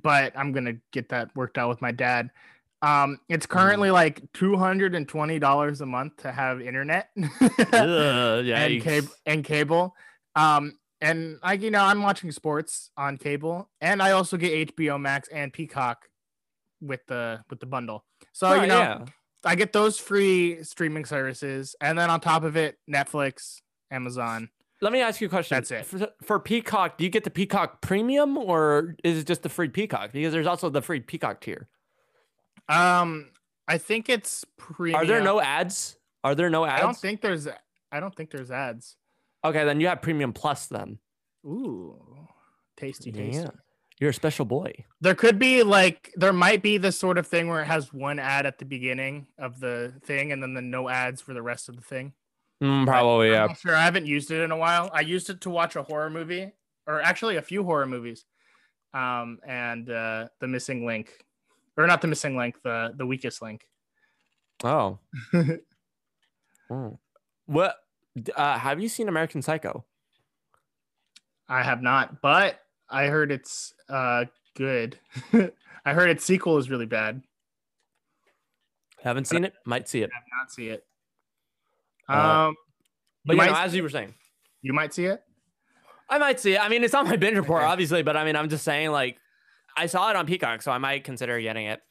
[0.01, 2.29] but I'm gonna get that worked out with my dad.
[2.81, 8.83] Um, it's currently like two hundred and twenty dollars a month to have internet and
[8.83, 9.95] cable and cable.
[10.35, 14.99] Um, and like you know, I'm watching sports on cable, and I also get HBO
[14.99, 16.07] Max and Peacock
[16.81, 18.03] with the with the bundle.
[18.33, 19.05] So Right, you know, yeah.
[19.45, 23.61] I get those free streaming services, and then on top of it, Netflix,
[23.91, 24.49] Amazon.
[24.83, 25.55] Let me ask you a question.
[25.55, 25.85] That's it.
[25.85, 29.69] For, for Peacock, do you get the Peacock Premium or is it just the free
[29.69, 30.11] Peacock?
[30.11, 31.69] Because there's also the free Peacock tier.
[32.67, 33.29] Um,
[33.65, 34.99] I think it's premium.
[34.99, 35.97] Are there no ads?
[36.25, 36.81] Are there no ads?
[36.81, 37.47] I don't think there's.
[37.93, 38.97] I don't think there's ads.
[39.45, 40.99] Okay, then you have Premium Plus then.
[41.45, 41.97] Ooh,
[42.75, 43.41] tasty, tasty.
[43.41, 43.51] Yeah.
[43.99, 44.73] You're a special boy.
[44.99, 48.19] There could be like there might be this sort of thing where it has one
[48.19, 51.69] ad at the beginning of the thing and then the no ads for the rest
[51.69, 52.11] of the thing.
[52.63, 53.45] Mm, probably, I'm yeah.
[53.47, 53.75] not sure.
[53.75, 54.89] I haven't used it in a while.
[54.93, 56.51] I used it to watch a horror movie,
[56.87, 58.25] or actually a few horror movies.
[58.93, 61.25] Um, and uh, the missing link,
[61.75, 63.67] or not the missing link, the the weakest link.
[64.63, 64.99] Oh.
[66.71, 66.97] Mm.
[67.45, 67.75] What?
[68.35, 69.85] Uh, have you seen American Psycho?
[71.49, 72.59] I have not, but
[72.89, 74.25] I heard it's uh
[74.55, 74.97] good.
[75.85, 77.21] I heard its sequel is really bad.
[79.01, 79.53] Haven't seen it.
[79.65, 80.09] Might see it.
[80.11, 80.85] I have not see it.
[82.09, 82.55] Uh, Um,
[83.25, 84.13] But You you know, might- as you were saying,
[84.61, 85.21] you might see it.
[86.09, 86.59] I might see it.
[86.63, 87.71] I mean, it's on my binge report, Okay.
[87.71, 89.17] obviously, but I mean, I'm just saying, like,
[89.77, 91.81] I saw it on Peacock, so I might consider getting it.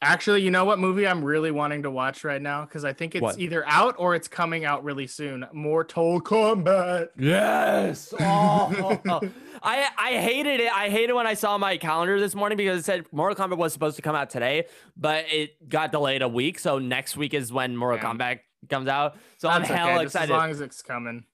[0.00, 3.14] Actually, you know what movie I'm really wanting to watch right now because I think
[3.16, 3.38] it's What?
[3.38, 5.44] either out or it's coming out really soon.
[5.52, 7.08] Mortal Kombat.
[7.18, 8.14] Yes.
[8.20, 9.20] Oh,
[9.62, 10.72] I I hated it.
[10.72, 13.72] I hated when I saw my calendar this morning because it said Mortal Kombat was
[13.72, 14.66] supposed to come out today,
[14.96, 16.60] but it got delayed a week.
[16.60, 18.14] So next week is when Mortal Yeah.
[18.14, 18.38] Kombat
[18.68, 19.16] comes out.
[19.38, 20.32] So I'm hell okay, just excited.
[20.32, 21.24] as long as it's coming.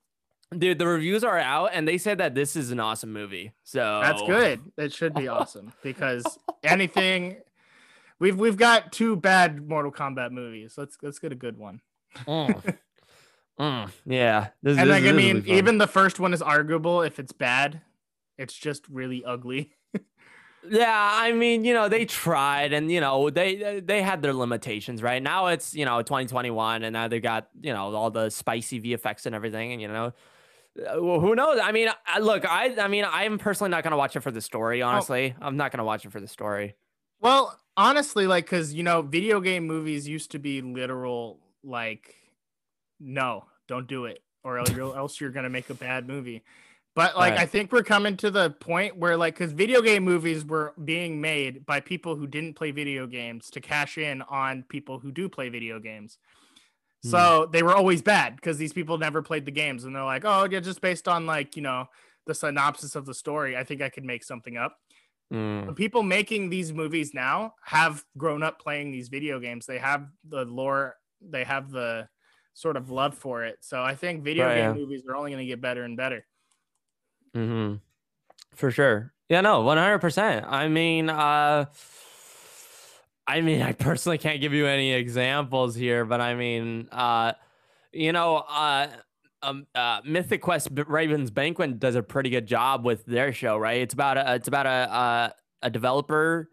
[0.56, 3.52] Dude, the reviews are out and they said that this is an awesome movie.
[3.64, 4.60] So That's good.
[4.76, 6.24] It should be awesome because
[6.62, 7.38] anything
[8.20, 10.74] we've we've got two bad Mortal Kombat movies.
[10.76, 11.80] Let's let's get a good one.
[12.26, 12.78] Mm.
[13.56, 14.48] Mm, yeah.
[14.64, 17.82] This, And this- like I mean, even the first one is arguable if it's bad.
[18.36, 19.76] It's just really ugly.
[20.68, 25.02] Yeah, I mean, you know, they tried and you know, they they had their limitations,
[25.02, 25.22] right?
[25.22, 29.26] Now it's, you know, 2021 and now they got, you know, all the spicy VFX
[29.26, 30.12] and everything and you know,
[30.76, 31.60] well, who knows?
[31.62, 34.30] I mean, I, look, I I mean, I'm personally not going to watch it for
[34.30, 34.88] the story, oh.
[34.88, 35.34] honestly.
[35.40, 36.74] I'm not going to watch it for the story.
[37.20, 42.14] Well, honestly, like because you know, video game movies used to be literal like
[43.00, 46.42] no, don't do it, or else you're, else you're gonna make a bad movie.
[46.94, 47.40] But like, Right.
[47.40, 51.20] I think we're coming to the point where like, because video game movies were being
[51.20, 55.28] made by people who didn't play video games to cash in on people who do
[55.28, 56.18] play video games.
[57.02, 60.24] So they were always bad because these people never played the games, and they're like,
[60.24, 61.86] "Oh, yeah, just based on like you know
[62.24, 64.78] the synopsis of the story, I think I could make something up."
[65.32, 65.66] Mm.
[65.66, 69.66] the people making these movies now have grown up playing these video games.
[69.66, 72.08] They have the lore, they have the
[72.54, 73.58] sort of love for it.
[73.60, 74.72] So I think video Right, game yeah.
[74.74, 76.24] movies are only going to get better and better.
[77.34, 77.76] Mm-hmm.
[78.56, 79.12] For sure.
[79.28, 80.46] Yeah, no, one hundred percent.
[80.46, 81.66] I mean, uh
[83.26, 87.32] I mean, I personally can't give you any examples here, but I mean, uh,
[87.92, 88.88] you know, uh
[89.42, 93.80] um, uh, Mythic Quest Raven's Banquet does a pretty good job with their show, right?
[93.82, 95.30] It's about a it's about a uh,
[95.62, 96.48] a developer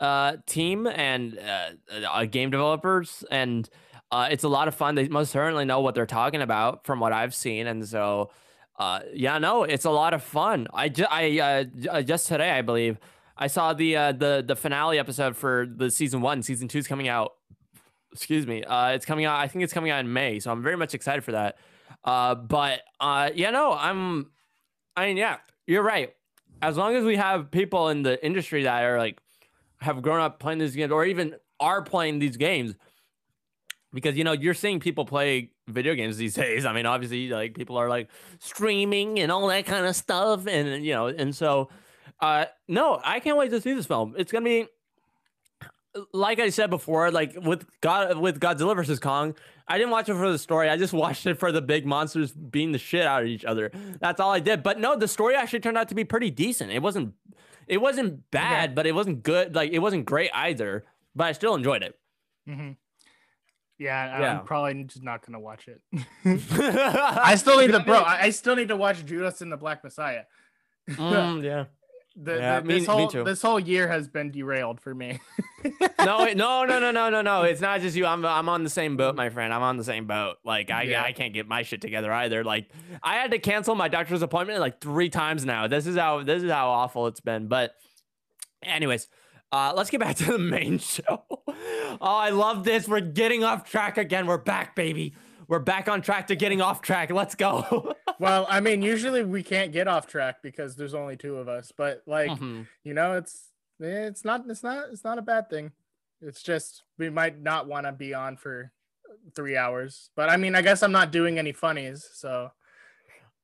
[0.00, 3.68] uh, team and uh, game developers, and
[4.10, 4.94] uh, it's a lot of fun.
[4.94, 8.30] They most certainly know what they're talking about from what I've seen, and so
[8.78, 10.66] uh, yeah, no, it's a lot of fun.
[10.72, 12.98] I just I uh, uh, just today, I believe,
[13.36, 16.42] I saw the uh, the the finale episode for the season one.
[16.42, 17.34] Season two is coming out.
[18.12, 18.62] Excuse me.
[18.62, 19.38] Uh, it's coming out.
[19.38, 21.58] I think it's coming out in May, so I'm very much excited for that.
[22.04, 24.30] Uh, but uh, yeah, no, I'm.
[24.96, 26.14] I mean, yeah, you're right.
[26.60, 29.18] As long as we have people in the industry that are like
[29.80, 32.74] have grown up playing these games, or even are playing these games,
[33.92, 36.64] because you know you're seeing people play video games these days.
[36.64, 38.08] I mean, obviously, like people are like
[38.38, 41.68] streaming and all that kind of stuff, and you know, and so,
[42.20, 44.14] uh, no, I can't wait to see this film.
[44.16, 44.66] It's gonna be
[46.14, 49.34] like I said before, like with God with Godzilla versus Kong,
[49.68, 50.68] I didn't watch it for the story.
[50.68, 53.70] I just watched it for the big monsters beating the shit out of each other.
[54.00, 54.62] That's all I did.
[54.62, 56.72] But no, the story actually turned out to be pretty decent.
[56.72, 57.14] It wasn't
[57.66, 59.54] it wasn't bad, but it wasn't good.
[59.54, 60.84] Like it wasn't great either.
[61.14, 61.98] But I still enjoyed it.
[62.46, 62.70] hmm
[63.78, 64.38] Yeah, Yeah.
[64.40, 65.80] I'm probably just not going to watch it.
[66.24, 67.98] I still need the bro.
[67.98, 70.22] I I still need to watch Judas and the Black Messiah.
[70.90, 71.64] Mm, yeah.
[72.14, 73.24] The, Yeah, the- me- this me whole too.
[73.24, 75.18] this whole year has been derailed for me.
[75.98, 77.42] no, it- no, no, no, no, no, no.
[77.42, 78.04] It's not just you.
[78.04, 79.52] I'm, I'm on the same boat, my friend.
[79.52, 80.36] I'm on the same boat.
[80.44, 81.02] Like I, Yeah.
[81.02, 82.44] I can't get my shit together either.
[82.44, 82.68] Like
[83.02, 85.66] I had to cancel my doctor's appointment like three times now.
[85.68, 87.48] This is how, this is how awful it's been.
[87.48, 87.74] But,
[88.62, 89.08] anyways,
[89.52, 91.02] uh, let's get back to the main show.
[91.28, 92.88] oh, I love this.
[92.88, 94.26] We're getting off track again.
[94.26, 95.14] We're back, baby.
[95.48, 97.10] We're back on track to getting off track.
[97.10, 97.94] Let's go.
[98.18, 101.72] well, I mean, usually we can't get off track because there's only two of us.
[101.76, 102.66] But like, Mhm.
[102.84, 103.48] you know, it's
[103.78, 105.72] it's not it's not it's not a bad thing.
[106.22, 108.72] It's just we might not want to be on for
[109.34, 110.08] three hours.
[110.16, 112.50] But I mean, I guess I'm not doing any funnies, so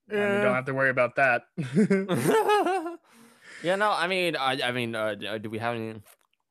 [0.09, 0.41] you Yeah.
[0.41, 1.43] don't have to worry about that.
[3.61, 6.01] yeah, no, I mean, I, I mean, uh, uh, do we have any?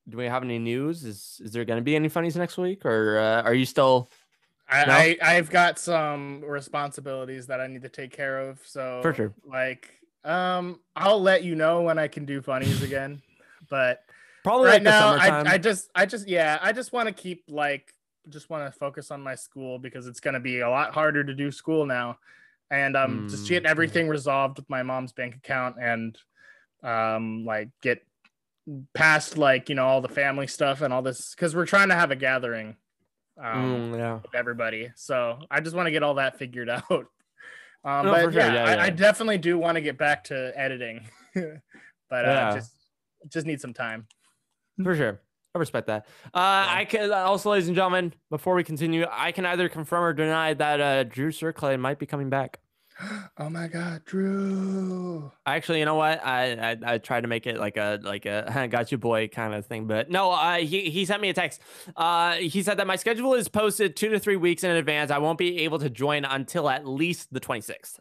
[0.08, 1.04] Do we have any news?
[1.04, 4.08] Is is there going to be any funnies next week, or uh, are you still
[4.68, 5.16] I, No?
[5.22, 8.60] I I've got some responsibilities that I need to take care of.
[8.66, 9.34] So For sure.
[9.44, 9.90] like
[10.24, 13.22] um I'll let you know when I can do funnies again.
[13.68, 14.02] But
[14.44, 15.14] probably right like now?
[15.16, 17.92] I, I just I just yeah, I just want to keep like
[18.28, 21.34] just want to focus on my school because it's gonna be a lot harder to
[21.34, 22.18] do school now.
[22.70, 26.18] And um just Mm, get everything resolved with my mom's bank account and
[26.82, 28.02] um like get
[28.94, 31.94] past like you know all the family stuff and all this because we're trying to
[31.94, 32.76] have a gathering
[33.42, 34.18] um Mm, yeah.
[34.34, 34.90] everybody.
[34.96, 36.84] So I just want to get all that figured out.
[37.84, 38.40] Um, No, but for sure.
[38.42, 38.82] yeah, Yeah, I, yeah.
[38.82, 41.08] I definitely do want to get back to editing,
[42.10, 42.72] but uh, just
[43.28, 44.06] just need some time.
[44.82, 45.20] For sure.
[45.54, 46.06] I respect that.
[46.26, 50.12] Uh, I can also, ladies and gentlemen, before we continue, I can either confirm or
[50.12, 52.60] deny that uh, Drew Circlay might be coming back.
[53.38, 55.30] oh my god, Drew!
[55.46, 56.24] Actually, you know what?
[56.24, 59.54] I I, I tried to make it like a like a got you boy kind
[59.54, 60.32] of thing, but no.
[60.32, 61.60] Uh, he he sent me a text.
[61.96, 65.10] Uh, he said that my schedule is posted two to three weeks in advance.
[65.10, 68.00] I won't be able to join until at least the twenty sixth.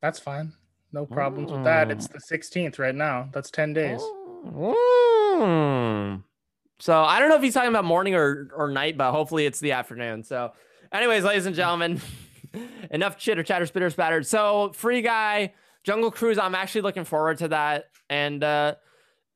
[0.00, 0.52] That's fine.
[0.92, 1.90] No problems with that.
[1.90, 2.12] It's Mm.
[2.14, 3.28] the 16th right now.
[3.32, 4.00] That's 10 days.
[4.44, 6.22] Mm.
[6.80, 9.60] So I don't know if he's talking about morning or, or night, but hopefully it's
[9.60, 10.24] the afternoon.
[10.24, 10.52] So,
[10.92, 12.00] anyways, ladies and gentlemen,
[12.90, 14.22] enough chitter chatter spitter spatter.
[14.22, 15.52] So, free guy,
[15.84, 16.38] Jungle Cruise.
[16.38, 17.86] I'm actually looking forward to that.
[18.08, 18.74] And uh,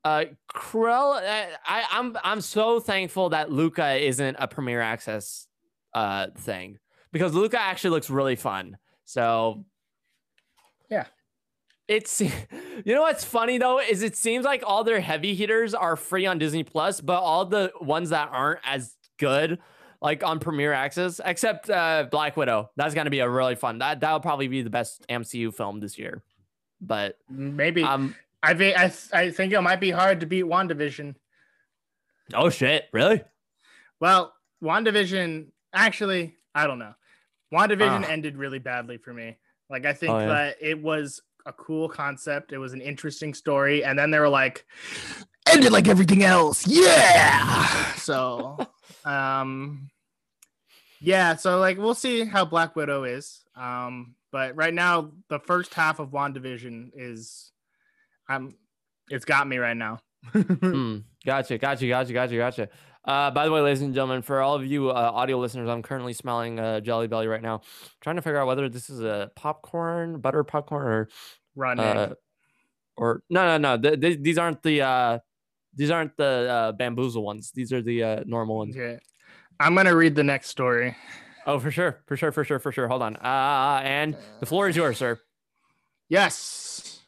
[0.03, 5.47] uh, Cruella, uh, I, I'm I'm so thankful that Luca isn't a Premier Access
[5.93, 6.77] uh thing
[7.11, 8.77] because Luca actually looks really fun.
[9.05, 9.63] So
[10.89, 11.05] Yeah.
[11.87, 12.31] it's you
[12.85, 16.37] know what's funny though is it seems like all their heavy hitters are free on
[16.37, 19.59] Disney Plus, but all the ones that aren't as good
[20.01, 22.69] like on Premier Access, except uh, Black Widow.
[22.75, 23.79] That's gonna be a really fun.
[23.79, 26.23] That that'll probably be the best MCU film this year.
[26.81, 31.15] But Maybe um, I, thi- I I think it might be hard to beat WandaVision.
[32.33, 33.23] oh shit, really?
[33.99, 36.93] Well, WandaVision, actually, I don't know.
[37.53, 38.09] WandaVision Ah.
[38.09, 39.37] ended really badly for me.
[39.69, 40.27] Like I think Oh, yeah.
[40.27, 42.51] that it was a cool concept.
[42.53, 44.65] It was an interesting story, and then they were like,
[45.47, 46.65] ended like everything else.
[46.67, 47.93] Yeah.
[47.95, 48.57] So,
[49.05, 49.89] um,
[51.01, 51.35] yeah.
[51.35, 53.43] So like we'll see how Black Widow is.
[53.55, 57.51] Um, but right now the first half of WandaVision is,
[58.27, 58.55] I'm,
[59.09, 59.99] it's got me right now.
[60.33, 60.97] Hmm.
[61.25, 62.69] Gotcha, gotcha, gotcha, gotcha, gotcha.
[63.03, 65.83] Uh, by the way, ladies and gentlemen, for all of you uh, audio listeners, I'm
[65.83, 67.61] currently smelling uh, Jelly Belly right now,
[68.01, 71.09] trying to figure out whether this is a popcorn, butter popcorn, or
[71.55, 71.85] Running.
[71.85, 72.13] uh,
[72.97, 73.81] or no, no, no.
[73.81, 75.19] Th- th- these aren't the uh,
[75.75, 77.51] these aren't the uh, bamboozle ones.
[77.51, 78.75] These are the uh, normal ones.
[78.75, 78.99] okay.
[79.59, 80.95] I'm gonna read the next story.
[81.45, 82.87] Oh, for sure, for sure, for sure, for sure.
[82.87, 83.15] Hold on.
[83.17, 85.19] Uh, and the floor is yours, sir.
[86.09, 87.01] Yes.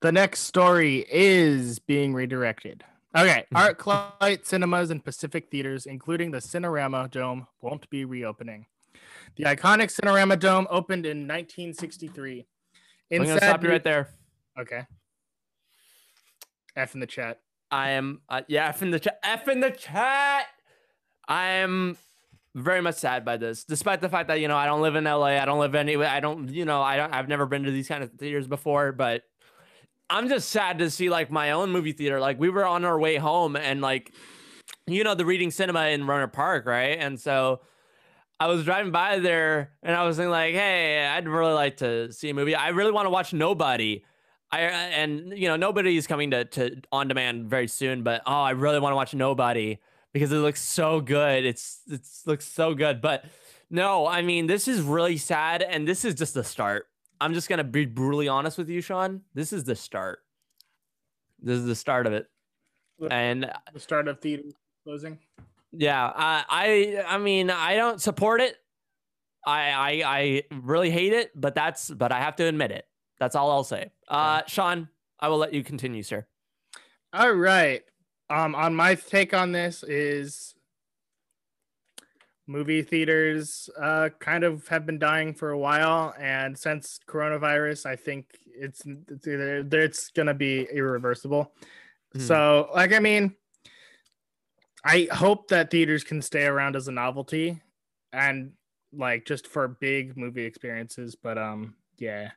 [0.00, 2.84] The next story is being redirected.
[3.16, 3.44] Okay.
[3.54, 8.66] Art ArcLight cinemas and Pacific theaters, including the Cinerama Dome, won't be reopening.
[9.36, 12.46] The iconic Cinerama Dome opened in 1963.
[13.10, 14.08] In I'm gonna stop you right there.
[14.58, 14.84] Okay.
[16.76, 17.40] F in the chat.
[17.70, 19.18] I am uh, yeah, F in the chat.
[19.22, 20.46] F in the chat.
[21.26, 21.96] I am
[22.54, 25.04] very much sad by this, despite the fact that you know I don't live in
[25.04, 25.38] LA.
[25.38, 26.08] I don't live anywhere.
[26.08, 27.12] I don't you know I don't.
[27.12, 29.22] I've never been to these kind of theaters before, but
[30.10, 32.20] I'm just sad to see like my own movie theater.
[32.20, 34.12] Like we were on our way home, and like
[34.86, 36.98] you know the Reading Cinema in Rohnert Park, right?
[36.98, 37.60] And so.
[38.40, 42.12] I was driving by there and I was thinking like, hey, I'd really like to
[42.12, 42.54] see a movie.
[42.54, 44.04] I really want to watch Nobody.
[44.50, 48.22] I uh, and you know nobody is coming to to on demand very soon, but
[48.26, 49.78] oh, I really want to watch Nobody
[50.12, 51.44] because it looks so good.
[51.44, 53.00] It's it's looks so good.
[53.00, 53.24] But
[53.70, 56.86] no, I mean this is really sad, and this is just the start.
[57.20, 59.22] I'm just gonna be brutally honest with you, Sean.
[59.34, 60.20] This is the start.
[61.40, 62.26] This is the start of it,
[63.10, 64.44] and uh The start of theater
[64.82, 65.18] closing.
[65.72, 68.56] yeah, I I I mean I don't support it.
[69.46, 72.87] I I I really hate it, but that's but I have to admit it.
[73.18, 73.90] That's all I'll say.
[74.08, 74.88] Uh, Sean,
[75.18, 76.26] I will let you continue, sir.
[77.12, 77.82] All right.
[78.30, 80.54] Um, on my take on this is
[82.46, 87.96] movie theaters uh kind of have been dying for a while, and since coronavirus, I
[87.96, 91.52] think it's it's either it's gonna be irreversible.
[92.14, 92.20] Mhm.
[92.20, 93.34] So, like, I mean,
[94.84, 97.60] I hope that theaters can stay around as a novelty,
[98.12, 98.52] and
[98.92, 101.14] like just for big movie experiences.
[101.14, 102.30] But um, yeah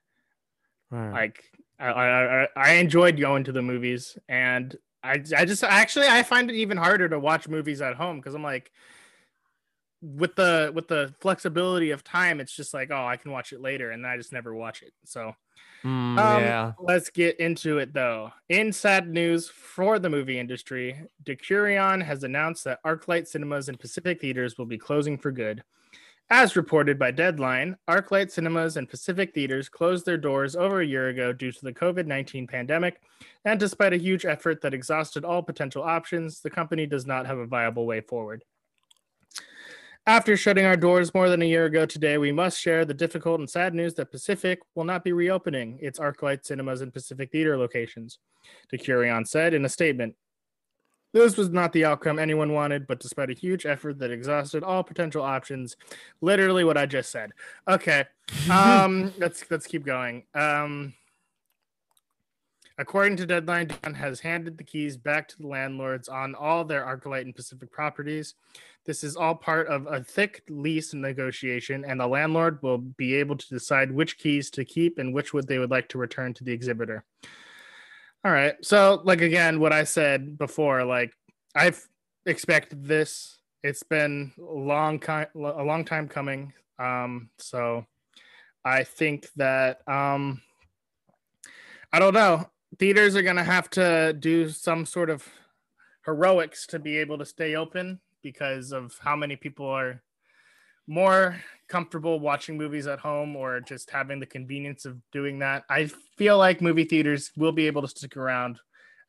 [0.92, 1.44] like
[1.80, 6.24] I, I I- I enjoyed going to the movies and I I just actually I
[6.24, 8.72] find it even harder to watch movies at home because I'm like
[10.02, 13.62] with the with the flexibility of time it's just like oh I can watch it
[13.62, 14.94] later and I just never watch it.
[15.06, 15.34] So
[15.84, 16.74] Mm, Um, yeah.
[16.80, 18.32] let's get into it though.
[18.50, 24.22] In sad news for the movie industry Decurion has announced that ArcLight cinemas and Pacific
[24.22, 25.64] theaters will be closing for good
[26.32, 31.10] as reported by Deadline, ArcLight cinemas and Pacific theaters closed their doors over a year
[31.10, 33.02] ago due to the COVID 19 pandemic.
[33.44, 37.38] And despite a huge effort that exhausted all potential options, the company does not have
[37.38, 38.46] a viable way forward.
[40.08, 43.42] After shutting our doors more than a year ago today, we must share the difficult
[43.42, 47.58] and sad news that Pacific will not be reopening its ArcLight cinemas and Pacific theater
[47.58, 48.20] locations,
[48.74, 50.16] DeCurion said in a statement.
[51.14, 54.84] This was not the outcome anyone wanted, but despite a huge effort that exhausted all
[54.84, 55.76] potential options,
[56.22, 57.32] literally what I just said.
[57.68, 58.06] Okay.
[58.50, 60.24] Um let's let's keep going.
[60.34, 60.94] Um
[62.78, 66.84] According to Deadline, Don has handed the keys back to the landlords on all their
[66.84, 68.34] Arclight and Pacific properties.
[68.86, 73.38] This is all part of a thick lease negotiation, and the landlord will be able
[73.38, 76.44] to decide which keys to keep and which would they would like to return to
[76.44, 77.04] the exhibitor.
[78.24, 78.54] All right.
[78.62, 81.12] So, like again, what I said before, like
[81.56, 81.88] I've
[82.26, 83.40] expected this.
[83.64, 86.54] It's been a long time, a long time coming.
[86.78, 87.86] Um, so
[88.64, 90.42] I think that um,
[91.92, 92.48] I don't know.
[92.78, 95.28] Theaters are gonna have to do some sort of
[96.06, 100.02] heroics to be able to stay open because of how many people are
[100.88, 101.42] more
[101.72, 105.64] comfortable watching movies at home or just having the convenience of doing that.
[105.70, 108.60] I feel like movie theaters will be able to stick around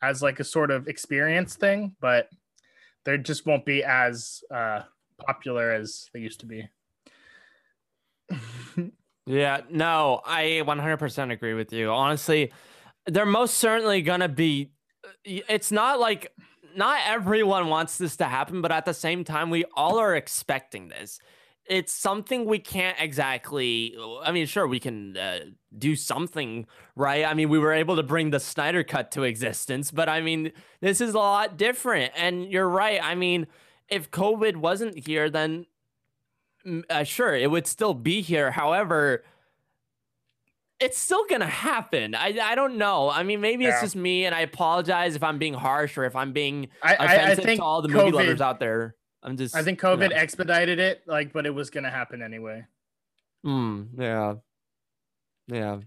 [0.01, 2.29] as like a sort of experience thing, but
[3.05, 4.83] they just won't be as uh,
[5.19, 6.69] popular as they used to be.
[9.25, 11.91] Yeah, no, I 100% agree with you.
[11.91, 12.53] Honestly,
[13.07, 14.73] they're most certainly going to be
[15.25, 16.33] it's not like
[16.75, 20.89] not everyone wants this to happen, but at the same time we all are expecting
[20.89, 21.21] this.
[21.67, 25.41] It's something we can't exactly I mean, sure we can uh,
[25.77, 26.67] do something,
[26.97, 27.25] right?
[27.25, 30.53] I mean, we were able to bring the Snyder cut to existence, but I mean,
[30.81, 32.13] this is a lot different.
[32.17, 33.03] And you're right.
[33.03, 33.47] I mean,
[33.89, 35.67] if COVID wasn't here, then
[36.67, 38.51] mm, uh, sure, it would still be here.
[38.51, 39.25] However,
[40.81, 42.15] it's still gonna happen.
[42.15, 43.09] I I don't know.
[43.09, 46.17] I mean, maybe it's just me, and I apologize if I'm being harsh or if
[46.17, 48.97] I'm being I, I, I offensive think to all the movie lovers out there.
[49.23, 49.55] I'm just.
[49.55, 49.81] I think.
[49.81, 52.65] COVID expedited it, like, but it was gonna happen anyway.
[53.45, 54.35] Mm, yeah.
[55.47, 55.81] Yeah.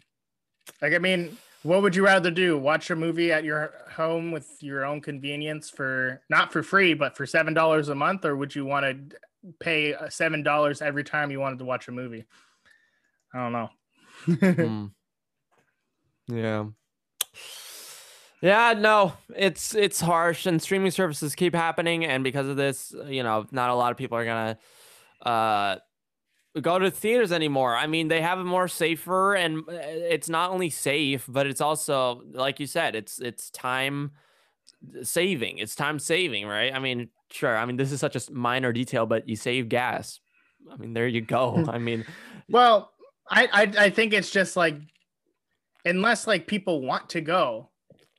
[0.82, 2.58] Like, I mean, what would you rather do?
[2.58, 7.18] Watch a movie at your home with your own convenience for not for free, but
[7.18, 9.18] for seven dollars a month, or would you want to
[9.60, 12.26] pay uh, seven dollars every time you wanted to watch a movie?
[13.34, 13.70] I don't know.
[14.28, 14.92] Mm.
[16.28, 16.66] Yeah.
[18.42, 23.24] Yeah, no, it's it's harsh and streaming services keep happening and because of this, you
[23.24, 25.78] know, not a lot of people are going to uh
[26.62, 27.76] go to theaters anymore.
[27.76, 31.62] I mean, they have it more safer and uh, it's not only safe, but it's
[31.62, 34.12] also like you said, it's it's time
[35.02, 35.58] saving.
[35.58, 36.74] It's time saving, right?
[36.74, 37.58] I mean, sure.
[37.58, 40.20] I mean, this is such a minor detail, but you save gas.
[40.72, 41.66] I mean, there you go.
[41.70, 42.06] I mean,
[42.50, 42.92] Well,
[43.30, 44.76] I, I I think it's just like
[45.84, 47.70] unless like people want to go,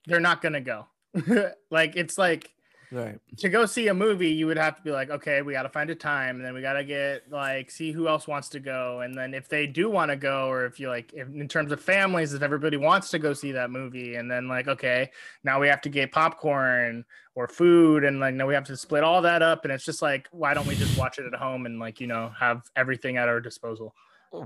[0.07, 0.87] they're not gonna go.
[1.71, 2.53] like it's like
[2.93, 3.19] right.
[3.39, 5.69] to go see a movie, you would have to be like, okay, we got to
[5.69, 8.61] find a time, and then we got to get like see who else wants to
[8.61, 11.49] go, and then if they do want to go, or if you like, if, in
[11.49, 15.11] terms of families, if everybody wants to go see that movie, and then like, okay,
[15.45, 17.05] now we have to get popcorn
[17.35, 20.03] or food, and like now we have to split all that up, and it's just
[20.03, 23.17] like, why don't we just watch it at home and like you know have everything
[23.17, 23.95] at our disposal?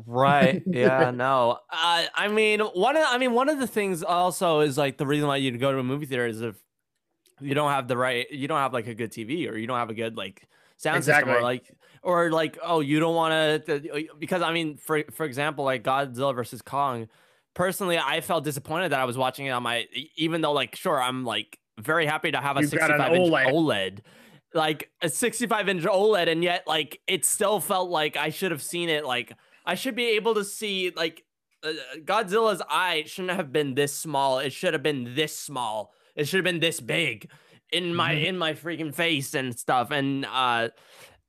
[0.07, 0.63] Right.
[0.71, 1.11] Yeah.
[1.11, 1.59] no.
[1.71, 5.07] Uh, I mean, one of I mean one of the things also is like the
[5.07, 6.57] reason why you go to a movie theater is if
[7.41, 9.79] you don't have the right, you don't have like a good TV or you don't
[9.79, 10.47] have a good like
[10.77, 11.71] sound system or like
[12.03, 16.35] or like oh you don't want to because I mean for for example like Godzilla
[16.35, 17.09] versus Kong.
[17.53, 19.87] Personally, I felt disappointed that I was watching it on my
[20.17, 23.53] even though like sure I'm like very happy to have a You've 65 inch OLED.
[23.53, 24.01] OLED
[24.55, 28.63] like a 65 inch OLED, and yet like it still felt like I should have
[28.63, 29.05] seen it.
[29.05, 29.33] Like
[29.67, 31.25] I should be able to see like
[31.63, 31.73] uh,
[32.05, 34.39] Godzilla's eye shouldn't have been this small.
[34.39, 35.93] It should have been this small.
[36.17, 37.31] It should have been this big
[37.73, 38.25] in my Mhm.
[38.25, 39.91] in my freaking face and stuff.
[39.91, 40.71] And uh,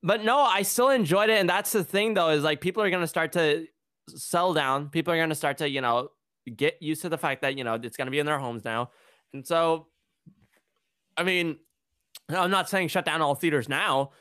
[0.01, 1.39] but no, I still enjoyed it.
[1.39, 3.67] And that's the thing though is like people are gonna start to
[4.09, 4.89] sell down.
[4.89, 6.09] People are gonna start to you know
[6.55, 8.89] get used to the fact that you know it's gonna be in their homes now,
[9.33, 9.87] and so
[11.17, 11.57] I mean.
[12.29, 14.11] I'm not saying shut down all theaters now.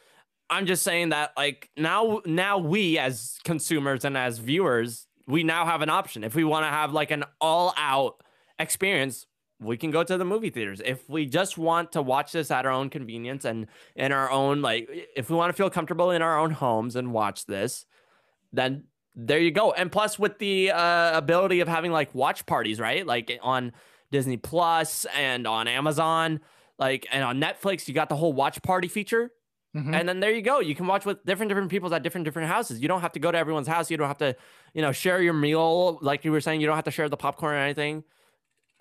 [0.50, 5.64] I'm just saying that like now now we as consumers and as viewers, we now
[5.64, 6.24] have an option.
[6.24, 8.22] If we want to have like an all out
[8.58, 9.26] experience,
[9.60, 10.82] we can go to the movie theaters.
[10.84, 14.60] If we just want to watch this at our own convenience and in our own
[14.60, 17.86] like if we want to feel comfortable in our own homes and watch this,
[18.52, 19.72] then there you go.
[19.72, 23.06] And plus with the uh, ability of having like watch parties, right?
[23.06, 23.72] Like on
[24.10, 26.40] Disney Plus and on Amazon,
[26.78, 29.30] like and on Netflix, you got the whole watch party feature.
[29.76, 29.94] Mhm.
[29.94, 30.58] And then there you go.
[30.60, 32.80] You can watch with different different people at different different houses.
[32.80, 33.90] You don't have to go to everyone's house.
[33.90, 34.34] You don't have to,
[34.74, 36.60] you know, share your meal like you were saying.
[36.60, 38.02] You don't have to share the popcorn or anything.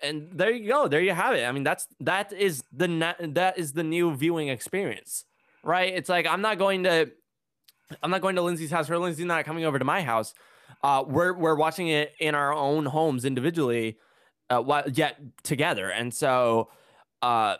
[0.02, 0.88] And there you go.
[0.88, 1.44] There you have it.
[1.44, 5.24] I mean, that's that is the that is the new viewing experience,
[5.62, 5.92] right?
[5.94, 7.12] It's like I'm not going to
[8.02, 10.34] I'm not going to Lindsay's house or Lindsay's not coming over to my house.
[10.82, 13.98] Uh, we're we're watching it in our own homes individually,
[14.48, 15.90] uh, while yet together.
[15.90, 16.70] And so,
[17.22, 17.56] uh,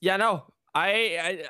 [0.00, 0.44] yeah, no,
[0.74, 0.88] I,
[1.20, 1.44] I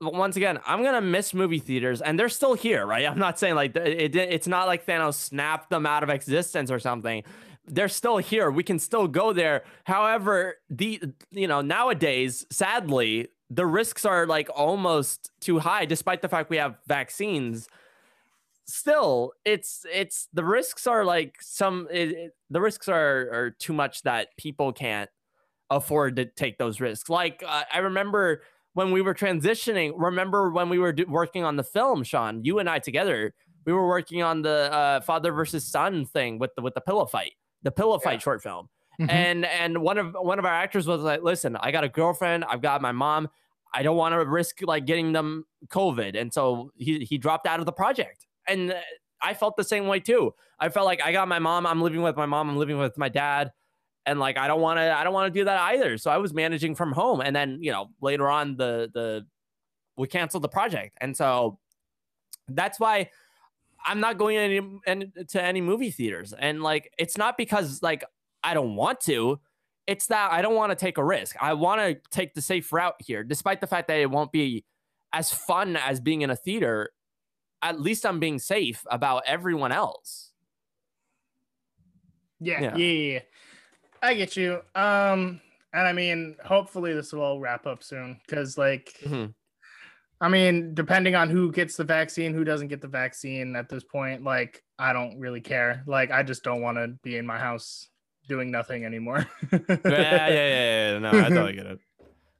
[0.00, 3.06] once again, I'm gonna miss movie theaters, and they're still here, right?
[3.06, 6.70] I'm not saying like it, it- it's not like Thanos snapped them out of existence
[6.70, 7.22] or something.
[7.68, 8.50] They're still here.
[8.50, 9.64] We can still go there.
[9.84, 11.00] However, the
[11.30, 16.58] you know nowadays, sadly, the risks are like almost too high, despite the fact we
[16.58, 17.68] have vaccines.
[18.68, 24.02] Still, it's it's the risks are like some it, the risks are are too much
[24.02, 25.08] that people can't
[25.70, 27.08] afford to take those risks.
[27.08, 28.42] Like uh, I remember
[28.76, 29.92] when we were transitioning.
[29.96, 32.44] Remember when we were do- working on the film, Sean?
[32.44, 33.32] You and I together,
[33.64, 37.06] we were working on the uh, father versus son thing with the with the pillow
[37.06, 37.32] fight,
[37.62, 38.68] the pillow fight short film.
[39.00, 39.10] Mhm.
[39.10, 42.44] And and one of one of our actors was like, "Listen, I got a girlfriend.
[42.44, 43.28] I've got my mom.
[43.74, 47.60] I don't want to risk like getting them COVID." And so he he dropped out
[47.60, 48.26] of the project.
[48.46, 48.80] And uh,
[49.22, 50.34] I felt the same way too.
[50.60, 51.66] I felt like I got my mom.
[51.66, 52.50] I'm living with my mom.
[52.50, 53.52] I'm living with my dad
[54.06, 55.98] and like I don't want to I don't want to do that either.
[55.98, 59.26] So I was managing from home, and then you know later on the the
[59.96, 61.58] we canceled the project, and so
[62.48, 63.10] that's why
[63.84, 66.32] I'm not going any any to any movie theaters.
[66.32, 68.04] And like it's not because like
[68.42, 69.40] I don't want to.
[69.86, 71.36] It's that I don't want to take a risk.
[71.40, 74.64] I want to take the safe route here, despite the fact that it won't be
[75.12, 76.90] as fun as being in a theater.
[77.62, 80.32] At least I'm being safe about everyone else.
[82.38, 82.76] Yeah, Yeah.
[82.76, 83.20] yeah, yeah, yeah.
[84.02, 84.60] I get you.
[84.74, 85.40] Um,
[85.72, 89.34] and I mean, hopefully this will all wrap up soon because, like, Mhm.
[90.20, 93.84] I mean, depending on who gets the vaccine, who doesn't get the vaccine at this
[93.84, 95.82] point, like I don't really care.
[95.86, 97.88] Like I just don't want to be in my house
[98.28, 99.26] doing nothing anymore.
[99.52, 100.98] yeah, yeah, yeah, yeah.
[100.98, 101.78] No, I totally get it.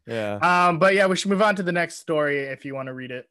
[0.08, 0.34] Yeah.
[0.68, 2.94] Um, but yeah, we should move on to the next story if you want to
[2.94, 3.28] read it.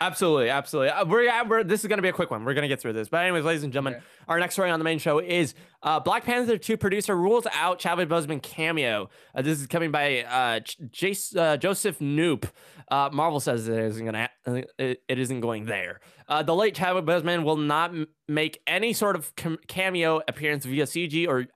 [0.00, 0.90] Absolutely, absolutely.
[0.90, 2.44] Uh, we're, we're this is gonna be a quick one.
[2.44, 3.08] We're gonna get through this.
[3.08, 4.04] But anyways, ladies and gentlemen, Okay.
[4.28, 7.78] our next story on the main show is uh, Black Panther 2 producer rules out
[7.78, 9.10] Chadwick Boseman cameo.
[9.34, 10.60] Uh, this is coming by uh,
[10.90, 12.44] J- uh, Joseph Knoop.
[12.90, 16.00] Uh, Marvel says it isn't gonna uh, it, it isn't going there.
[16.28, 20.64] Uh, the late Chadwick Boseman will not m- make any sort of cam- cameo appearance
[20.64, 21.46] via CG or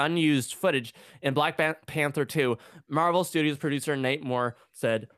[0.00, 2.56] unused footage in Black Pan- Panther 2.
[2.88, 5.08] Marvel Studios producer Nate Moore said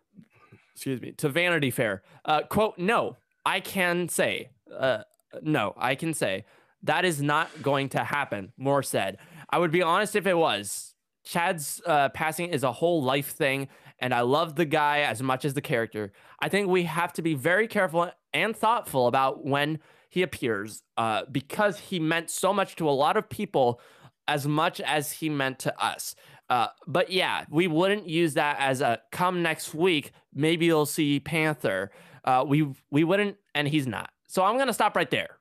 [0.79, 2.03] excuse me, to Vanity Fair.
[2.25, 4.99] Uh, quote, no, I can say, uh,
[5.43, 6.45] no, I can say
[6.85, 9.19] that is not going to happen, Moore said.
[9.51, 10.95] I would be honest if it was.
[11.25, 13.67] Chad's uh, passing is a whole life thing,
[13.99, 16.13] and I love the guy as much as the character.
[16.39, 21.23] I think we have to be very careful and thoughtful about when he appears uh,
[21.31, 23.81] because he meant so much to a lot of people
[24.29, 26.15] as much as he meant to us.
[26.51, 30.13] Uh, but yeah, we wouldn't use that as a come next week.
[30.39, 31.91] Maybe you'll see Panther.
[32.25, 34.11] Uh, we we wouldn't, and he's not.
[34.29, 35.37] So I'm gonna stop right there.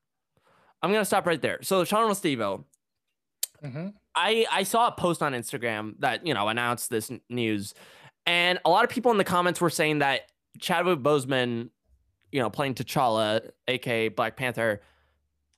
[0.82, 1.60] I'm gonna stop right there.
[1.62, 2.64] So Sean Stevo,
[3.64, 3.94] Mhm.
[4.16, 7.74] I I saw a post on Instagram that you know announced this news,
[8.26, 11.70] and a lot of people in the comments were saying that Chadwick Boseman,
[12.32, 14.82] you know, playing T'Challa, aka Black Panther,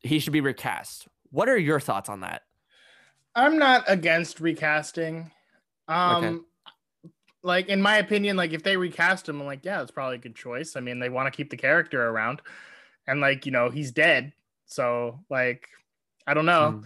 [0.01, 1.07] he should be recast.
[1.31, 2.41] What are your thoughts on that?
[3.35, 5.31] I'm not against recasting.
[5.87, 6.45] Um
[7.49, 10.19] like in my opinion, like if they recast him, I'm like, yeah, it's probably a
[10.19, 10.75] good choice.
[10.75, 12.41] I mean, they want to keep the character around.
[13.07, 14.33] And like, you know, he's dead.
[14.65, 15.67] So like
[16.25, 16.81] I don't know.
[16.81, 16.83] Mm.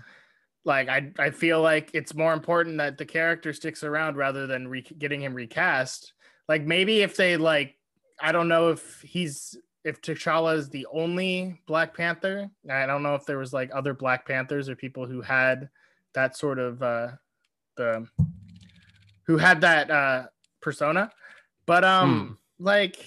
[0.63, 4.69] Like I I feel like it's more important that the character sticks around rather than
[4.69, 6.13] re- getting him recast.
[6.47, 7.75] Like maybe if they like
[8.19, 12.49] I don't know if he's if T'Challa is the only Black Panther.
[12.71, 15.69] I don't know if there was like other Black Panthers or people who had
[16.13, 17.09] that sort of uh
[17.75, 18.07] the
[19.25, 20.27] who had that uh
[20.63, 21.11] persona.
[21.65, 22.97] But um like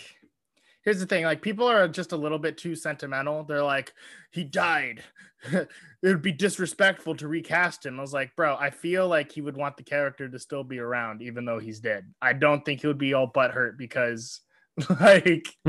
[0.82, 3.42] here's the thing, like people are just a little bit too sentimental.
[3.42, 3.92] They're like
[4.30, 5.02] he died.
[5.52, 5.68] it
[6.02, 7.98] would be disrespectful to recast him.
[7.98, 10.78] I was like, bro, I feel like he would want the character to still be
[10.78, 12.12] around even though he's dead.
[12.22, 14.40] I don't think he would be all butthurt because
[15.00, 15.48] like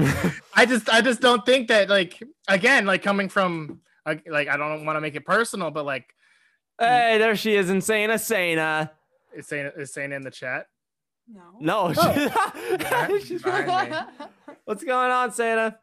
[0.56, 4.86] I just I just don't think that like again like coming from like I don't
[4.86, 6.14] want to make it personal but like
[6.80, 8.92] Hey, there she is, Insana Sana.
[9.36, 10.68] is saying is saying in the chat
[11.28, 11.44] No.
[11.60, 13.20] No, Oh.
[13.24, 13.94] she's Behind.
[14.66, 15.78] What's going on, Santa?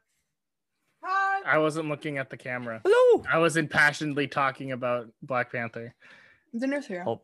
[1.03, 1.43] Hi.
[1.45, 2.81] I wasn't looking at the camera.
[2.85, 3.23] Hello.
[3.31, 5.95] I was impassionedly talking about Black Panther.
[6.59, 7.05] Dinner's here.
[7.07, 7.21] Oh,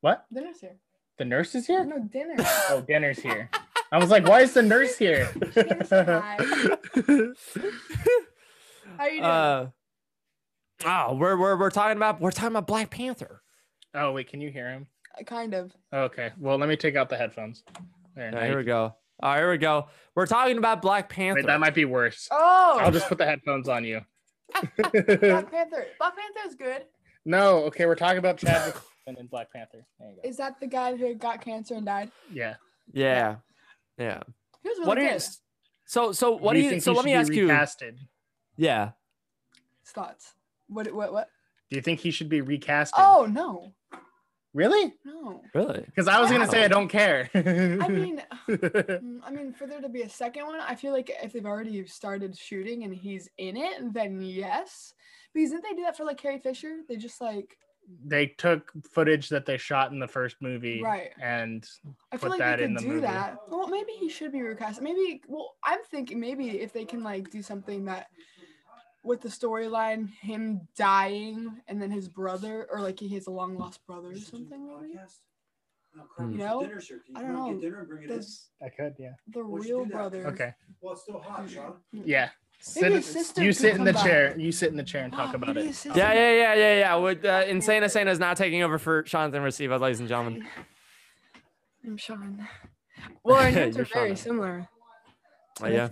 [0.00, 0.24] What?
[0.32, 0.76] Dinner's here.
[1.18, 1.84] The nurse is here?
[1.84, 2.34] No, dinner.
[2.70, 3.50] Oh, dinner's here.
[3.92, 5.30] I was like, why is the nurse here?
[5.90, 6.36] Hi.
[8.98, 9.24] How you doing?
[9.24, 9.66] uh,
[10.84, 13.42] oh, we're, we're we're talking about we're talking about Black Panther.
[13.94, 14.86] oh, wait, can you hear him?
[15.26, 15.72] Kind of.
[15.92, 16.32] Okay.
[16.38, 17.62] Well, let me take out the headphones.
[18.16, 18.94] There, Yeah, here we go.
[19.22, 19.86] All right, here we go.
[20.14, 21.36] We're talking about Black Panther.
[21.40, 22.28] Wait, that might be worse.
[22.30, 24.00] Oh, I'll just put the headphones on you.
[24.52, 25.86] Black Panther.
[25.98, 26.82] Black Panther is good.
[27.24, 28.74] no, okay, we're talking about Chadwick
[29.06, 29.84] and then Black Panther.
[29.98, 30.28] There you go.
[30.28, 32.10] Is that the guy who got cancer and died?
[32.32, 32.54] Yeah.
[32.92, 33.36] yeah,
[33.98, 34.20] yeah.
[34.62, 35.10] He was really What are you?
[35.10, 35.22] good.
[35.86, 36.70] So so what do you?
[36.70, 37.48] think So let me should be ask you.
[37.48, 37.96] recasted?
[38.56, 38.90] Yeah.
[39.86, 40.34] Thoughts?
[40.68, 40.92] What?
[40.92, 41.12] What?
[41.12, 41.28] What?
[41.70, 42.92] Do you think he should be recasted?
[42.96, 43.74] Oh no,
[44.54, 44.94] really?
[45.04, 45.42] no.
[45.54, 45.82] Really?
[45.84, 47.28] Because I was gonna say I don't care.
[47.34, 51.10] I mean, mm, I mean, for there to be a second one, I feel like
[51.22, 54.94] if they've already started shooting and he's in it, then yes.
[55.34, 56.78] Because didn't they do that for like Carrie Fisher?
[56.88, 57.56] They just like
[58.06, 61.10] they took footage that they shot in the first movie, Right.
[61.20, 61.68] And
[62.12, 63.06] I feel put like that they in could the do movie.
[63.06, 63.36] that.
[63.50, 64.80] Well, maybe he should be recast.
[64.80, 65.20] Maybe.
[65.28, 68.06] Well, I'm thinking maybe if they can like do something that
[69.04, 73.56] with the storyline, him dying and then his brother, or like he has a long
[73.58, 74.66] lost brother or something.
[74.80, 74.98] Maybe
[76.16, 76.32] Hmm.
[76.32, 76.60] You know?
[76.60, 77.00] Dinner, sir.
[77.06, 77.52] Can I don't know.
[77.52, 78.20] Get dinner and bring it in?
[78.60, 79.10] I could, yeah.
[79.28, 80.26] the We should real brother?
[80.26, 81.74] Okay, Well, it's still hot, Sean.
[81.92, 82.30] yeah.
[82.80, 84.04] Maybe Sit, sister you sit in the come back.
[84.10, 84.38] chair.
[84.38, 85.66] You sit in the chair and talk about it.
[85.84, 86.94] Yeah, yeah, yeah, yeah, yeah.
[86.96, 90.44] With uh, Insane Insane is now taking over for Jonathan Receiva, ladies and gentlemen.
[91.84, 92.48] I'm Sean.
[93.22, 94.18] Well, our names You're very Shauna.
[94.18, 94.68] similar.
[95.62, 95.90] Oh, yeah.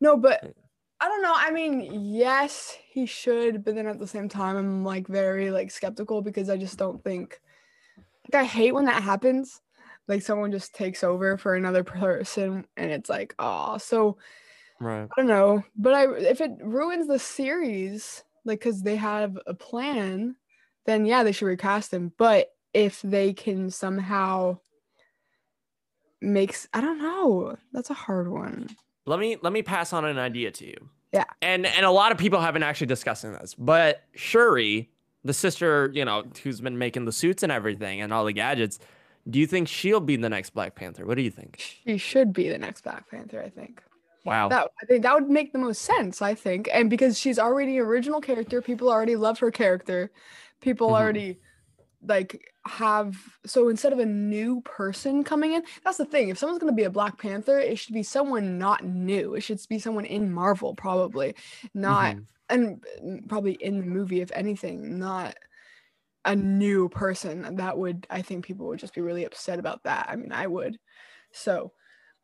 [0.00, 0.54] No, but
[1.04, 1.34] I don't know.
[1.36, 5.70] I mean, yes, he should, but then at the same time, I'm like very like
[5.70, 7.42] skeptical because I just don't think.
[8.32, 9.60] Like, I hate when that happens.
[10.08, 14.16] Like someone just takes over for another person, and it's like, oh, so
[14.80, 15.02] Right.
[15.04, 15.62] I don't know.
[15.76, 20.36] But I, if it ruins the series, like, cause they have a plan,
[20.86, 22.12] then yeah, they should recast him.
[22.16, 24.58] But if they can somehow
[26.22, 27.58] makes, I don't know.
[27.74, 28.70] That's a hard one.
[29.04, 30.88] let me let me pass on an idea to you.
[31.14, 31.24] Yeah.
[31.40, 34.90] And and a lot of people haven't actually discussing this, but Shuri,
[35.24, 38.80] the sister, you know, who's been making the suits and everything and all the gadgets,
[39.30, 41.06] do you think she'll be the next Black Panther?
[41.06, 41.58] What do you think?
[41.58, 43.80] She should be the next Black Panther, I think.
[44.24, 44.48] Wow.
[44.48, 46.68] That I think that would make the most sense, I think.
[46.72, 50.10] And because she's already an original character, people already love her character.
[50.60, 50.92] People Mhm.
[51.00, 51.38] already
[52.06, 53.16] like have
[53.46, 56.28] so instead of a new person coming in, that's the thing.
[56.28, 59.34] If someone's gonna be a Black Panther, it should be someone not new.
[59.34, 61.34] It should be someone in Marvel, probably.
[61.74, 62.26] Not Mhm.
[62.48, 65.36] and mm, probably in the movie, if anything, not
[66.24, 67.56] a new person.
[67.56, 70.06] That would I think people would just be really upset about that.
[70.08, 70.78] I mean, I would.
[71.32, 71.72] So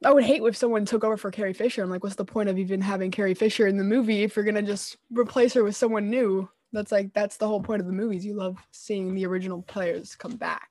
[0.04, 1.82] I would hate if someone took over for Carrie Fisher.
[1.82, 4.44] I'm like, what's the point of even having Carrie Fisher in the movie if you're
[4.46, 6.50] gonna just replace her with someone new?
[6.72, 8.24] That's like that's the whole point of the movies.
[8.24, 10.68] You love seeing the original players come back.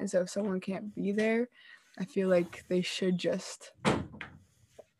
[0.00, 1.48] And so if someone can't be there,
[1.98, 3.72] I feel like they should just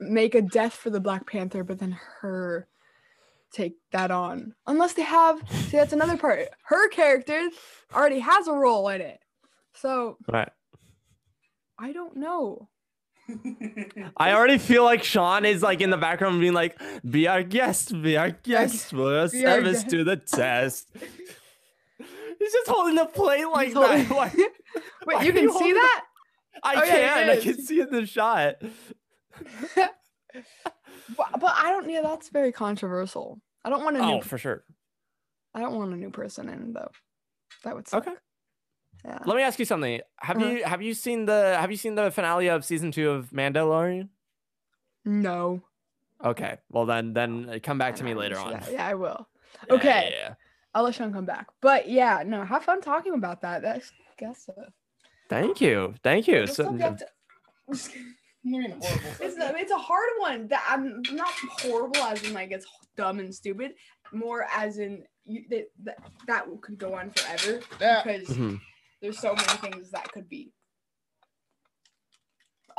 [0.01, 2.68] make a death for the Black Panther, but then her
[3.52, 4.55] take that on.
[4.66, 6.48] Unless they have see that's another part.
[6.64, 7.48] Her character
[7.94, 9.20] already has a role in it.
[9.74, 10.51] So Right.
[11.78, 12.68] I don't know.
[14.16, 18.01] I already feel like Sean is like in the background being like, be our guest,
[18.03, 20.89] be our guest, Be our service to the test.
[22.39, 24.11] He's just holding the plate like that.
[24.11, 24.36] Like,
[25.07, 26.05] Wait, you can you see that?
[26.62, 28.57] I Oh, yeah, can, I can see it in the shot.
[31.16, 33.40] But, but I don't yeah, that's very controversial.
[33.65, 34.65] I don't want a oh, new Oh, for sure.
[35.55, 36.90] I don't want a new person in though.
[37.65, 38.07] That would suck.
[38.07, 38.16] Okay.
[39.07, 39.19] Yeah.
[39.24, 40.01] Let me ask you something.
[40.19, 40.47] Have Uh-huh.
[40.51, 44.09] you have you seen the have you seen the finale of season two of Mandalorian?
[45.05, 45.62] No.
[46.24, 46.59] Okay.
[46.70, 48.53] Well then then come back I to me later on.
[48.55, 48.73] that.
[48.73, 49.28] Yeah, I will.
[49.69, 50.11] Yeah, Okay.
[50.11, 50.35] yeah, yeah.
[50.74, 51.47] I'll let Sean come back.
[51.61, 53.62] But yeah, no, have fun talking about that.
[53.62, 54.55] That's guess so.
[55.28, 55.95] Thank you.
[56.03, 56.41] Thank you.
[56.41, 57.05] What's So, subject-
[58.49, 60.47] It's a, it's a hard one.
[60.49, 62.66] That I'm not horrible as in like it's
[62.97, 63.74] dumb and stupid.
[64.12, 68.03] More as in you, that, that that could go on forever Yeah.
[68.05, 68.61] because Mhm.
[69.02, 70.52] There's so many things that could be.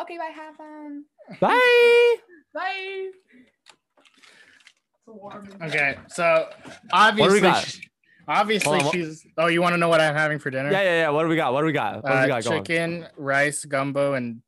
[0.01, 0.31] Okay, bye.
[0.35, 1.05] Have fun.
[1.39, 2.15] Bye.
[2.53, 3.09] Bye.
[3.09, 6.49] It's a warm and- Okay, so
[6.91, 7.65] obviously, got?
[7.65, 7.79] sh-
[8.27, 9.25] obviously on, she's.
[9.37, 10.71] Oh, you want to know what I'm having for dinner?
[10.71, 11.09] Yeah, yeah, yeah.
[11.09, 11.53] What do we got?
[11.53, 12.03] What do we got?
[12.03, 12.63] What do we Uh, got going?
[12.63, 14.41] chicken, rice, gumbo, and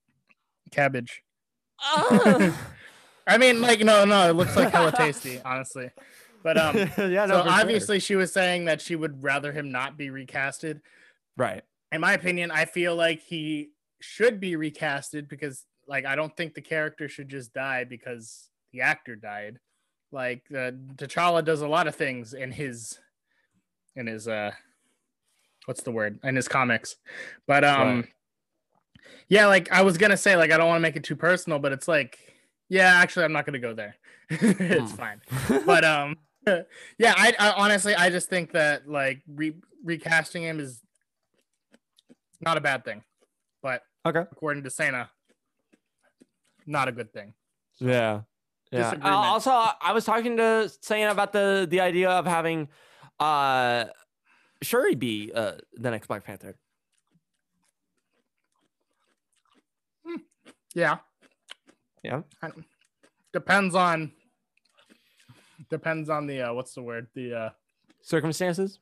[0.72, 1.24] cabbage.
[1.82, 2.56] Ah.
[3.28, 5.92] I mean, like, no, no, it looks like hella tasty, honestly.
[6.44, 7.60] But um, yeah, no, so for sure.
[7.62, 10.82] obviously she was saying that she would rather him not be recasted.
[11.40, 11.64] Right.
[11.92, 16.54] In my opinion, I feel like he should be recasted because, like, I don't think
[16.54, 19.58] the character should just die because the actor died.
[20.12, 23.00] Like, uh, T'Challa does a lot of things in his,
[23.96, 24.52] in his, uh,
[25.66, 26.20] what's the word?
[26.24, 26.96] In his comics,
[27.48, 28.06] but um, Right.
[29.28, 31.58] yeah, like I was gonna say, like I don't want to make it too personal,
[31.60, 32.18] but it's like,
[32.70, 33.96] yeah, actually, I'm not gonna go there.
[34.30, 34.98] it's Hmm.
[34.98, 35.22] fine
[35.66, 36.16] but um
[37.00, 40.84] yeah I, I honestly i just think that like re- recasting him is
[42.42, 43.04] not a bad thing
[43.62, 44.22] but okay.
[44.32, 45.10] according to Sana,
[46.66, 47.34] not a good thing
[47.80, 48.22] Yeah.
[48.72, 48.94] Yeah.
[49.04, 52.70] Uh, also, I was talking to saying about the the idea of having
[53.20, 53.86] uh
[54.62, 56.56] Shuri be uh the next Black Panther.
[60.76, 60.98] yeah
[62.04, 62.22] Yeah.
[63.34, 64.12] depends on
[65.70, 67.50] depends on the uh what's the word the uh
[68.02, 68.80] Circumstances,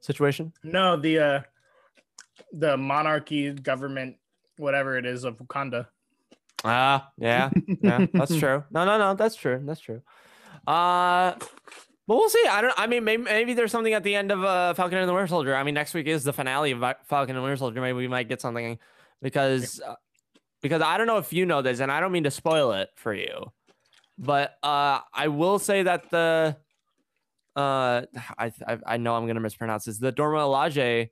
[0.00, 0.52] situation.
[0.62, 1.40] no the uh
[2.52, 4.16] the monarchy government
[4.58, 5.86] whatever it is of wakanda
[6.64, 7.50] Ah, yeah,
[7.80, 8.64] yeah, that's true.
[8.70, 9.60] No, no, no, that's true.
[9.64, 10.02] That's true.
[10.66, 11.34] Uh,
[12.08, 12.44] but we'll see.
[12.48, 12.74] I don't.
[12.76, 15.28] I mean, maybe, maybe there's something at the end of uh, Falcon and the Winter
[15.28, 15.54] Soldier.
[15.54, 17.80] I mean, next week is the finale of Falcon and the Winter Soldier.
[17.80, 18.78] Maybe we might get something
[19.22, 19.94] because uh,
[20.62, 22.88] because I don't know if you know this, and I don't mean to spoil it
[22.96, 23.52] for you,
[24.18, 26.56] but uh, I will say that the
[27.54, 28.02] uh,
[28.38, 29.98] I I, I know I'm gonna mispronounce this.
[29.98, 31.10] The Dorma Elage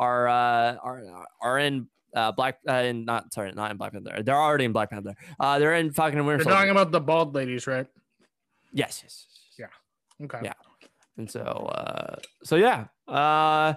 [0.00, 1.02] are uh are
[1.40, 1.86] are in
[2.16, 4.22] uh Black uh in not sorry not in Black Panther.
[4.24, 5.14] They're already in Black Panther.
[5.38, 6.56] Uh, they're in Falcon and Winter You're Soldier.
[6.56, 7.86] talking about the bald ladies right
[8.72, 9.26] yes, yes,
[9.58, 9.68] yes.
[10.24, 10.54] okay Yeah.
[11.16, 13.74] And so, uh, so yeah, uh,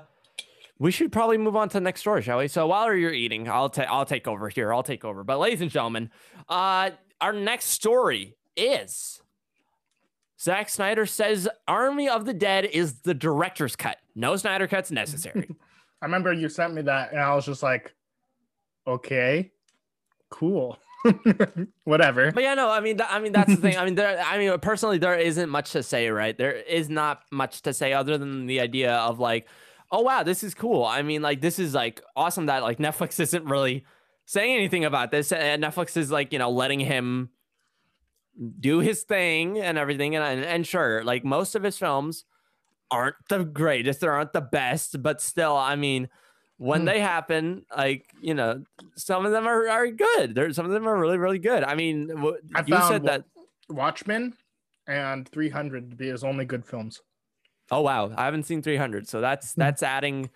[0.80, 2.48] we should probably move on to the next story, shall we?
[2.48, 4.74] So while you're eating, I'll take I'll take over here.
[4.74, 5.24] I'll take over.
[5.26, 6.10] But ladies and gentlemen,
[6.48, 9.22] uh, our next story is
[10.40, 13.98] Zack Snyder says Army of the Dead is the director's cut.
[14.16, 15.50] No Snyder cuts necessary.
[16.04, 17.96] i remember you sent me that and i was just like
[18.86, 19.52] okay
[20.30, 20.78] cool
[21.84, 23.78] whatever but yeah, no, I mean, th- I mean that's the thing.
[23.78, 26.38] I mean, there, I mean, personally, there isn't much to say, right?
[26.38, 29.48] There is not much to say other than the idea of like,
[29.92, 30.86] oh wow, this is cool.
[30.86, 33.86] I mean, like this is like awesome that like Netflix isn't really
[34.26, 37.30] saying anything about this, and Netflix is like you know letting him
[38.60, 40.16] do his thing and everything.
[40.16, 42.24] And, and and sure, like most of his films
[42.92, 46.10] aren't the greatest, they aren't the best, but still, I mean,
[46.58, 46.86] when Hmm.
[46.86, 48.64] they happen, like you know,
[48.96, 50.36] some of them are, are good.
[50.36, 51.64] There's some of them are really really good.
[51.64, 52.12] I mean,
[52.56, 53.26] I you found said that.
[53.70, 54.34] Watchmen
[54.88, 57.02] and 300 to be his only good films.
[57.72, 60.30] Oh wow, I haven't seen 300, so that's that's adding.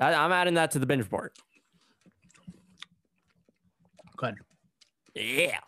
[0.00, 1.32] I, I'm adding that to the binge board.
[4.16, 4.34] Good.
[5.14, 5.58] Yeah.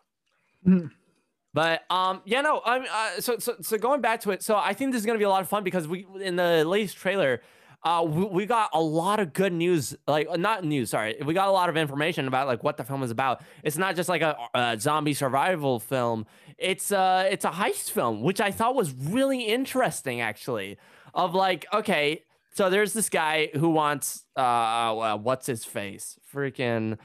[0.66, 0.90] Mm.
[1.55, 2.61] But um, yeah, no.
[2.67, 4.43] I'm uh, so so so going back to it.
[4.43, 6.65] So I think this is gonna be a lot of fun because we in the
[6.65, 7.41] latest trailer,
[7.85, 9.95] uh, we, we got a lot of good news.
[10.09, 11.17] Like uh, not news, sorry.
[11.25, 13.41] We got a lot of information about like what the film is about.
[13.63, 16.27] It's not just like a, a zombie survival film.
[16.59, 20.77] It's uh it's a heist film, which I thought was really interesting actually.
[21.15, 26.99] Of like, okay, so there's this guy who wants uh, uh what's his face, freaking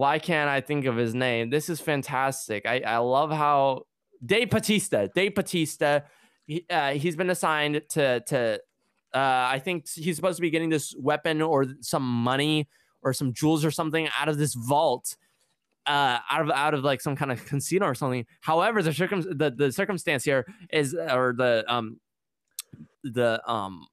[0.00, 1.50] why can't I think of his name?
[1.50, 2.64] This is fantastic.
[2.64, 3.82] I, I love how
[4.24, 6.00] Dave Batista, Dave Batista,
[6.46, 8.58] he, uh, he's been assigned to to
[9.12, 12.66] uh, I think he's supposed to be getting this weapon or some money
[13.02, 15.18] or some jewels or something out of this vault.
[15.84, 18.24] Uh, out of out of like some kind of casino or something.
[18.40, 22.00] However, the circum the, the circumstance here is or the um
[23.04, 23.86] the um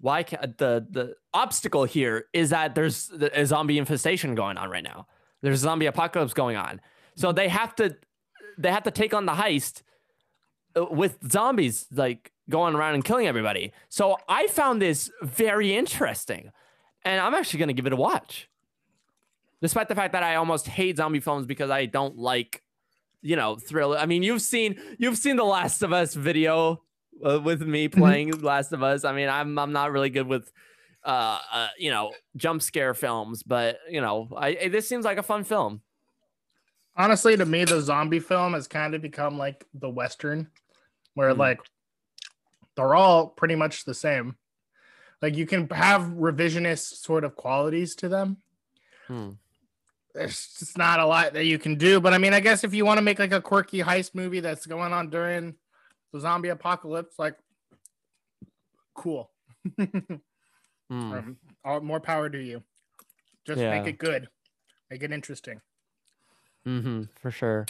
[0.00, 4.84] why can't the the obstacle here is that there's a zombie infestation going on right
[4.84, 5.06] now.
[5.42, 6.80] There's a zombie apocalypse going on.
[7.14, 7.96] So they have to
[8.58, 9.82] they have to take on the heist
[10.76, 13.72] uh, with zombies like going around and killing everybody.
[13.88, 16.52] So i found this very interesting
[17.04, 18.48] and i'm actually to give it a watch.
[19.62, 22.62] Despite the fact that i almost hate zombie films because i don't like
[23.22, 23.96] you know thriller.
[23.96, 26.82] I mean you've seen you've seen the last of us video
[27.24, 30.50] uh, with me playing last of us i mean i'm i'm not really good with
[31.04, 35.22] uh, uh you know jump scare films but you know i this seems like a
[35.22, 35.80] fun film
[36.98, 40.48] Honestly, to me, the zombie film has kind of become like the Western,
[41.12, 41.38] where Mm.
[41.38, 41.60] like
[42.74, 44.36] they're all pretty much the same.
[45.20, 48.38] Like you can have revisionist sort of qualities to them.
[49.08, 49.32] Hmm.
[50.14, 52.00] There's just not a lot that you can do.
[52.00, 54.40] But I mean, I guess if you want to make like a quirky heist movie
[54.40, 55.54] that's going on during
[56.16, 57.36] the zombie apocalypse, like
[58.94, 59.30] cool.
[60.88, 61.12] Hmm.
[61.12, 62.62] Um, all, more power to you.
[63.44, 63.70] Just Yeah.
[63.76, 64.28] make it good.
[64.88, 65.60] Make it interesting.
[66.64, 67.66] Mm-hmm, for sure.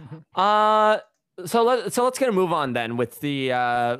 [0.00, 0.24] Mhm.
[0.36, 1.00] Uh,
[1.44, 3.96] so let so let's get a move on then with the uh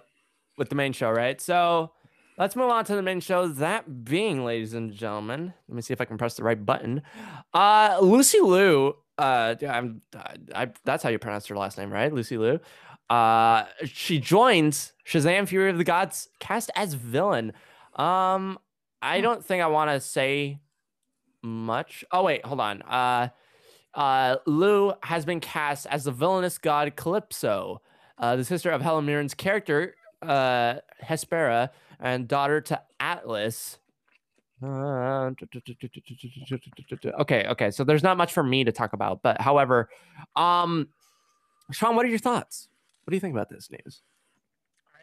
[0.58, 1.40] with the main show, right?
[1.40, 1.90] So
[2.38, 3.48] let's move on to the main show.
[3.48, 7.02] That being, ladies and gentlemen, let me see if I can press the right button.
[7.52, 8.94] Uh, Lucy Liu.
[9.18, 10.02] Uh, yeah, I'm.
[10.14, 12.12] I, I that's how you pronounce her last name, right?
[12.12, 12.60] Lucy Liu.
[13.10, 17.52] Uh, she joins Shazam: Fury of the Gods cast as villain.
[17.96, 18.58] Um,
[19.02, 20.60] I don't think I want to say
[21.42, 22.04] much.
[22.10, 22.82] Oh wait, hold on.
[22.82, 23.28] Uh
[23.94, 27.82] uh, Liu has been cast as the villainous god Calypso,
[28.18, 31.70] uh, the sister of Helen Mirren's character, uh, Hespera,
[32.00, 33.78] and daughter to Atlas.
[34.62, 35.30] Uh,
[37.20, 37.70] okay, okay.
[37.70, 39.88] So there's not much for me to talk about, but however,
[40.36, 40.88] um,
[41.72, 42.68] Sean, what are your thoughts?
[43.04, 44.02] What do you think about this news?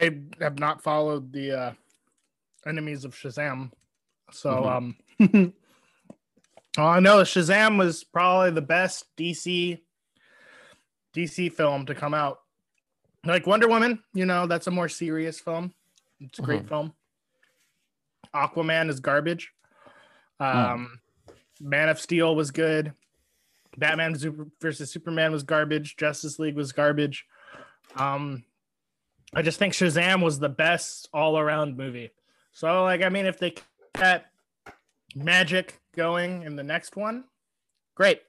[0.02, 1.74] I have not followed the uh,
[2.66, 3.72] enemies of Shazam,
[4.32, 4.52] so
[5.20, 5.26] Mhm.
[5.28, 5.54] um,
[6.78, 9.82] all I know is Shazam was probably the best DC
[11.14, 12.40] DC film to come out.
[13.26, 15.74] Like Wonder Woman, you know, that's a more serious film.
[16.22, 16.94] It's a great film.
[18.34, 19.52] Aquaman is garbage.
[20.40, 21.00] Um,
[21.60, 22.94] Man of Steel was good.
[23.78, 24.16] Batman
[24.62, 25.98] versus Superman was garbage.
[25.98, 27.26] Justice League was garbage.
[27.96, 28.44] Um,
[29.34, 32.12] I just think Shazam was the best all around movie.
[32.52, 33.54] So, like, I mean, if they
[33.96, 34.32] that
[35.16, 37.26] magic going in the next one,
[37.96, 38.22] great.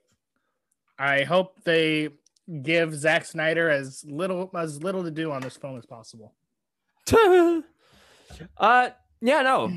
[0.98, 2.10] I hope they
[2.62, 6.34] give Zack Snyder as little as little to do on this film as possible.
[8.58, 9.72] uh, yeah, no,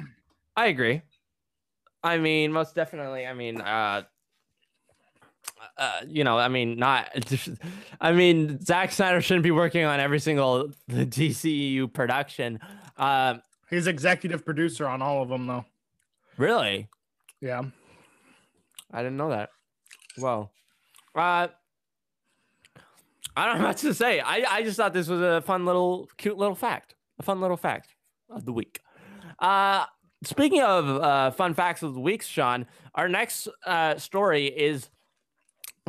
[0.56, 1.02] I agree.
[2.04, 3.26] I mean, most definitely.
[3.26, 4.04] I mean, uh,
[5.78, 7.10] uh, you know, I mean, not.
[8.02, 12.60] I mean, Zack Snyder shouldn't be working on every single DCEU production.
[12.98, 13.36] Uh,
[13.70, 15.66] He's executive producer on all of them, though.
[16.38, 16.88] really,
[17.42, 17.64] Yeah.
[18.92, 19.50] I didn't know that.
[20.20, 20.52] Well,
[21.16, 21.48] uh,
[23.36, 24.20] I don't know much to say.
[24.20, 26.94] I I just thought this was a fun little, cute little fact.
[27.20, 27.96] A fun little fact
[28.30, 28.80] of the week.
[29.40, 29.86] Uh,
[30.24, 34.90] speaking of uh, fun facts of the week, Sean, our next uh, story is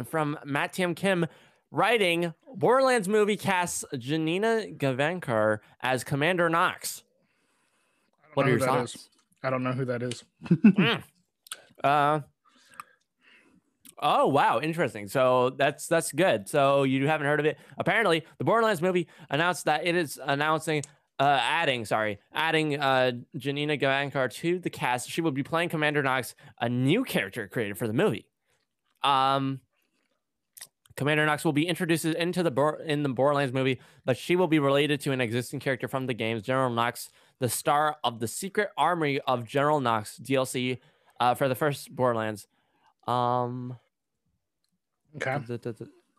[0.03, 0.95] from Matt T.M.
[0.95, 1.27] Kim
[1.71, 7.03] writing Borderlands movie casts Janina Gavankar as Commander Knox.
[8.23, 8.95] I don't What know are who your thoughts?
[8.97, 9.09] is.
[9.43, 10.25] I don't know who that is.
[10.51, 11.03] Mm.
[11.83, 12.21] Uh,
[14.07, 15.07] Oh wow, interesting.
[15.07, 16.49] So that's that's good.
[16.49, 17.57] So you haven't heard of it.
[17.79, 20.83] Apparently, the Borderlands movie announced that it is announcing
[21.21, 25.09] uh adding, sorry, adding uh Janina Gavankar to the cast.
[25.09, 28.27] She will be playing Commander Knox, a new character created for the movie.
[29.03, 29.61] Um
[30.97, 34.47] Commander Knox will be introduced into the Bor- in the Borderlands movie, but she will
[34.47, 37.11] be related to an existing character from the games, General Knox,
[37.41, 40.79] the star of the Secret Armory of General Knox DLC
[41.19, 42.47] uh, for the first Borderlands.
[43.09, 43.77] Um,
[45.17, 45.31] Okay.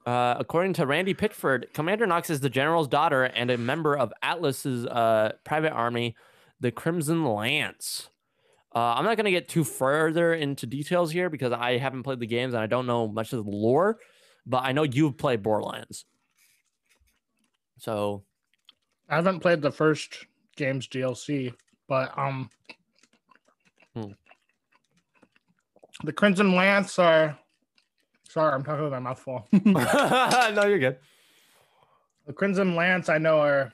[0.06, 4.14] uh, according to Randy Pitchford, Commander Knox is the general's daughter and a member of
[4.23, 6.15] Atlas's uh, private army,
[6.60, 8.10] the Crimson Lance.
[8.73, 12.19] Uh, I'm not going to get too further into details here because I haven't played
[12.19, 13.99] the games and I don't know much of the lore,
[14.45, 16.05] but I know you've played Borderlands.
[17.77, 18.23] So,
[19.09, 21.53] I haven't played the first game's DLC,
[21.88, 22.49] but um,
[23.95, 24.11] Hmm.
[26.03, 27.38] the Crimson Lance are.
[28.30, 29.47] Sorry, I'm talking with my mouth full.
[29.53, 30.97] no, you're good.
[32.26, 33.72] the Crimson Lance, I know, are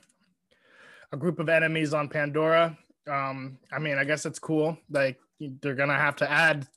[1.11, 2.77] a group of enemies on Pandora.
[3.09, 4.77] Um, I mean, I guess it's cool.
[4.91, 6.67] Like they're gonna have to add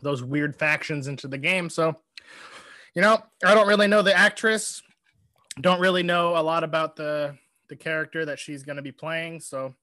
[0.00, 1.68] those weird factions into the game.
[1.68, 1.94] So,
[2.94, 4.82] you know, I don't really know the actress.
[5.60, 7.36] Don't really know a lot about the
[7.68, 9.40] the character that she's gonna be playing.
[9.40, 9.74] So,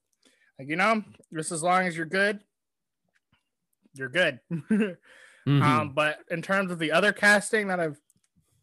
[0.58, 1.02] like you know,
[1.34, 2.40] just as long as you're good,
[3.94, 4.40] you're good.
[5.48, 5.62] Mhm.
[5.62, 7.98] Um, but in terms of the other casting that I've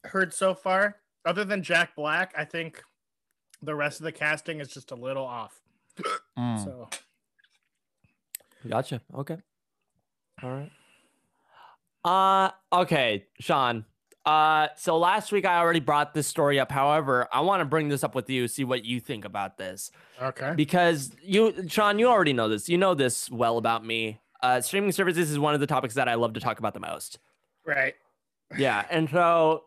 [0.03, 2.84] heard so far, other than Jack Black, I think
[3.64, 5.60] the rest of the casting is just a little off.
[6.38, 6.64] Mm.
[6.64, 6.88] So
[8.69, 9.02] Gotcha.
[9.15, 9.38] Okay.
[10.44, 10.72] All right.
[12.06, 12.52] Uh
[12.82, 13.84] okay, Sean.
[14.27, 16.71] Uh so last week I already brought this story up.
[16.71, 19.89] However, I want to bring this up with you, see what you think about this.
[20.21, 22.67] okay, Because you Sean, you already know this.
[22.67, 24.19] You know this well about me.
[24.43, 26.79] Uh streaming services is one of the topics that I love to talk about the
[26.81, 27.19] most.
[27.65, 27.95] right.
[28.57, 29.63] Yeah, and so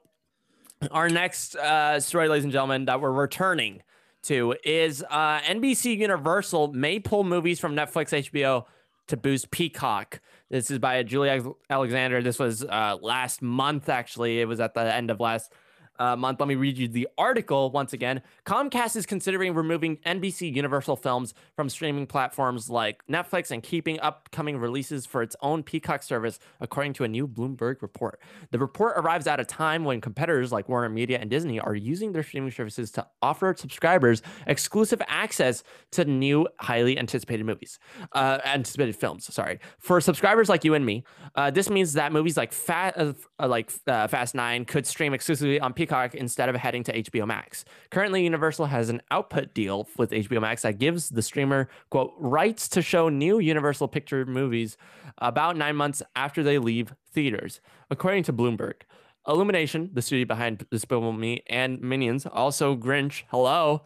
[0.91, 3.83] our next uh, story, ladies and gentlemen, that we're returning
[4.23, 8.65] to is uh, NBC Universal may pull movies from Netflix, HBO
[9.09, 10.21] to boost Peacock.
[10.51, 12.21] This is by Julie Alex- Alexander.
[12.23, 14.41] This was uh, last month, actually.
[14.41, 15.53] It was at the end of last
[16.01, 16.41] uh, month.
[16.41, 18.23] Let me read you the article once again.
[18.47, 24.57] Comcast is considering removing NBC Universal films from streaming platforms like Netflix and keeping upcoming
[24.57, 28.19] releases for its own Peacock service, according to a new Bloomberg report.
[28.51, 32.13] The report arrives at a time when competitors like Warner Media and Disney are using
[32.13, 35.63] their streaming services to offer subscribers exclusive access
[35.93, 37.79] to new, highly anticipated movies,
[38.13, 39.33] uh, anticipated films.
[39.33, 41.05] Sorry, for subscribers like you and me,
[41.35, 43.13] uh, this means that movies like Fat, uh,
[43.47, 47.65] like uh, Fast Nine could stream exclusively on Peacock instead of heading to HBO Max.
[47.91, 52.69] Currently, Universal has an output deal with HBO Max that gives the streamer quote rights
[52.69, 54.77] to show new Universal Picture movies
[55.19, 57.61] about nine months after they leave theaters,
[57.91, 58.83] according to Bloomberg.
[59.27, 63.25] Illumination, the studio behind Despicable Me and Minions, also Grinch.
[63.31, 63.83] Hello.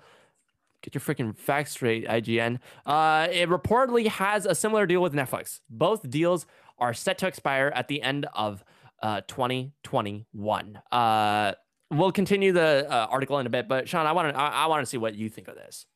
[0.82, 2.58] Get your freaking facts straight, IGN.
[2.84, 5.60] Uh, it reportedly has a similar deal with Netflix.
[5.70, 6.46] Both deals
[6.78, 8.62] are set to expire at the end of
[9.02, 10.80] uh, 2021.
[10.92, 11.52] Uh,
[11.90, 14.66] we'll continue the uh, article in a bit, but Sean, I want to I, I
[14.66, 15.86] want to see what you think of this.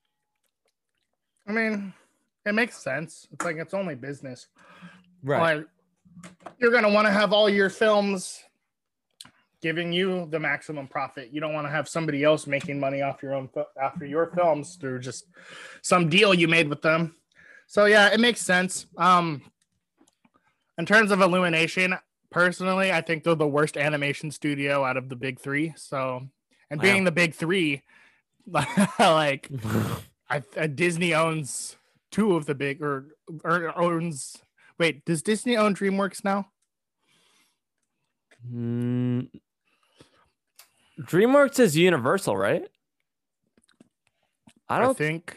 [1.46, 1.94] I mean,
[2.44, 3.26] it makes sense.
[3.32, 4.48] It's like it's only business.
[5.22, 5.58] Right?
[5.58, 5.66] Like
[6.58, 8.42] you're gonna want to have all your films
[9.60, 11.30] giving you the maximum profit.
[11.32, 14.26] You don't want to have somebody else making money off your own fil- after your
[14.26, 15.26] films through just
[15.82, 17.16] some deal you made with them.
[17.66, 18.86] So yeah, it makes sense.
[18.96, 19.42] Um,
[20.78, 21.96] in terms of Illumination,
[22.30, 25.72] personally, I think they're the worst animation studio out of the big three.
[25.76, 26.28] So,
[26.70, 26.82] and Wow.
[26.82, 27.82] being the big three,
[28.98, 29.48] like
[30.30, 31.76] I, uh, Disney owns
[32.10, 33.06] two of the big or,
[33.44, 34.36] or owns.
[34.78, 36.48] Wait, does Disney own DreamWorks now?
[38.52, 39.28] Mm,
[41.00, 42.68] DreamWorks is Universal, right?
[44.68, 44.96] I I, don't.
[44.96, 45.36] think.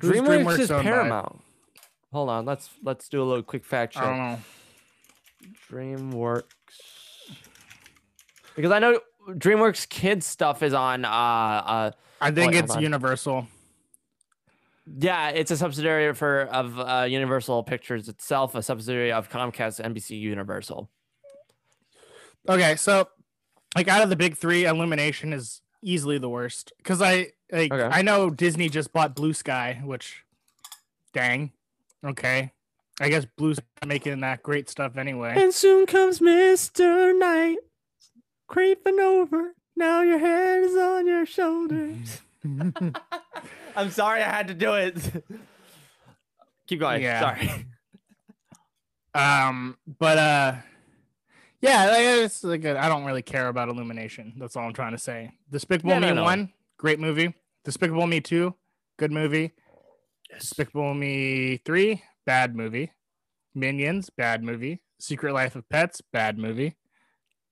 [0.00, 0.90] Who's DreamWorks, is owned by?
[0.90, 1.40] Paramount.
[2.12, 4.44] Hold on, let's let's do a little quick fact I don't check.
[5.72, 6.42] DreamWorks,
[8.54, 11.04] because I know DreamWorks kids stuff is on.
[11.04, 11.90] Uh, uh,
[12.20, 12.76] I think Wait, it's.
[12.76, 13.46] Universal.
[14.98, 20.18] yeah, it's a subsidiary for of uh, Universal Pictures itself, a subsidiary of Comcast, NBC
[20.20, 20.90] Universal.
[22.48, 23.08] Okay, so
[23.74, 27.88] like out of the big three, Illumination is easily the worst because I like Okay.
[27.90, 30.24] I know Disney just bought Blue Sky, which,
[31.12, 31.52] dang,
[32.04, 32.52] okay,
[33.00, 35.34] I guess Blue's making that great stuff anyway.
[35.36, 37.18] And soon comes Mr.
[37.18, 37.56] Night
[38.48, 39.54] creeping over.
[39.76, 42.20] Now your head is on your shoulders.
[43.76, 44.96] I'm sorry I had to do it.
[46.66, 47.02] Keep going.
[47.02, 47.20] Yeah.
[47.20, 47.66] Sorry.
[49.14, 50.54] Um, but uh,
[51.60, 54.32] Yeah, like, it's like a, I don't really care about Illumination.
[54.38, 55.32] That's all I'm trying to say.
[55.50, 56.22] Despicable Yeah, Me no.
[56.24, 57.34] one, great movie.
[57.62, 58.54] Despicable Me two,
[58.98, 59.52] good movie.
[60.40, 62.92] Despicable Me three, bad movie.
[63.54, 64.80] Minions, bad movie.
[64.98, 66.76] Secret Life of Pets, bad movie.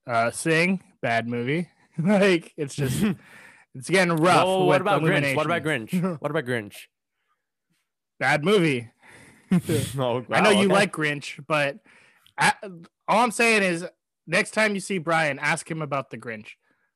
[0.07, 1.69] Uh, Sing, bad movie.
[1.99, 3.03] like it's just
[3.75, 4.47] it's getting rough.
[4.47, 5.35] Whoa, what about Grinch?
[5.35, 6.19] What about Grinch?
[6.21, 6.75] What about Grinch?
[8.19, 8.91] Bad movie.
[9.99, 10.67] oh, I know you okay.
[10.67, 11.79] like Grinch, but
[12.39, 12.53] I,
[13.09, 13.85] all I'm saying is
[14.27, 16.51] next time you see Brian, ask him about the Grinch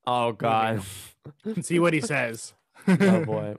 [0.07, 0.83] Oh God.
[1.45, 2.53] and see what he says.
[2.87, 3.57] oh boy.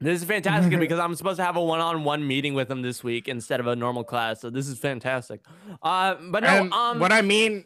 [0.00, 3.28] This is fantastic because I'm supposed to have a one-on-one meeting with him this week
[3.28, 4.40] instead of a normal class.
[4.40, 5.40] So this is fantastic.
[5.82, 7.64] Uh, but no, And um, what I mean,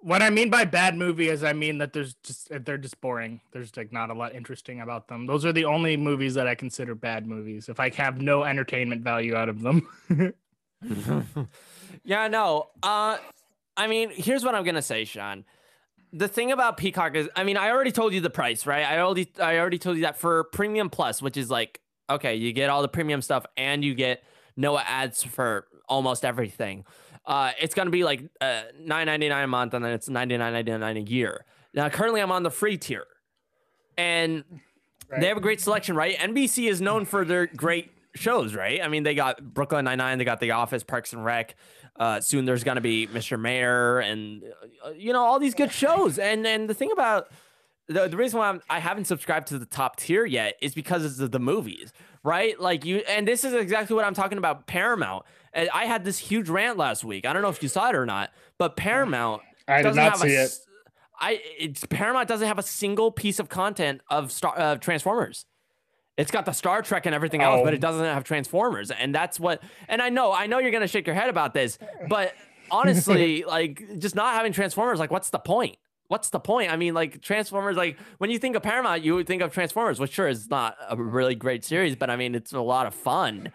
[0.00, 3.40] what I mean by bad movie is I mean that there's just they're just boring.
[3.52, 5.26] There's like not a lot interesting about them.
[5.26, 7.68] Those are the only movies that I consider bad movies.
[7.68, 9.88] If I have no entertainment value out of them.
[12.04, 12.68] yeah, no.
[12.82, 13.18] Uh,
[13.76, 15.44] I mean, here's what I'm gonna say, Sean.
[16.12, 18.84] The thing about Peacock is, I mean, I already told you the price, right?
[18.84, 22.52] I already, I already told you that for Premium Plus, which is like, okay, you
[22.52, 24.22] get all the premium stuff and you get
[24.56, 26.84] no ads for almost everything.
[27.24, 30.36] Uh, it's gonna be like uh, nine ninety nine a month, and then it's ninety
[30.36, 31.44] nine ninety nine a year.
[31.74, 33.04] Now, currently, I'm on the free tier,
[33.96, 34.44] and
[35.08, 35.20] Right.
[35.20, 36.16] they have a great selection, right?
[36.16, 38.80] NBC is known for their great shows, right?
[38.82, 41.54] I mean, they got Brooklyn Nine Nine, they got The Office, Parks and Rec.
[42.00, 43.38] Uh, soon there's gonna be Mr.
[43.38, 44.42] Mayor, and
[44.84, 46.18] uh, you know all these good shows.
[46.18, 47.28] And and the thing about
[47.88, 51.20] the, the reason why I'm, I haven't subscribed to the top tier yet is because
[51.20, 52.58] of the movies, right?
[52.58, 54.66] Like you, and this is exactly what I'm talking about.
[54.66, 55.24] Paramount.
[55.52, 57.26] And I had this huge rant last week.
[57.26, 60.22] I don't know if you saw it or not, but Paramount I did not have
[60.22, 60.52] a see it.
[61.20, 65.44] I it's Paramount doesn't have a single piece of content of Star uh, Transformers.
[66.20, 67.76] It's got the Star Trek and everything else, but Oh.
[67.76, 69.62] it doesn't have Transformers, and that's what.
[69.88, 71.78] And I know, I know you're gonna shake your head about this,
[72.08, 72.34] but
[72.70, 75.76] honestly, like just not having Transformers, like what's the point?
[76.08, 76.72] What's the point?
[76.72, 80.00] I mean, like Transformers, like when you think of Paramount, you would think of Transformers,
[80.00, 82.94] which sure is not a really great series, but I mean, it's a lot of
[82.94, 83.52] fun.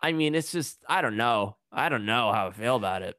[0.00, 1.56] I mean, it's just I don't know.
[1.70, 3.16] I don't know how I feel about it.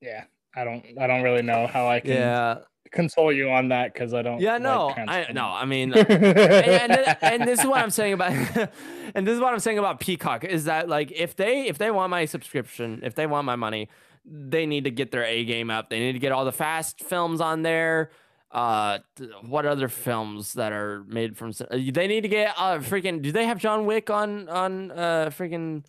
[0.00, 0.24] Yeah,
[0.56, 0.84] I don't.
[1.00, 2.58] I don't really know how I can Yeah,
[2.92, 4.40] console you on that because I don't.
[4.40, 5.34] yeah, like no, I Transformers.
[5.34, 8.32] no, I mean, and, and, and this is what I'm saying about
[9.14, 11.90] and this is what I'm saying about Peacock is that like if they if they
[11.90, 13.88] want my subscription, if they want my money,
[14.24, 15.90] they need to get their A game up.
[15.90, 18.10] They need to get all the fast films on there.
[18.52, 18.98] Uh,
[19.42, 21.50] what other films that are made from?
[21.60, 23.22] uh, They need to get uh freaking.
[23.22, 25.84] Do they have John Wick on on uh freaking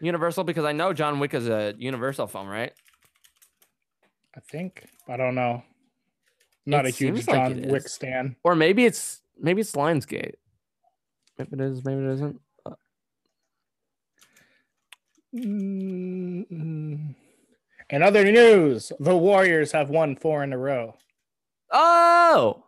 [0.00, 0.44] Universal?
[0.44, 2.72] Because I know John Wick is a Universal film, right?
[4.34, 5.62] I think I don't know.
[6.66, 8.36] Not It a huge seems like Wick stan.
[8.42, 10.34] Or maybe it's maybe it's Lionsgate.
[11.38, 11.84] Maybe it is.
[11.84, 12.40] Maybe it isn't.
[15.34, 17.14] Mm,
[17.90, 20.96] In other news, the Warriors have won four in a row.
[21.70, 22.64] Oh,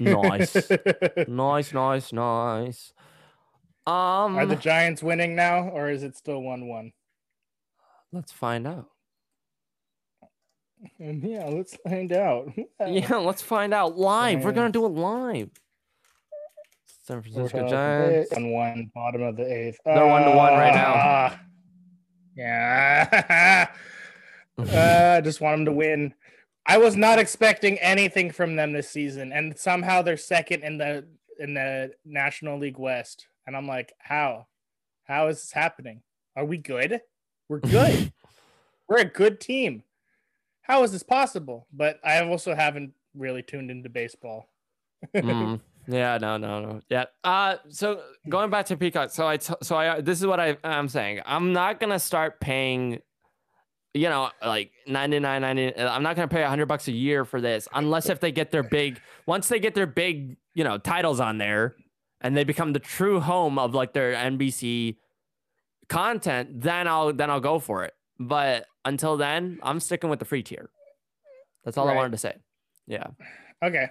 [0.00, 0.54] nice,
[1.28, 2.92] nice, nice, nice.
[3.86, 6.92] Um, Are the Giants winning now, or is it still one-one?
[8.12, 8.88] let's find out.
[10.98, 12.52] And yeah, let's find out.
[12.86, 14.44] Yeah, let's find out live.
[14.44, 15.50] We're gonna do it live.
[17.06, 18.32] San Francisco Giants.
[18.32, 19.78] on one, bottom of the eighth.
[19.84, 20.92] They're one to one right now.
[20.96, 21.40] Ah.
[22.36, 23.68] Yeah.
[24.58, 26.14] uh, I just want them to win.
[26.66, 31.06] I was not expecting anything from them this season, and somehow they're second in the
[31.38, 33.28] in the National League West.
[33.46, 34.46] And I'm like, how?
[35.04, 36.02] How is this happening?
[36.34, 37.00] Are we good?
[37.48, 38.12] We're good.
[38.88, 39.84] We're a good team.
[40.66, 41.66] How is this possible?
[41.72, 44.48] But I also haven't really tuned into baseball.
[45.14, 46.80] Mm, yeah, no, no, no.
[46.88, 47.04] Yeah.
[47.22, 50.56] Uh, so going back to Peacock, so I, t- so I, this is what I,
[50.64, 51.20] I'm saying.
[51.24, 53.00] I'm not gonna start paying,
[53.94, 55.76] you know, like 99, 90.
[55.78, 58.64] I'm not gonna pay 100 bucks a year for this unless if they get their
[58.64, 61.76] big, once they get their big, you know, titles on there,
[62.22, 64.96] and they become the true home of like their NBC
[65.88, 67.92] content, then I'll, then I'll go for it.
[68.18, 70.70] But until then, I'm sticking with the free tier.
[71.64, 72.36] That's all I wanted to say.
[72.86, 73.08] Yeah.
[73.62, 73.88] Okay.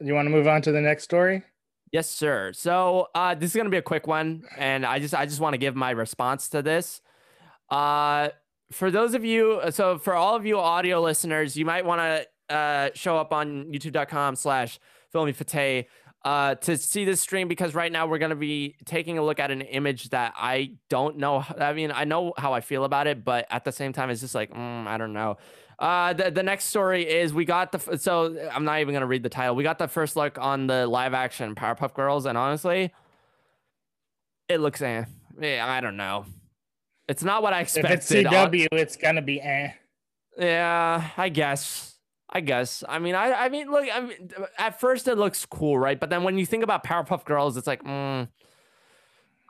[0.00, 1.42] You want to move on to the next story?
[1.90, 2.52] Yes, sir.
[2.52, 5.54] So uh, this is gonna be a quick one, and I just I just want
[5.54, 7.00] to give my response to this.
[7.70, 8.28] Uh,
[8.72, 12.54] for those of you, so for all of you audio listeners, you might want to
[12.54, 14.78] uh, show up on YouTube.com/slash
[15.14, 15.86] FilmyFateh
[16.26, 19.52] uh, to see this stream because right now we're gonna be taking a look at
[19.52, 21.44] an image that I don't know.
[21.56, 24.22] I mean, I know how I feel about it, but at the same time, it's
[24.22, 25.36] just like mm, I don't know.
[25.78, 29.22] Uh, the, the next story is we got the so I'm not even gonna read
[29.22, 29.54] the title.
[29.54, 32.92] We got the first look on the live action Powerpuff Girls, and honestly,
[34.48, 35.04] it looks eh.
[35.40, 36.26] Yeah, I don't know.
[37.08, 37.92] It's not what I expected.
[37.92, 39.70] If it's CW, it's gonna be eh.
[40.36, 41.95] Yeah, I guess.
[42.28, 42.82] I guess.
[42.88, 43.84] I mean, I I mean, look.
[43.92, 45.98] I mean, at first it looks cool, right?
[45.98, 48.28] But then when you think about Powerpuff Girls, it's like, mm,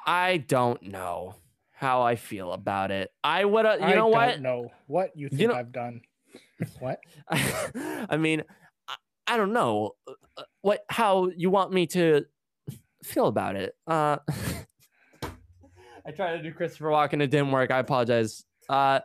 [0.07, 1.35] I don't know
[1.73, 3.11] how I feel about it.
[3.24, 4.40] I would, you I know don't what?
[4.40, 6.01] know what you think You know- I've done.
[6.81, 7.01] what?
[7.31, 8.43] I mean,
[8.89, 8.94] I,
[9.27, 12.24] I don't know uh, what how you want me to
[13.05, 13.74] feel about it.
[13.86, 14.19] Uh,
[16.07, 17.70] I tried to do Christopher Walken, it didn't work.
[17.70, 18.44] I apologize.
[18.69, 19.01] Uh,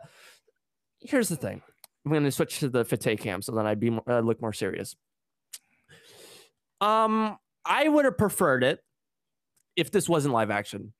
[1.00, 1.62] here's the thing.
[2.04, 4.40] I'm going to switch to the Fateh cam so then I'd be more, uh, look
[4.40, 4.96] more serious.
[6.80, 8.80] Um, I would have preferred it
[9.76, 10.92] if this wasn't live action.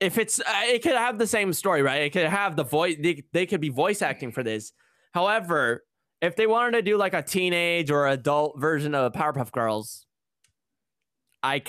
[0.00, 2.02] If it's, uh, it could have the same story, right?
[2.02, 2.96] It could have the voice.
[2.98, 4.72] They, they could be voice acting for this.
[5.12, 5.84] However,
[6.20, 10.06] if they wanted to do like a teenage or adult version of Powerpuff Girls,
[11.42, 11.62] I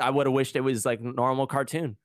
[0.00, 1.96] I would have wished it was like normal cartoon.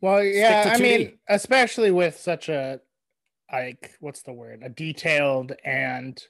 [0.00, 0.82] Well, yeah, I 2D.
[0.82, 2.80] mean, especially with such a
[3.52, 4.62] like what's the word?
[4.62, 6.22] A detailed and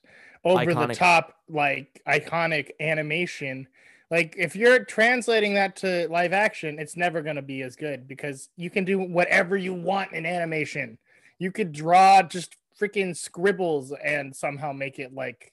[0.45, 3.69] over the top like iconic animation.
[4.11, 8.07] Like if you're translating that to live action, it's never going to be as good
[8.09, 10.99] because you can do whatever you want in animation.
[11.39, 15.53] You could draw just freaking scribbles and somehow make it like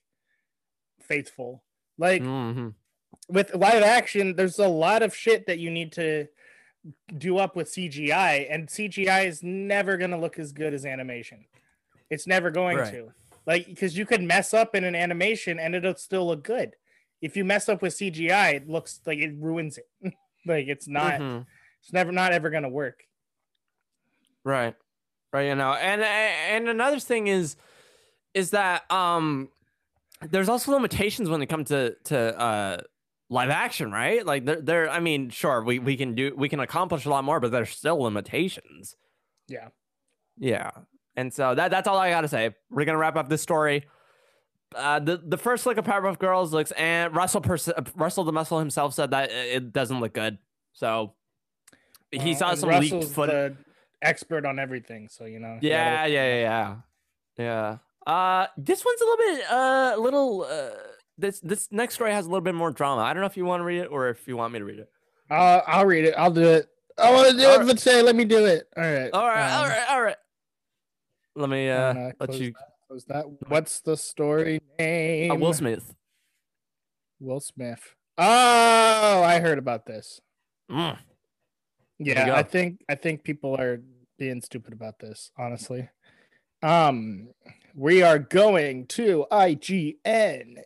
[1.01, 1.63] faithful.
[1.97, 2.73] Like Mhm.
[3.27, 6.27] with live action, there's a lot of shit that you need to
[7.17, 11.45] do up with CGI, and CGI is never going to look as good as animation.
[12.09, 12.91] It's never going Right.
[12.93, 13.11] to.
[13.45, 16.75] Like, because you could mess up in an animation and it'll still look good.
[17.21, 19.87] If you mess up with CGI, it looks like it ruins it.
[20.45, 21.45] like, it's not, Mhm.
[21.81, 23.03] it's never, not ever going to work.
[24.43, 24.75] Right.
[25.31, 25.47] Right.
[25.47, 27.55] You know, and and another thing is,
[28.33, 29.49] is that um,
[30.21, 32.77] there's also limitations when it comes to to uh
[33.29, 34.25] live action, right?
[34.25, 34.89] Like there, there.
[34.89, 37.69] I mean, sure, we we can do we can accomplish a lot more, but there's
[37.69, 38.95] still limitations.
[39.47, 39.67] Yeah.
[40.37, 40.71] Yeah.
[41.19, 42.55] And so that that's all I gotta say.
[42.69, 43.85] We're gonna wrap up this story.
[44.75, 48.31] Uh, the the first look of Powerpuff Girls looks, and Russell Pers- uh, Russell the
[48.31, 50.37] Muscle himself said that it doesn't look good.
[50.73, 51.13] So
[52.11, 53.57] he Uh, saw some leaked Russell's footage.
[54.01, 55.09] expert on everything.
[55.09, 55.57] So, you know.
[55.61, 56.75] Yeah, gotta- yeah, yeah,
[57.37, 57.77] yeah,
[58.07, 58.13] yeah.
[58.13, 60.43] Uh, this one's a little bit, uh, little.
[60.43, 60.69] Uh,
[61.17, 63.01] this this next story has a little bit more drama.
[63.01, 64.65] I don't know if you want to read it or if you want me to
[64.65, 64.89] read it.
[65.29, 66.13] Uh, I'll read it.
[66.17, 66.67] I'll do it.
[66.97, 67.67] I want to do All it, right.
[67.67, 68.67] but say, let me do it.
[68.77, 69.09] All right.
[69.13, 70.15] All right, all um, right, all right.
[71.39, 72.51] Let me uh let you.
[72.51, 73.25] that, close that.
[73.47, 75.31] What's the story name?
[75.31, 75.95] Uh, Will Smith.
[77.21, 77.95] Will Smith.
[78.17, 80.19] Oh, I heard about this.
[80.69, 80.97] Mm.
[81.97, 82.35] Yeah.
[82.35, 83.81] I think I think people are
[84.17, 85.87] being stupid about this, honestly.
[86.61, 87.29] Um,
[87.73, 90.57] we are going to IGN.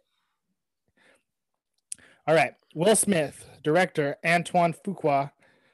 [2.25, 5.33] All right, Will Smith, director Antoine Fuqua,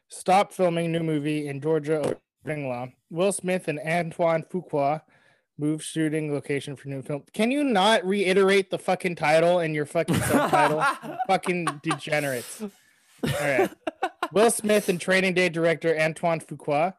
[0.09, 2.87] stopped filming new movie in Georgia law.
[3.09, 5.01] Will Smith and Antoine Fuqua
[5.59, 7.23] move shooting location for new film.
[7.33, 10.83] Can you not reiterate the fucking title and your fucking subtitle?
[11.27, 12.61] fucking degenerates.
[12.61, 12.69] All
[13.23, 13.69] right.
[14.31, 16.93] Will Smith and Training Day director Antoine Fuqua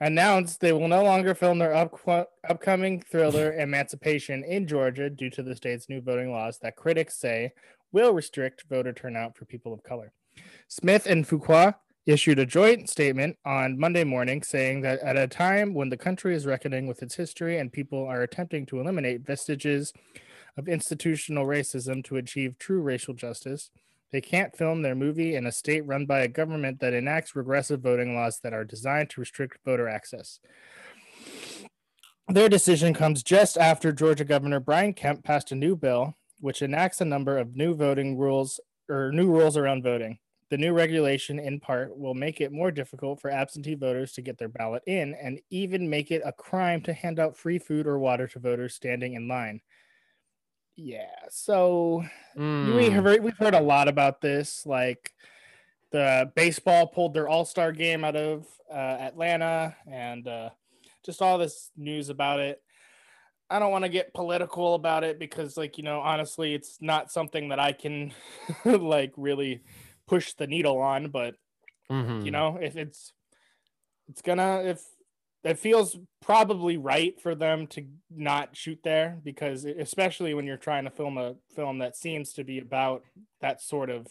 [0.00, 5.42] announced they will no longer film their up- upcoming thriller Emancipation in Georgia due to
[5.42, 7.52] the state's new voting laws that critics say
[7.92, 10.12] will restrict voter turnout for people of color.
[10.68, 11.74] Smith and Fuqua
[12.06, 16.34] issued a joint statement on Monday morning saying that at a time when the country
[16.34, 19.92] is reckoning with its history and people are attempting to eliminate vestiges
[20.56, 23.70] of institutional racism to achieve true racial justice,
[24.12, 27.80] they can't film their movie in a state run by a government that enacts regressive
[27.80, 30.38] voting laws that are designed to restrict voter access.
[32.28, 37.00] Their decision comes just after Georgia Governor Brian Kemp passed a new bill which enacts
[37.00, 40.18] a number of new voting rules or new rules around voting.
[40.48, 44.38] The new regulation, in part, will make it more difficult for absentee voters to get
[44.38, 47.98] their ballot in and even make it a crime to hand out free food or
[47.98, 49.60] water to voters standing in line.
[50.76, 52.04] Yeah, so
[52.36, 52.92] we Mm.
[52.92, 54.66] have we've heard a lot about this.
[54.66, 55.14] Like
[55.90, 60.50] the baseball pulled their All Star game out of uh, Atlanta, and uh,
[61.04, 62.62] just all this news about it.
[63.48, 67.10] I don't want to get political about it because, like you know, honestly, it's not
[67.10, 68.12] something that I can
[68.64, 69.62] like really
[70.06, 71.10] push the needle on.
[71.10, 71.36] But
[71.90, 72.24] Mhm.
[72.24, 73.12] you know, if it's
[74.08, 74.82] it's gonna if
[75.44, 80.84] it feels probably right for them to not shoot there because especially when you're trying
[80.84, 83.04] to film a film that seems to be about
[83.40, 84.08] that sort of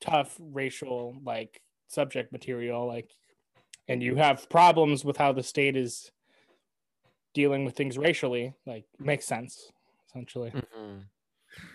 [0.00, 3.10] tough racial like subject material like
[3.88, 6.10] and you have problems with how the state is
[7.32, 9.70] dealing with things racially like makes sense
[10.08, 11.04] essentially Mhm.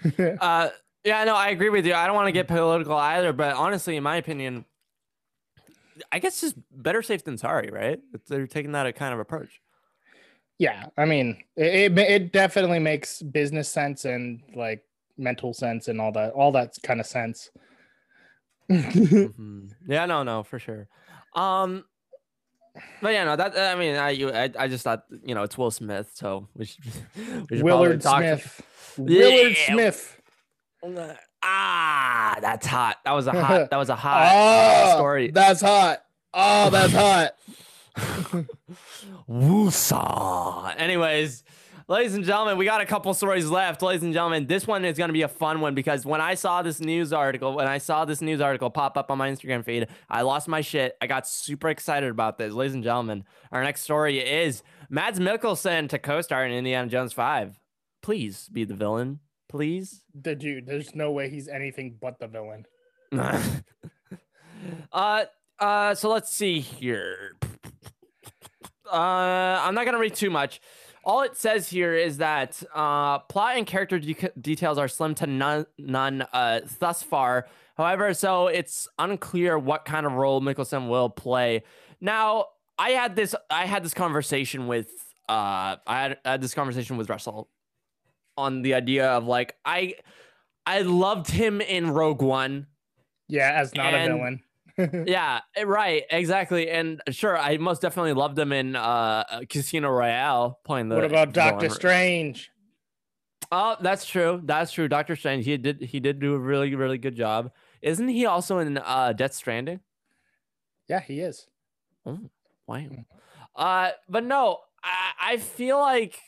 [0.42, 0.70] Uh,
[1.06, 1.94] yeah, no, I agree with you.
[1.94, 4.66] I don't want to get political either, but honestly, in my opinion,
[6.12, 8.00] I guess just better safe than sorry, right?
[8.28, 9.62] They're taking that kind of approach.
[10.58, 14.84] Yeah, I mean, it, it it definitely makes business sense and like
[15.18, 17.50] mental sense and all that all that kind of sense.
[18.70, 19.70] Mhm.
[19.88, 20.88] Yeah, no, no, for sure.
[21.36, 21.86] Um,
[23.02, 25.58] but yeah, no, that I mean, I you, I, I just thought you know it's
[25.58, 26.84] Will Smith, so we should,
[27.16, 28.62] we should probably Willard talk- Smith.
[28.98, 29.74] Willard Yeah.
[29.74, 30.22] Smith.
[31.44, 32.98] Ah, that's hot.
[33.06, 33.70] That was a hot.
[33.70, 35.32] That was a hot oh, story.
[35.34, 36.04] That's hot.
[36.34, 37.36] Oh, that's hot.
[39.30, 40.76] Woosah.
[40.78, 41.46] Anyways,
[41.88, 43.82] ladies and gentlemen, we got a couple stories left.
[43.82, 46.34] Ladies and gentlemen, this one is going to be a fun one because when I
[46.34, 49.64] saw this news article, when I saw this news article pop up on my Instagram
[49.64, 50.98] feed, I lost my shit.
[51.00, 52.54] I got super excited about this.
[52.54, 53.24] Ladies and gentlemen,
[53.54, 57.60] our next story is Mads Mikkelsen to co-star in Indiana Jones 5.
[58.02, 59.20] Please be the villain.
[59.48, 60.04] Please.
[60.20, 62.66] The dude, there's no way he's anything but the villain.
[64.92, 65.26] uh
[65.60, 67.38] uh so let's see here
[68.92, 70.60] uh i'm not gonna read too much
[71.04, 75.28] all it says here is that uh plot and character de- details are slim to
[75.28, 77.48] none none uh thus far
[77.78, 81.64] however so it's unclear what kind of role mikkelsen will play
[82.02, 82.46] now
[82.78, 84.90] i had this i had this conversation with
[85.30, 87.50] uh i had, I had this conversation with russell
[88.38, 89.96] on the idea of like i
[90.66, 92.68] i loved him in rogue one
[93.28, 94.42] Yeah, as not And- a villain.
[95.08, 96.70] yeah, eh, right, exactly.
[96.70, 101.32] And sure, I most definitely loved him in uh Casino Royale playing the what about
[101.32, 101.70] Doctor.
[101.70, 102.52] Strange?
[103.54, 104.42] Oh, that's true.
[104.44, 104.90] That's true.
[104.90, 107.52] Doctor Strange, he did he did do a really really good job.
[107.82, 109.80] Isn't he also in uh Death Stranding?
[110.90, 111.48] Yeah, he is.
[112.68, 112.90] Wow.
[113.56, 116.20] Uh but no, I I feel like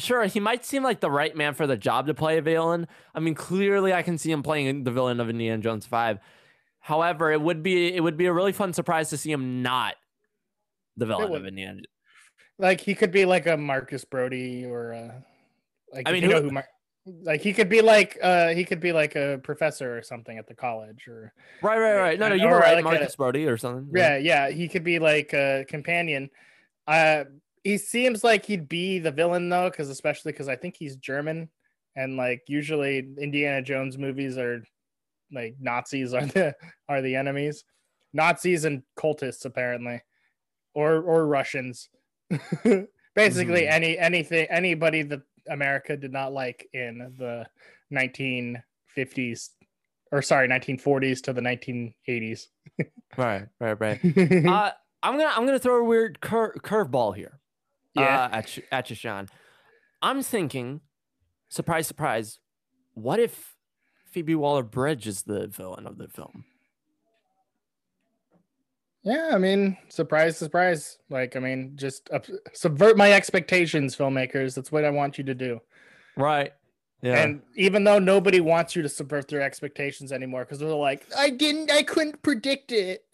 [0.00, 2.86] sure, he might seem like the right man for the job to play a villain.
[3.14, 6.18] I mean, clearly I can see him playing the villain of Indiana Jones 5.
[6.80, 9.94] However, it would be it would be a really fun surprise to see him not
[10.96, 11.46] the villain of.
[11.46, 11.80] Indiana.
[12.58, 15.20] Like he could be like a Marcus Brody or uh
[15.92, 16.68] like I mean, you know who- who Mar-
[17.22, 20.46] like he could be like uh he could be like a professor or something at
[20.46, 21.32] the college or
[21.62, 22.18] Right, right, right.
[22.20, 23.88] No, no, you were right, like a- Marcus Brody or something.
[23.94, 26.28] yeah yeah he could be like a companion
[26.86, 27.24] uh
[27.64, 31.48] he seems like he'd be the villain though because especially because i think he's german
[31.96, 34.62] and like usually indiana jones movies are
[35.32, 36.54] like nazis are the
[36.88, 37.64] are the enemies
[38.12, 40.00] nazis and cultists apparently
[40.74, 41.88] or or russians
[43.14, 43.70] basically Mhm.
[43.70, 47.46] any anything anybody that america did not like in the
[47.92, 49.50] 1950s
[50.12, 52.46] or sorry 1940s to the 1980s
[53.16, 53.98] Right, right, right.
[54.46, 54.70] uh,
[55.02, 57.39] I'm gonna I'm gonna throw a weird cur- curveball here.
[57.94, 59.28] Yeah uh, at you, at you, Sean.
[60.02, 60.80] I'm thinking,
[61.48, 62.38] surprise, surprise.
[62.94, 63.56] What if
[64.10, 66.44] Phoebe Waller Bridge is the villain of the film?
[69.02, 70.98] Yeah, I mean, surprise, surprise.
[71.08, 74.54] Like, I mean, just up, subvert my expectations, filmmakers.
[74.54, 75.60] That's what I want you to do.
[76.16, 76.52] Right.
[77.02, 77.22] Yeah.
[77.22, 81.30] And even though nobody wants you to subvert their expectations anymore, because they're like, I
[81.30, 83.04] didn't, I couldn't predict it.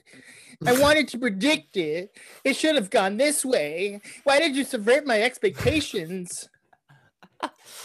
[0.65, 2.17] I wanted to predict it.
[2.45, 4.01] It should have gone this way.
[4.25, 6.49] Why did you subvert my expectations?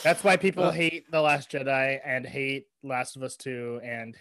[0.04, 3.82] That's why people Uh, hate The Last Jedi and hate Last of Us 2.
[3.84, 4.16] And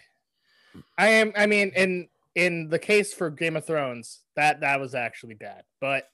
[0.97, 4.95] I am, I mean, in in the case for Game of Thrones, that that was
[4.95, 5.63] actually bad.
[5.79, 6.07] But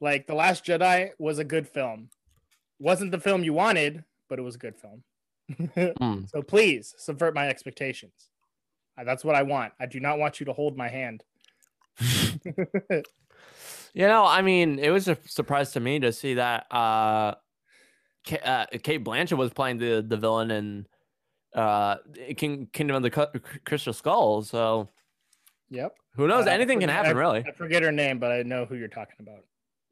[0.00, 2.10] like The Last Jedi was a good film.
[2.78, 5.04] Wasn't the film you wanted, but it was a good film.
[6.00, 6.30] Mm.
[6.30, 8.30] So please subvert my expectations.
[9.02, 9.72] That's what I want.
[9.80, 11.24] I do not want you to hold my hand.
[13.92, 17.34] You know, I mean, it was a surprise to me to see that uh,
[18.24, 20.86] Ka- uh Cate Blanchett was playing the the villain in
[21.56, 21.96] uh
[22.36, 23.10] King Kingdom of the
[23.66, 24.42] Crystal Skull.
[24.42, 24.88] So
[25.70, 25.92] Yep.
[26.14, 26.46] who knows?
[26.46, 27.44] Uh, Anything can happen, I- really.
[27.44, 29.44] I forget her name, but I know who you're talking about.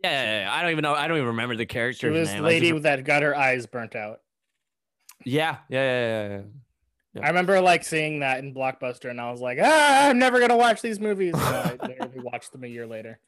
[0.04, 0.52] Yeah, yeah, yeah.
[0.54, 0.94] I don't even know.
[0.94, 2.12] I don't even remember the character.
[2.14, 4.20] She was the lady just- that got her eyes burnt out.
[5.24, 6.42] yeah, yeah, yeah, yeah, yeah.
[7.14, 7.24] Yeah.
[7.24, 10.56] I remember like seeing that in Blockbuster, and I was like, ah, I'm never gonna
[10.56, 11.34] watch these movies.
[11.34, 13.18] And I literally watched them a year later.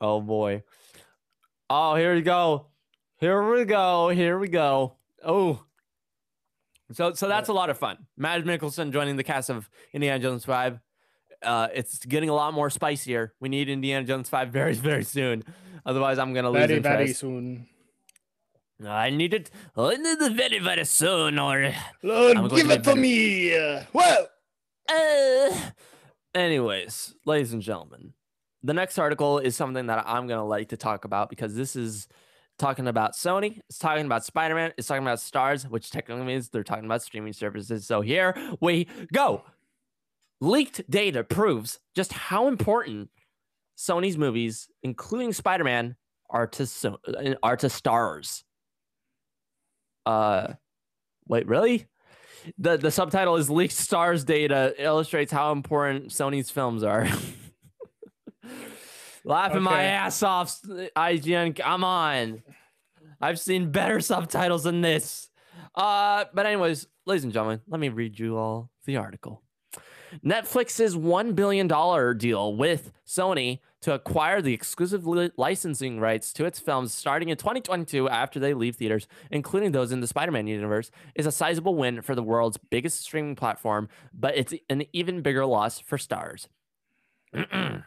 [0.00, 0.62] Oh boy.
[1.68, 2.66] Oh, here we go.
[3.18, 4.08] Here we go.
[4.08, 4.94] Here we go.
[5.24, 5.62] Oh.
[6.92, 7.98] So so that's a lot of fun.
[8.16, 10.80] Mads Mikkelsen joining the cast of Indiana Jones 5.
[11.42, 13.34] Uh it's getting a lot more spicier.
[13.40, 15.44] We need Indiana Jones 5 very, very soon.
[15.86, 17.68] Otherwise, I'm gonna lose Very, very soon.
[18.86, 19.50] I need it.
[19.76, 21.38] I need it very, very soon.
[21.38, 22.96] Or Lord, I'm give to it bed.
[22.96, 23.56] me.
[23.56, 24.26] Uh, Whoa.
[24.88, 25.70] Uh,
[26.34, 28.14] anyways, ladies and gentlemen,
[28.62, 32.08] the next article is something that I'm gonna like to talk about because this is
[32.58, 33.60] talking about Sony.
[33.68, 34.72] It's talking about Spider-Man.
[34.76, 37.86] It's talking about Starz, which technically means they're talking about streaming services.
[37.86, 39.44] So here we go.
[40.40, 43.10] Leaked data proves just how important
[43.78, 45.96] Sony's movies, including Spider-Man,
[46.30, 47.00] are to so-
[47.42, 48.42] are to Starz.
[50.10, 50.54] Uh,
[51.28, 51.86] wait, really?
[52.58, 57.06] The the subtitle is leaked Starz data illustrates how important Sony's films are.
[59.24, 61.54] Laughing my ass off, IGN.
[61.54, 62.42] Come on.
[63.20, 65.28] I've seen better subtitles than this.
[65.74, 69.42] Uh, but anyways, ladies and gentlemen, let me read you all the article.
[70.24, 71.68] Netflix's $1 billion
[72.18, 77.36] deal with Sony to acquire the exclusive li- licensing rights to its films starting in
[77.36, 81.74] 2022 after they leave theaters, including those in the Spider Man universe, is a sizable
[81.74, 86.46] win for the world's biggest streaming platform, but it's an even bigger loss for Starz.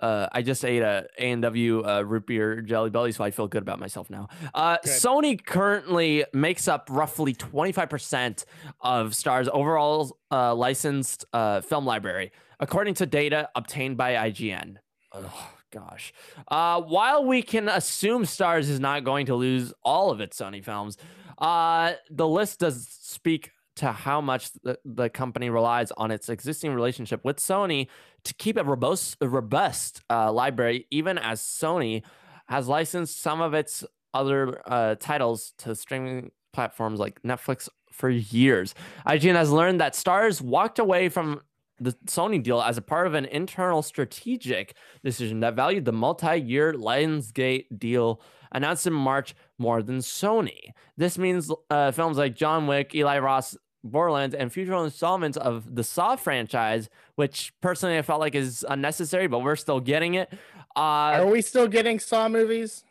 [0.00, 3.62] Uh, I just ate a A&W uh, root beer jelly belly, so I feel good
[3.62, 4.28] about myself now.
[4.54, 4.92] Uh, Good.
[4.92, 8.44] Sony currently makes up roughly 25%
[8.80, 14.76] of Starz overall uh, licensed uh, film library, according to data obtained by IGN.
[15.12, 16.12] Oh, gosh.
[16.46, 20.62] Uh, while we can assume Starz is not going to lose all of its Sony
[20.62, 20.96] films,
[21.38, 26.74] uh, the list does speak to how much the, the company relies on its existing
[26.74, 27.86] relationship with Sony
[28.24, 32.02] to keep a robust, a robust uh, library, even as Sony
[32.48, 38.74] has licensed some of its other uh, titles to streaming platforms like Netflix for years.
[39.06, 41.40] IGN has learned that Starz walked away from
[41.80, 44.74] the Sony deal as a part of an internal strategic
[45.04, 50.72] decision that valued the multi-year Lionsgate deal announced in March more than Sony.
[50.96, 55.84] This means uh, films like John Wick, Eli Roth's, Borderlands, and future installments of the
[55.84, 60.28] Saw franchise, which personally I felt like is unnecessary, but we're still getting it.
[60.76, 60.78] Uh,
[61.20, 62.84] Are we still getting Saw movies?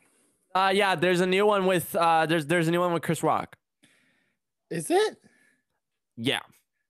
[0.56, 3.22] uh, yeah, there's a new one with uh, there's there's a new one with Chris
[3.24, 3.58] Rock.
[4.70, 5.18] Is it?
[6.18, 6.40] Yeah,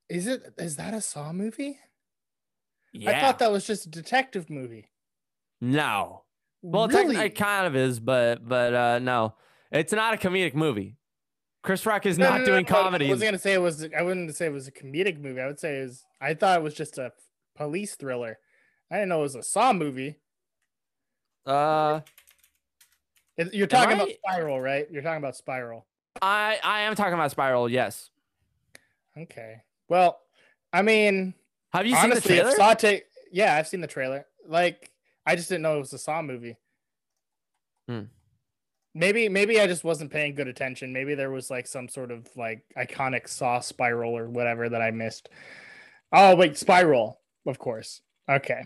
[0.09, 0.53] Is it?
[0.57, 1.77] Is that a Saw movie?
[2.93, 3.11] yeah.
[3.17, 4.89] I thought that was just a detective movie.
[5.61, 6.23] no.
[6.63, 7.15] Well, really?
[7.17, 9.35] it kind of is, but but uh, no,
[9.71, 10.96] it's not a comedic movie.
[11.67, 13.85] Chris Rock is No, not no, no, doing no, I wasn't gonna say it was.
[13.95, 15.41] I wouldn't say it was a comedic movie.
[15.41, 16.05] I would say it was.
[16.21, 17.11] I thought it was just a
[17.57, 18.39] police thriller.
[18.89, 20.15] I didn't know it was a Saw movie.
[21.45, 21.99] Uh,
[23.51, 24.87] You're talking about I- Spiral, right?
[24.89, 25.85] You're talking about Spiral.
[26.21, 27.67] I I am talking about Spiral.
[27.69, 28.11] Yes.
[29.17, 29.57] Okay.
[29.89, 30.21] Well,
[30.71, 31.33] I mean,
[31.73, 32.55] Have you honestly, seen the trailer?
[32.55, 33.03] Saw take.
[33.29, 34.25] Yeah, I've seen the trailer.
[34.47, 34.89] Like,
[35.25, 36.55] I just didn't know it was a Saw movie.
[37.89, 38.03] Hmm.
[38.97, 40.91] Maybe, maybe I just wasn't paying good attention.
[40.91, 44.91] Maybe there was like some sort of like iconic Saw spiral or whatever that I
[44.91, 45.29] missed.
[46.11, 48.01] Oh wait, Spiral, of course.
[48.29, 48.65] Okay,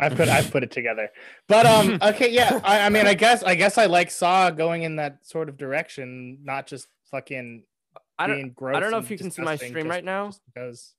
[0.00, 1.08] I put I put it together.
[1.48, 2.60] But um, okay, yeah.
[2.64, 5.56] I, I mean, I guess I guess I like Saw going in that sort of
[5.58, 7.64] direction, not just fucking
[8.18, 8.36] I don't.
[8.36, 8.76] being gross.
[8.76, 10.30] I don't know if you can see my stream just- right now.
[10.52, 10.94] because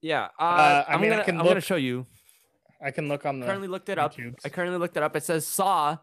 [0.00, 0.28] Yeah.
[0.38, 2.06] Uh, Uh, I I'm mean, I gonna can I'm gonna show you.
[2.84, 4.14] I can look on the currently looked it up.
[4.16, 4.40] YouTubes.
[4.44, 5.14] I currently looked it up.
[5.16, 5.96] It says Saw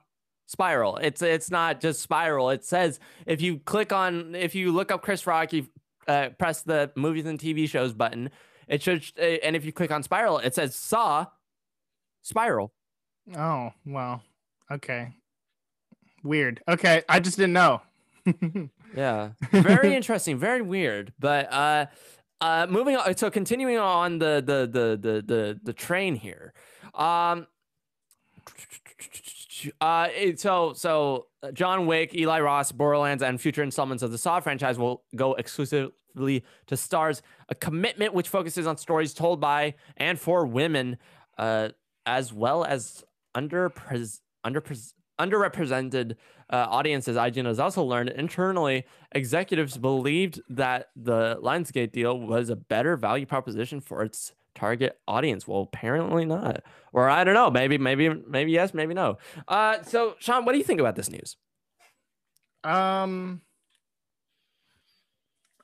[0.50, 0.98] Spiral.
[0.98, 2.50] It's it's not just Spiral.
[2.50, 5.68] It says if you click on if you look up Chris Rock, you
[6.08, 8.32] uh, press the movies and TV shows button.
[8.68, 11.28] It should uh, and if you click on Spiral, it says Saw
[12.24, 12.74] Spiral.
[13.38, 14.24] Oh, well.
[14.72, 15.14] Okay.
[16.24, 16.64] Weird.
[16.68, 17.82] Okay, I just didn't know.
[18.95, 19.34] Yeah.
[19.52, 20.40] Very interesting.
[20.40, 21.14] Very weird.
[21.19, 21.86] But uh
[22.42, 26.53] uh moving on so continuing on the the the the the, the train here.
[26.95, 27.45] Um
[29.82, 34.40] uh so so uh, John Wick, Eli Roth's, Borderlands and future installments of the Saw
[34.40, 37.22] franchise will go exclusively to Starz.
[37.50, 40.98] A commitment which focuses on stories told by and for women
[41.38, 41.70] uh
[42.06, 43.04] as well as
[43.36, 43.72] under
[44.44, 44.62] under
[45.20, 46.16] underrepresented
[46.52, 52.56] uh, audiences, IGN has also learned internally executives believed that the Lionsgate deal was a
[52.56, 55.48] better value proposition for its target audience.
[55.48, 56.64] Well, apparently not.
[56.92, 57.50] Or I don't know.
[57.50, 59.18] Maybe, maybe, maybe yes, maybe no.
[59.48, 61.38] Uh, so Sean, what do you think about this news?
[62.64, 63.42] um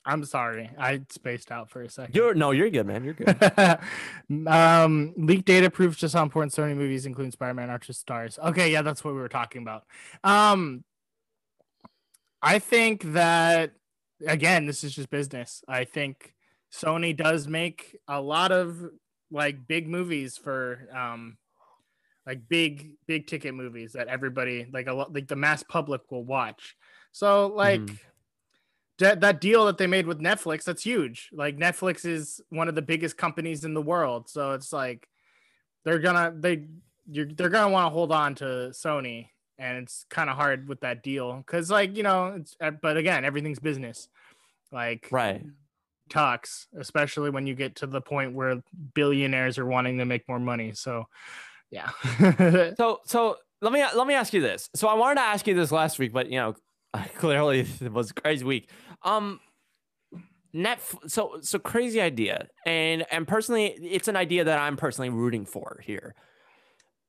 [0.08, 0.70] I'm sorry.
[0.78, 2.14] I spaced out for a second.
[2.14, 3.04] You're no, you're good, man.
[3.04, 4.48] You're good.
[4.48, 8.38] um, leaked data proves just how important Sony movies, including Spider-Man, are to Starz.
[8.38, 9.84] Okay, yeah, that's what we were talking about.
[10.24, 10.84] Um,
[12.40, 13.72] I think that
[14.28, 15.64] again, this is just business.
[15.68, 16.35] I think
[16.74, 18.78] Sony does make a lot of
[19.32, 21.38] like big movies for um,
[22.26, 26.24] like big big ticket movies that everybody like a lot like the mass public will
[26.26, 26.76] watch.
[27.12, 28.00] So like Mhm.
[29.00, 31.30] that that deal that they made with Netflix, that's huge.
[31.32, 35.08] Like Netflix is one of the biggest companies in the world, so it's like
[35.84, 36.66] they're gonna they
[37.10, 40.80] you're they're gonna want to hold on to Sony, and it's kind of hard with
[40.82, 44.08] that deal because like you know it's but again everything's business,
[44.72, 45.44] like Right.
[46.10, 48.62] Talks, especially when you get to the point where
[48.94, 50.74] billionaires are wanting to make more money.
[50.74, 51.08] So
[51.72, 51.90] yeah,
[52.78, 54.70] So, so let me let me ask you this.
[54.76, 56.56] So I wanted to ask you this last week, but you know,
[57.18, 58.70] clearly it was a crazy week.
[59.04, 59.40] Um,
[60.54, 65.46] net so so crazy idea, and and personally, it's an idea that I'm personally rooting
[65.46, 66.16] for here.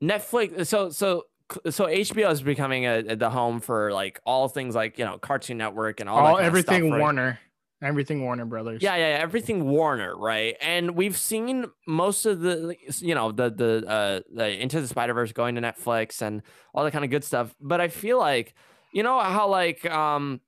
[0.02, 0.66] Netflix.
[0.66, 1.24] So so
[1.70, 5.18] so HBO is becoming a, a, the home for like all things like you know
[5.18, 7.00] Cartoon Network and all, all everything stuff, right?
[7.00, 7.38] Warner.
[7.82, 8.82] Everything Warner Brothers.
[8.82, 10.56] Yeah, yeah, yeah, everything Warner, right?
[10.62, 15.12] And we've seen most of the, you know, the the uh, the Into the Spider
[15.12, 16.42] Verse going to Netflix and
[16.74, 17.54] all that kind of good stuff.
[17.60, 18.54] But I feel like,
[18.92, 20.40] you know, how like, um,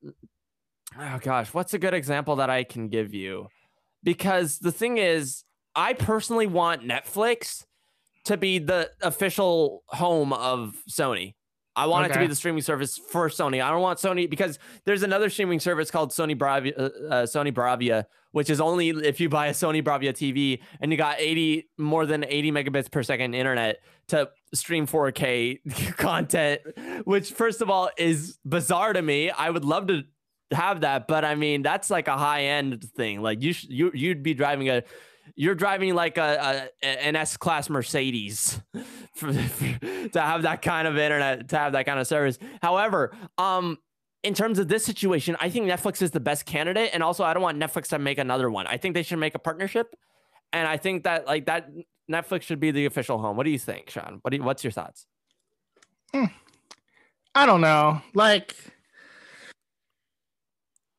[0.99, 3.49] oh gosh, what's a good example that I can give you?
[4.03, 7.67] Because the thing is, I personally want Netflix
[8.25, 11.35] to be the official home of Sony.
[11.79, 12.11] I want okay.
[12.11, 13.63] it to be the streaming service for Sony.
[13.63, 17.53] I don't want Sony because there's another streaming service called Sony Bravia, uh, uh, Sony
[17.53, 21.69] Bravia, which is only if you buy a Sony Bravia TV and you got 80
[21.79, 26.63] more than 80 megabits per second internet to stream 4K content,
[27.05, 29.31] which first of all is bizarre to me.
[29.31, 30.03] I would love to
[30.51, 33.23] have that, but I mean that's like a high end thing.
[33.23, 34.83] Like you, sh- you you'd be driving a
[35.37, 38.61] you're driving like a, a an S class Mercedes
[39.15, 42.39] for, for, to have that kind of internet, to have that kind of service.
[42.63, 43.79] However, um,
[44.23, 47.35] in terms of this situation, I think Netflix is the best candidate, and also I
[47.35, 48.67] don't want Netflix to make another one.
[48.67, 49.95] I think they should make a partnership,
[50.53, 51.71] and I think that like that
[52.11, 53.37] Netflix should be the official home.
[53.37, 54.19] What do you think, Sean?
[54.23, 55.07] What you, what's your thoughts?
[56.13, 56.25] Hmm.
[57.35, 58.01] I don't know.
[58.15, 58.57] Like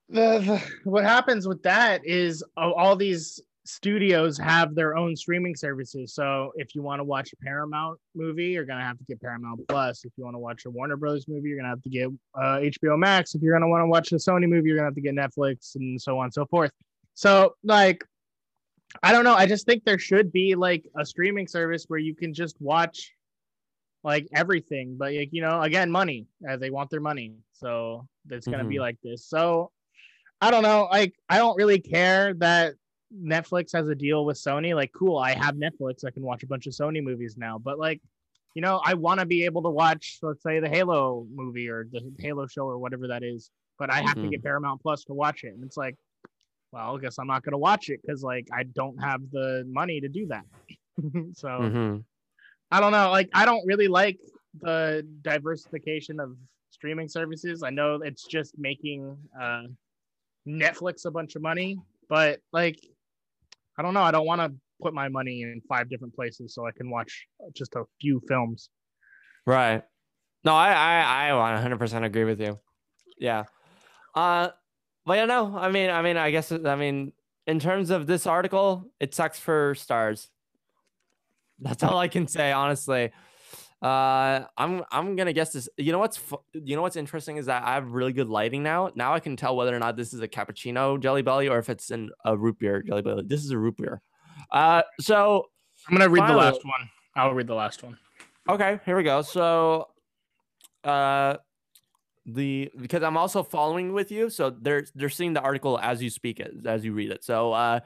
[0.08, 6.14] the, the, what happens with that is all these studios have their own streaming services.
[6.14, 9.61] So if you want to watch a Paramount movie, you're gonna have to get Paramount
[9.67, 10.03] Plus.
[10.03, 12.59] If you want to watch a Warner Brothers movie, you're gonna have to get uh,
[12.59, 13.35] HBO Max.
[13.35, 15.75] If you're gonna want to watch a Sony movie, you're gonna have to get Netflix
[15.75, 16.72] and so on and so forth.
[17.14, 18.03] So like,
[19.03, 19.35] I don't know.
[19.35, 23.14] I just think there should be like a streaming service where you can just watch
[24.03, 24.95] like everything.
[24.98, 26.25] But like, you know, again, money.
[26.48, 28.69] Uh, they want their money, so it's gonna mm-hmm.
[28.69, 29.25] be like this.
[29.25, 29.72] So
[30.41, 30.88] I don't know.
[30.89, 32.75] Like, I don't really care that
[33.15, 36.47] Netflix has a deal with Sony, like cool, I have Netflix, I can watch a
[36.47, 37.57] bunch of Sony movies now.
[37.57, 38.01] But like,
[38.55, 41.88] you know, I want to be able to watch, let's say, the Halo movie or
[41.91, 44.23] the Halo show or whatever that is, but I have mm-hmm.
[44.23, 45.53] to get Paramount Plus to watch it.
[45.53, 45.95] And it's like,
[46.71, 49.65] well, I guess I'm not going to watch it because like I don't have the
[49.67, 50.45] money to do that.
[51.33, 51.97] so mm-hmm.
[52.71, 53.09] I don't know.
[53.09, 54.19] Like, I don't really like
[54.61, 56.35] the diversification of
[56.69, 57.63] streaming services.
[57.63, 59.63] I know it's just making uh,
[60.47, 62.79] Netflix a bunch of money, but like
[63.80, 64.03] I don't know.
[64.03, 64.51] I don't want to
[64.82, 68.69] put my money in five different places so I can watch just a few films.
[69.45, 69.83] Right.
[70.43, 72.59] No, I I I 100% agree with you.
[73.17, 73.45] Yeah.
[74.14, 74.49] Uh
[75.06, 75.58] but yeah, no.
[75.58, 77.14] I mean, I mean, I guess I mean,
[77.48, 80.27] in terms of this article, it sucks for Starz.
[81.59, 83.11] That's all I can say, honestly.
[83.82, 85.69] Uh, I'm I'm gonna guess this.
[85.77, 88.61] You know what's fu- you know what's interesting is that I have really good lighting
[88.61, 88.91] now.
[88.93, 91.69] Now I can tell whether or not this is a cappuccino jelly belly or if
[91.69, 93.24] it's in a root beer jelly belly.
[93.25, 94.01] This is a root beer.
[94.51, 95.45] Uh, so
[95.88, 96.90] I'm gonna read finally, the last one.
[97.16, 97.98] I'll read the last one.
[98.49, 99.22] Okay, here we go.
[99.22, 99.88] So,
[100.83, 101.38] uh,
[102.25, 106.09] the because I'm also following with you, so they're they're seeing the article as you
[106.09, 107.24] speak it, as you read it.
[107.24, 107.80] So, uh,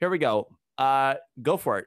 [0.00, 0.48] here we go.
[0.76, 1.86] Uh, go for it.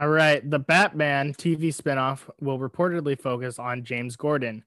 [0.00, 0.48] All right.
[0.48, 4.64] The Batman TV spinoff will reportedly focus on James Gordon.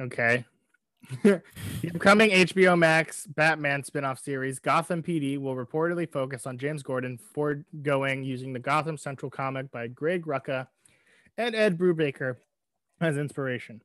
[0.00, 0.44] Okay.
[1.22, 1.42] the
[1.94, 8.24] upcoming HBO Max Batman spinoff series, Gotham PD, will reportedly focus on James Gordon, foregoing
[8.24, 10.66] using the Gotham Central comic by Greg Rucka
[11.36, 12.36] and Ed Brubaker
[13.00, 13.82] as inspiration.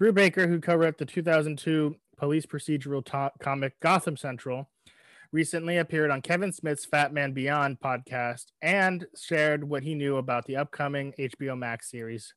[0.00, 4.68] Brubaker, who co-wrote the 2002 police procedural comic Gotham Central,
[5.32, 10.46] recently appeared on Kevin Smith's Fat Man Beyond podcast and shared what he knew about
[10.46, 12.34] the upcoming HBO Max series,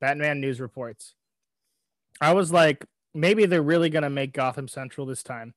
[0.00, 1.14] Batman News Reports.
[2.20, 5.54] I was like, maybe they're really going to make Gotham Central this time.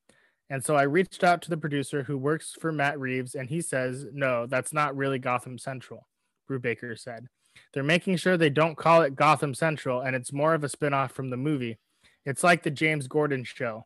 [0.49, 3.61] And so I reached out to the producer who works for Matt Reeves, and he
[3.61, 6.07] says, no, that's not really Gotham Central,
[6.49, 7.27] Brubaker said.
[7.73, 11.11] They're making sure they don't call it Gotham Central, and it's more of a spinoff
[11.11, 11.77] from the movie.
[12.25, 13.85] It's like the James Gordon show.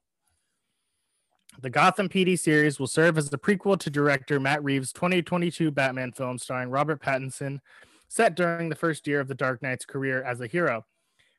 [1.62, 6.12] The Gotham PD series will serve as the prequel to director Matt Reeves' 2022 Batman
[6.12, 7.60] film starring Robert Pattinson,
[8.08, 10.86] set during the first year of the Dark Knight's career as a hero.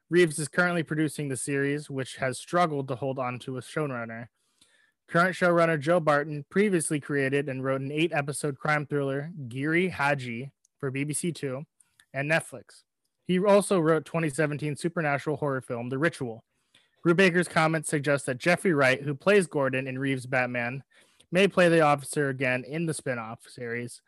[0.09, 4.28] Reeves is currently producing the series, which has struggled to hold on to a showrunner.
[5.09, 10.52] Current showrunner Joe Barton previously created and wrote an eight episode crime thriller, Giri Haji,
[10.78, 11.65] for BBC Two
[12.15, 12.84] and Netflix.
[13.26, 16.44] He also wrote 2017 supernatural horror film, The Ritual,
[17.05, 20.83] Brubaker's comments suggest that Jeffrey Wright, who plays Gordon in Reeves' Batman,
[21.31, 24.00] may play the officer again in the spin-off series.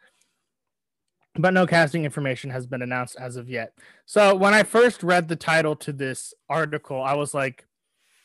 [1.38, 3.74] but no casting information has been announced as of yet.
[4.06, 7.66] So when I first read the title to this article, I was like,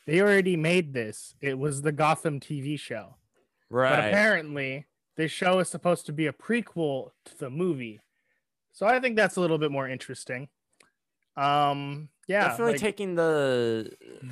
[0.06, 1.34] they already made this.
[1.42, 3.16] It was the Gotham TV show.
[3.68, 3.90] Right.
[3.90, 4.86] But apparently,
[5.16, 8.00] this show is supposed to be a prequel to the movie.
[8.72, 10.48] So I think that's a little bit more interesting.
[11.36, 13.90] Um, yeah, definitely like- taking the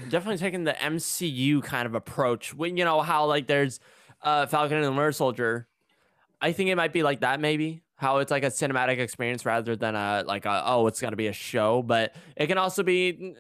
[0.09, 2.55] definitely taking the MCU kind of approach.
[2.55, 3.81] When you know how like there's
[4.23, 5.67] uh Falcon and the Winter Soldier.
[6.43, 7.83] I think it might be like that maybe.
[7.97, 11.27] How it's like a cinematic experience rather than a like a oh it's gonna be
[11.27, 13.35] a show, but it can also be.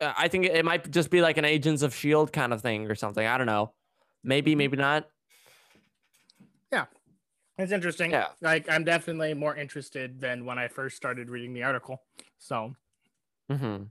[0.00, 2.90] uh, I think it might just be like an Agents of Shield kind of thing
[2.90, 3.26] or something.
[3.26, 3.72] I don't know.
[4.22, 5.08] Maybe maybe not.
[6.70, 6.86] Yeah
[7.58, 8.10] it's interesting.
[8.10, 8.28] Yeah.
[8.40, 12.02] Like I'm definitely more interested than when I first started reading the article.
[12.38, 12.74] So
[13.50, 13.84] hmm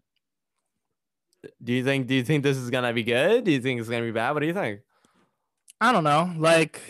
[1.64, 2.08] Do you think?
[2.08, 3.44] Do you think this is gonna be good?
[3.44, 4.32] Do you think it's gonna be bad?
[4.32, 4.82] What do you think?
[5.80, 6.34] I don't know.
[6.38, 6.82] Like,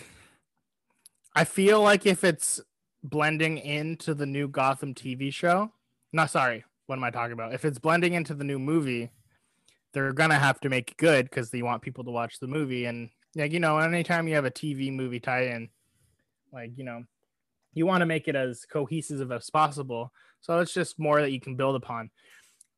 [1.35, 2.61] I feel like if it's
[3.03, 5.71] blending into the new Gotham TV show,
[6.13, 7.53] no, sorry, what am I talking about?
[7.53, 9.11] If it's blending into the new movie,
[9.93, 12.85] they're gonna have to make it good because they want people to watch the movie.
[12.85, 15.69] And like, you know, anytime you have a TV movie tie-in,
[16.53, 17.03] like, you know,
[17.73, 20.11] you want to make it as cohesive as possible.
[20.39, 22.09] So it's just more that you can build upon.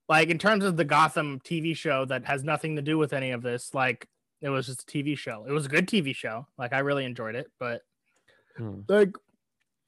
[0.10, 3.32] Like in terms of the Gotham TV show that has nothing to do with any
[3.32, 4.08] of this, like
[4.42, 5.45] it was just a TV show.
[5.48, 6.48] It was a good TV show.
[6.58, 7.82] Like I really enjoyed it, but
[8.58, 8.82] Hmm.
[8.88, 9.11] like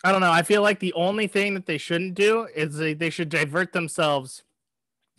[0.04, 0.32] I don't know.
[0.32, 3.74] I feel like the only thing that they shouldn't do is they, they should divert
[3.74, 4.44] themselves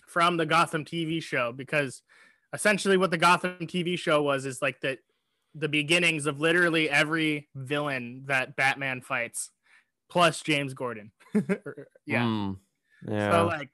[0.06, 2.02] from the Gotham TV show because
[2.52, 4.98] essentially what the Gotham TV show was is like the
[5.54, 9.50] the beginnings of literally every villain that Batman fights,
[10.08, 11.10] plus James Gordon.
[12.06, 12.22] yeah.
[12.22, 12.56] Mm,
[13.06, 13.30] yeah.
[13.32, 13.70] So like,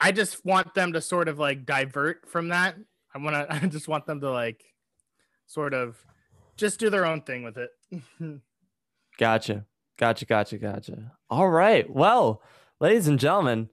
[0.00, 2.76] I just want them to sort of like divert from that.
[3.14, 3.46] I want to.
[3.64, 4.62] I just want them to like,
[5.46, 5.96] sort of,
[6.56, 7.70] just do their own thing with it.
[9.18, 9.64] Gotcha.
[9.98, 10.24] Gotcha.
[10.26, 10.58] Gotcha.
[10.58, 11.12] Gotcha.
[11.30, 11.88] All right.
[11.88, 12.42] Well,
[12.80, 13.70] ladies and gentlemen,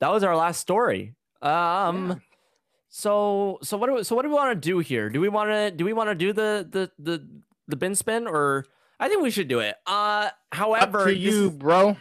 [0.00, 1.14] that was our last story.
[1.40, 2.14] Um Yeah.
[2.88, 5.10] so so what do we, so what do we want to do here?
[5.10, 7.26] Do we want to do we want to do the the the
[7.66, 8.66] the bin spin or
[9.00, 9.74] I think we should do it.
[9.86, 11.96] Uh however, Up to you, is- bro.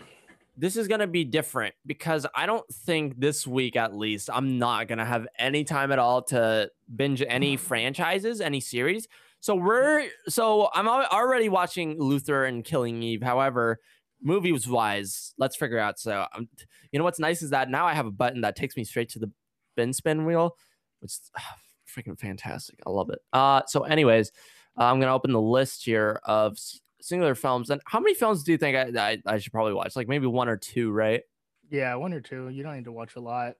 [0.61, 4.88] This is gonna be different because I don't think this week at least I'm not
[4.88, 9.07] gonna have any time at all to binge any franchises, any series.
[9.40, 13.23] So we're so I'm already watching Luther and Killing Eve.
[13.23, 13.80] However,
[14.22, 15.98] movies wise, let's figure out.
[15.98, 16.48] So um,
[16.91, 19.09] you know what's nice is that now I have a button that takes me straight
[19.09, 19.31] to the
[19.75, 20.56] bin spin wheel,
[20.99, 21.56] which is ah,
[21.90, 22.77] freaking fantastic.
[22.85, 23.17] I love it.
[23.33, 24.31] Uh, so anyways,
[24.80, 26.56] uh, I'm gonna open the list here of
[27.01, 27.69] singular films.
[27.69, 29.95] And how many films do you think I, I, I should probably watch?
[29.95, 31.21] Like maybe one or two, right?
[31.69, 32.49] Yeah, one or two.
[32.49, 33.55] You don't need to watch a lot.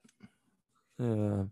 [1.02, 1.46] Uh,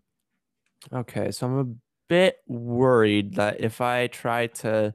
[0.92, 1.74] okay, so I'm a
[2.08, 4.94] bit worried that if I try to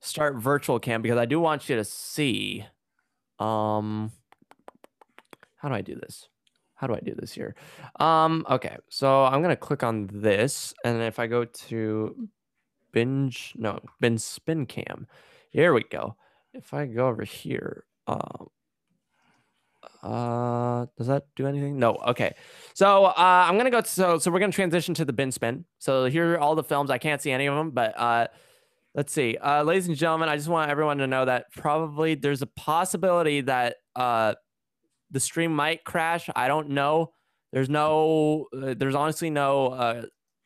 [0.00, 2.64] start virtual cam because I do want you to see.
[3.38, 4.12] Um,
[5.56, 6.28] how do I do this?
[6.74, 7.54] How do I do this here?
[7.98, 12.28] Um, okay, so I'm gonna click on this, and if I go to
[12.92, 15.06] binge, no, bin spin cam,
[15.50, 16.16] here we go.
[16.54, 18.48] If I go over here, um,
[20.02, 21.78] uh, does that do anything?
[21.78, 21.96] No.
[22.08, 22.34] Okay.
[22.74, 23.82] So uh, I'm gonna go.
[23.82, 25.64] So so we're gonna transition to the bin spin.
[25.78, 26.90] So here are all the films.
[26.90, 28.28] I can't see any of them, but uh,
[28.94, 29.36] let's see.
[29.36, 33.42] Uh, ladies and gentlemen, I just want everyone to know that probably there's a possibility
[33.42, 34.34] that uh,
[35.10, 36.28] the stream might crash.
[36.34, 37.12] I don't know.
[37.52, 38.46] There's no.
[38.56, 40.02] Uh, there's honestly no uh,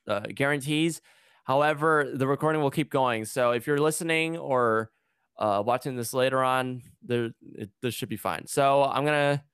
[0.09, 1.01] uh, guarantees.
[1.45, 3.25] However, the recording will keep going.
[3.27, 4.91] So if you're listening or
[5.39, 8.47] uh, watching this later on, there it, this should be fine.
[8.47, 9.45] So I'm gonna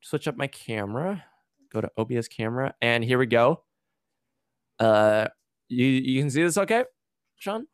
[0.00, 1.24] switch up my camera,
[1.72, 3.62] go to OBS camera, and here we go.
[4.78, 5.28] Uh,
[5.68, 6.84] you you can see this, okay,
[7.38, 7.66] Sean?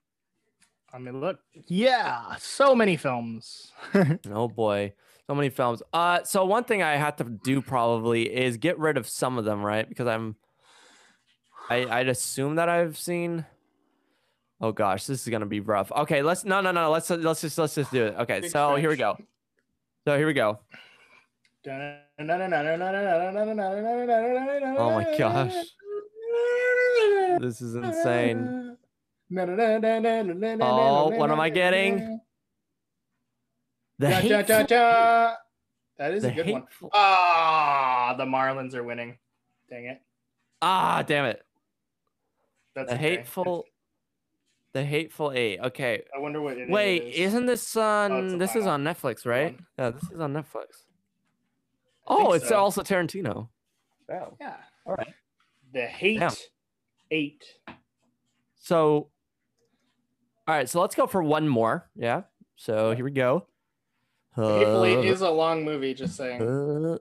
[0.92, 1.38] I mean, look.
[1.66, 3.72] Yeah, so many films.
[4.30, 4.94] Oh boy,
[5.26, 5.82] so many films.
[5.92, 9.44] Uh, so one thing I have to do probably is get rid of some of
[9.44, 9.86] them, right?
[9.86, 10.36] Because I'm,
[11.68, 13.44] I I'd assume that I've seen.
[14.60, 15.92] Oh gosh, this is gonna be rough.
[15.92, 18.16] Okay, let's no no no let's let's just let's just do it.
[18.18, 19.16] Okay, Big so here we go.
[20.04, 20.58] So here we go.
[21.68, 21.74] oh
[24.94, 25.54] my gosh.
[27.40, 28.76] This is insane.
[30.60, 32.20] Oh, what am I getting?
[33.98, 35.34] The Ja, ja, ja, hateful, ja.
[35.98, 36.64] That is the a good one.
[36.92, 39.18] Ah, the Marlins are winning.
[39.68, 40.00] Dang it.
[40.62, 41.42] Ah, damn it.
[42.74, 43.16] That's The okay.
[43.16, 43.64] hateful.
[44.78, 45.58] The hateful eight.
[45.58, 46.04] Okay.
[46.16, 46.56] I wonder what.
[46.68, 47.34] Wait, it is.
[47.34, 48.12] isn't this on?
[48.12, 49.54] it's the this is on Netflix, right?
[49.54, 49.66] one.
[49.76, 50.66] Yeah, this is on Netflix.
[52.06, 52.58] Oh, it's so.
[52.58, 53.48] also Tarantino.
[54.08, 54.36] Wow.
[54.40, 54.54] Yeah.
[54.86, 55.12] All right.
[55.72, 56.22] The hate
[57.10, 57.42] eight.
[58.54, 59.08] So,
[60.46, 60.68] all right.
[60.68, 61.90] So let's go for one more.
[61.96, 62.22] Yeah.
[62.54, 63.48] So here we go.
[64.36, 65.92] Hateful Eight is a long movie.
[65.92, 66.40] Just saying.
[66.40, 66.98] Uh,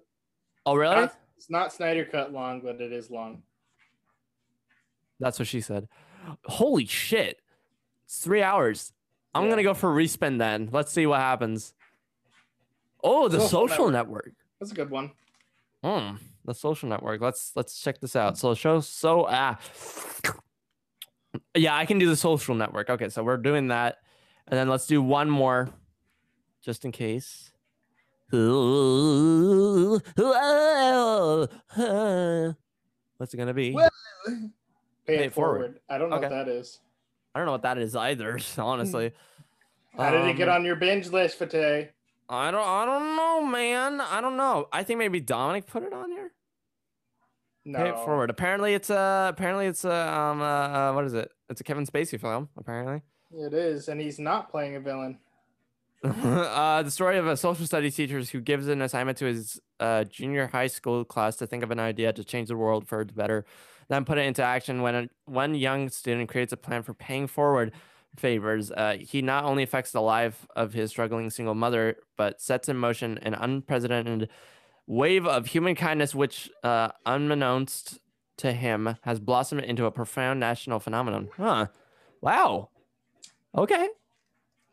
[0.66, 0.96] oh, really?
[0.96, 3.44] Not- It's not Snyder cut long, but it is long.
[5.20, 5.88] That's what she said.
[6.46, 7.40] Holy shit.
[8.08, 8.94] It's three hours.
[9.36, 9.50] I'm Yeah.
[9.52, 10.70] gonna go for respin then.
[10.72, 11.74] Let's see what happens.
[13.04, 14.32] Oh, the Social social network.
[14.60, 15.12] That's a good one.
[15.84, 16.16] Hmm.
[16.46, 17.22] The social network.
[17.22, 18.38] Let's let's check this out.
[18.38, 19.60] So show so ah.
[21.54, 22.90] Yeah, I can do the social network.
[22.90, 23.98] Okay, so we're doing that.
[24.48, 25.70] And then let's do one more
[26.62, 27.52] just in case.
[33.18, 33.72] What's it gonna be?
[33.74, 33.90] Well-
[34.26, 35.58] Pay, Pay it it forward.
[35.60, 35.80] forward.
[35.90, 36.26] I don't know Okay.
[36.26, 36.80] what that is.
[37.38, 39.12] I don't know what that is either, honestly.
[39.96, 41.92] How did it get Um, on your binge list for today?
[42.28, 44.02] I don't I don't know, man.
[44.02, 44.68] I don't know.
[44.74, 46.32] I think maybe Dominic put it on here.
[47.64, 47.78] No.
[47.78, 48.32] Pay it forward.
[48.32, 51.30] Apparently it's a apparently it's a um uh, uh what is it?
[51.48, 53.04] It's a Kevin Spacey film, apparently.
[53.32, 55.20] It is, and he's not playing a villain.
[56.04, 60.04] uh the story of a social studies teacher who gives an assignment to his uh
[60.06, 63.14] junior high school class to think of an idea to change the world for the
[63.14, 63.46] better,
[63.90, 67.28] then put it into action when a, one young student creates a plan for paying
[67.28, 67.72] forward
[68.16, 68.72] favors.
[68.72, 72.78] Uh, he not only affects the life of his struggling single mother, but sets in
[72.78, 74.30] motion an unprecedented
[74.88, 78.00] wave of human kindness, which, uh, unbeknownst
[78.38, 81.30] to him, has blossomed into a profound national phenomenon.
[81.38, 81.68] Huh.
[82.22, 82.70] Wow.
[83.56, 83.90] Okay.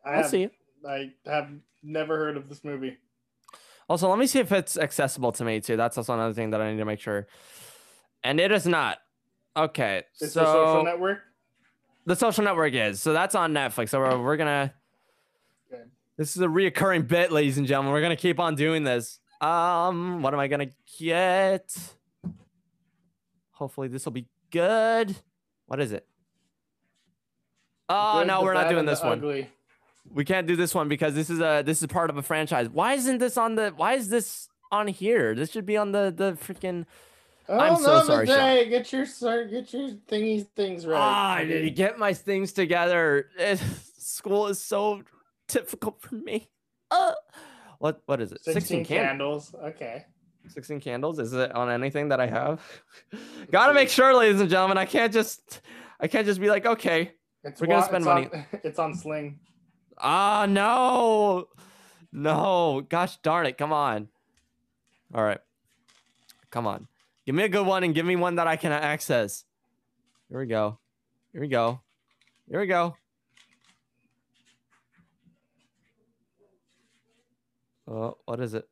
[0.05, 0.49] I I'll have, see.
[0.87, 1.51] I have
[1.83, 2.99] never heard of this movie.
[3.89, 5.77] Also, let me see if it's accessible to me too.
[5.77, 7.27] That's also another thing that I need to make sure.
[8.25, 8.99] And it is not.
[9.57, 10.03] Okay.
[10.21, 11.19] It's so the social network.
[12.07, 13.01] the social network is.
[13.01, 13.91] So that's on Netflix.
[13.91, 14.73] So we're, we're gonna.
[15.71, 15.91] Good.
[16.17, 17.93] This is a reoccurring bit, ladies and gentlemen.
[17.93, 19.21] We're gonna keep on doing this.
[19.41, 21.77] Um, what am I gonna get?
[23.53, 25.15] Hopefully this will be good.
[25.67, 26.07] What is it?
[27.89, 29.19] Oh Good, no, we're not doing this one.
[29.19, 29.51] Ugly.
[30.11, 32.69] We can't do this one because this is a this is part of a franchise.
[32.71, 33.71] Why isn't this on the?
[33.77, 35.35] Why is this on here?
[35.35, 36.87] This should be on the the freaking.
[37.49, 38.71] Oh, I'm so no, sorry, Sean.
[38.71, 40.99] Get your sorry, get your thingy things right.
[40.99, 43.29] Ah, I need to get my things together.
[43.39, 43.57] Eh,
[43.99, 45.03] School is so
[45.49, 46.49] difficult for me.
[46.91, 47.13] Uh,
[47.79, 48.43] what what is it?
[48.45, 49.51] 16, candles.
[49.51, 49.75] candles.
[49.75, 50.07] Okay.
[50.49, 51.19] 16 candles.
[51.19, 52.63] Is it on anything that I have?
[53.51, 54.79] Gotta make sure, ladies and gentlemen.
[54.79, 55.61] I can't just
[56.01, 57.13] I can't just be like, okay.
[57.43, 58.29] It's We're gonna spend it's money.
[58.33, 59.39] On, it's on Sling.
[59.99, 61.49] Ah no.
[62.13, 62.87] No.
[62.89, 63.59] Gosh darn it.
[63.59, 64.09] Come on.
[65.15, 65.41] All right.
[66.51, 66.89] Come on.
[67.27, 69.45] Give me a good one and give me one that I can access.
[70.29, 70.79] Here we go.
[71.33, 71.81] Here we go.
[72.51, 72.97] Here we go.
[77.87, 78.69] Oh, what is it?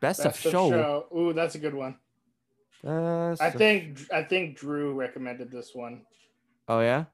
[0.00, 0.70] Best, Best of show.
[0.70, 1.06] show.
[1.16, 1.96] Ooh, that's a good one.
[2.82, 6.02] Best I of- think I think Drew recommended this one.
[6.68, 7.04] Oh yeah.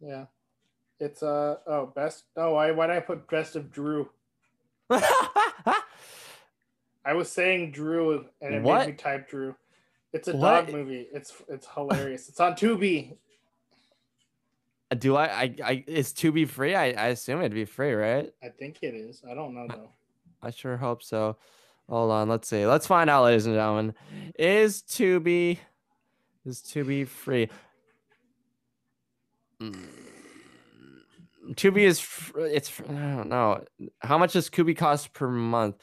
[0.00, 0.26] Yeah.
[1.00, 4.10] It's uh oh best oh why why did I put best of Drew?
[7.08, 8.80] I was saying Drew and it What?
[8.80, 9.54] made me type Drew.
[10.12, 10.66] It's a What?
[10.66, 11.06] dog movie.
[11.10, 12.28] It's it's hilarious.
[12.28, 13.16] it's on Tubi.
[14.90, 15.24] Uh, do I?
[15.24, 15.54] I?
[15.64, 15.84] I?
[15.86, 16.74] Is Tubi free?
[16.74, 18.30] I, I assume it'd be free, right?
[18.42, 19.22] I think it is.
[19.28, 19.88] I don't know though.
[20.42, 21.38] I sure hope so.
[21.88, 22.66] Hold on, let's see.
[22.66, 23.94] Let's find out, ladies and gentlemen.
[24.38, 25.56] Is Tubi
[26.44, 27.48] is Tubi free?
[29.62, 29.74] Mm.
[31.52, 33.64] Tubi is fr- it's fr- I don't know
[34.00, 35.76] how much does Tubi cost per month.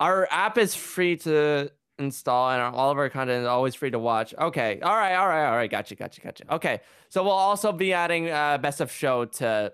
[0.00, 3.90] Our app is free to install, and our, all of our content is always free
[3.90, 4.34] to watch.
[4.38, 5.70] Okay, all right, all right, all right.
[5.70, 6.54] Gotcha, gotcha, gotcha.
[6.54, 9.72] Okay, so we'll also be adding uh, best of show to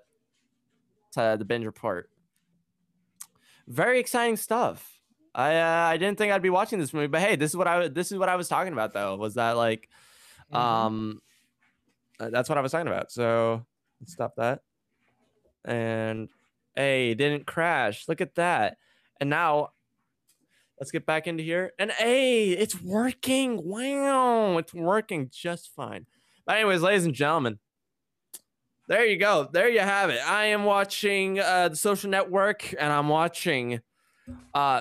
[1.13, 2.11] to the binge report.
[3.67, 5.01] Very exciting stuff.
[5.35, 7.67] I uh, I didn't think I'd be watching this movie, but hey, this is what
[7.67, 9.17] I this is what I was talking about though.
[9.17, 9.89] Was that like,
[10.53, 10.57] Mhm.
[10.59, 11.23] um,
[12.19, 13.11] uh, that's what I was talking about.
[13.13, 13.65] So
[14.01, 14.61] let's stop that.
[15.65, 16.29] And
[16.75, 18.09] hey, didn't crash.
[18.09, 18.77] Look at that.
[19.21, 19.71] And now
[20.81, 21.73] let's get back into here.
[21.79, 23.61] And hey, it's working.
[23.63, 26.07] Wow, it's working just fine.
[26.47, 27.59] But anyways, ladies and gentlemen,
[28.89, 29.49] there you go.
[29.53, 30.21] There you have it.
[30.27, 33.81] I am watching uh, the Social Network, and I'm watching.
[34.55, 34.81] Uh,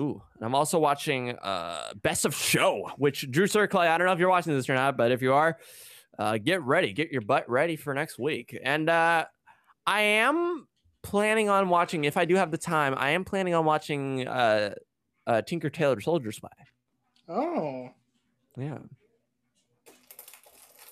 [0.00, 3.86] ooh, and I'm also watching uh, Best of Show, which Drew Circlay.
[3.86, 5.58] I don't know if you're watching this or not, but if you are,
[6.18, 8.58] uh, get ready, get your butt ready for next week.
[8.62, 9.26] And uh,
[9.86, 10.66] I am
[11.02, 14.74] planning on watching, if I do have the time, I am planning on watching uh,
[15.26, 16.48] uh, Tinker Tailor Soldier Spy.
[17.28, 17.90] Oh,
[18.56, 18.78] Yeah.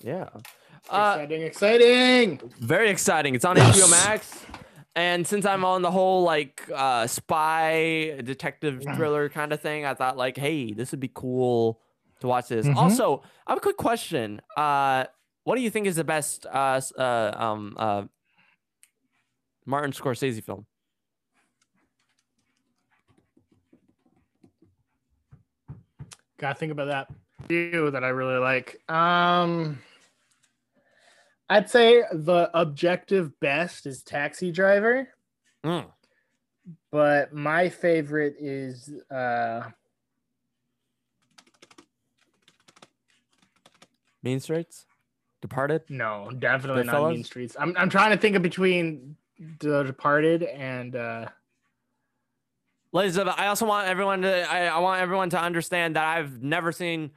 [0.03, 0.29] Yeah.
[0.91, 2.41] Uh, exciting, exciting.
[2.61, 3.35] very exciting.
[3.35, 4.45] It's on HBO Max.
[4.97, 9.95] And since I'm on the whole like uh spy detective thriller kind of thing, I
[9.95, 11.81] thought like, hey, this would be cool
[12.21, 12.67] to watch this.
[12.67, 12.77] Mhm.
[12.77, 14.41] Also, I have a quick question.
[14.57, 15.07] Uh
[15.45, 18.03] what do you think is the best uh uh um uh
[19.67, 20.67] Martin Scorsese film?
[26.45, 27.09] Gotta think about that.
[27.49, 28.79] You that I really like.
[28.91, 29.79] Um,
[31.49, 35.09] I'd say the objective best is Taxi Driver,
[35.65, 35.87] Mm.
[36.93, 39.63] but my favorite is uh
[44.23, 44.85] Mean Streets,
[45.41, 45.85] Departed.
[45.89, 47.11] no, definitely not Goodfellas?
[47.15, 47.57] Mean Streets.
[47.59, 49.17] I'm I'm trying to think of between
[49.61, 51.29] The Departed and uh
[52.95, 56.05] Ladies and gentlemen, I also want everyone to I, I want everyone to understand that
[56.05, 57.11] I've never seen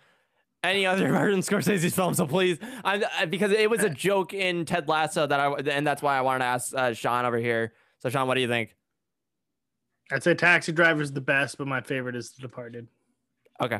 [0.63, 2.15] any other Martin Scorsese's film.
[2.15, 5.85] So please, I, I because it was a joke in Ted Lasso that I and
[5.85, 7.73] that's why I wanted to ask uh, Sean over here.
[7.99, 8.75] So Sean, what do you think?
[10.11, 12.87] I'd say Taxi Driver is the best, but my favorite is The Departed.
[13.61, 13.79] Okay.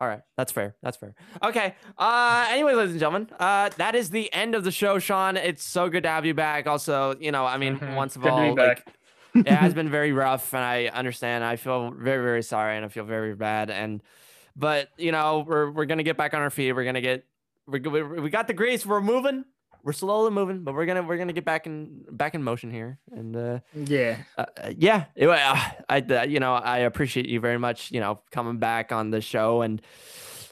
[0.00, 0.20] All right.
[0.38, 0.74] That's fair.
[0.82, 1.14] That's fair.
[1.44, 1.74] Okay.
[1.98, 5.36] Uh anyway, ladies and gentlemen, uh that is the end of the show, Sean.
[5.36, 6.66] It's so good to have you back.
[6.66, 7.94] Also, you know, I mean, Mhm.
[7.94, 8.82] once of Good to be all, back.
[8.86, 8.95] like
[9.36, 11.44] it has been very rough and I understand.
[11.44, 13.70] I feel very, very sorry and I feel very bad.
[13.70, 14.02] And
[14.54, 16.72] but you know, we're we're gonna get back on our feet.
[16.72, 17.24] We're gonna get
[17.66, 18.86] we we we got the grease.
[18.86, 19.44] We're moving.
[19.82, 22.98] We're slowly moving, but we're gonna we're gonna get back in back in motion here.
[23.12, 24.16] And uh Yeah.
[24.36, 25.56] uh, uh, yeah, it, uh,
[25.88, 29.20] I, uh, you know, I appreciate you very much, you know, coming back on the
[29.20, 29.80] show and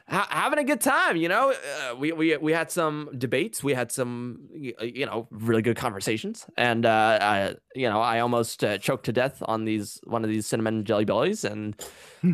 [0.09, 1.17] ha- having a good time.
[1.17, 4.49] You know, uh, we we we had some debates, we had some,
[4.81, 9.05] uh, you know, really good conversations, and uh, I, you know, I almost uh, choked
[9.07, 11.75] to death on these one of these cinnamon jelly bellies, and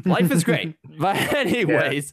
[0.05, 0.77] life is great.
[0.99, 2.13] But anyways.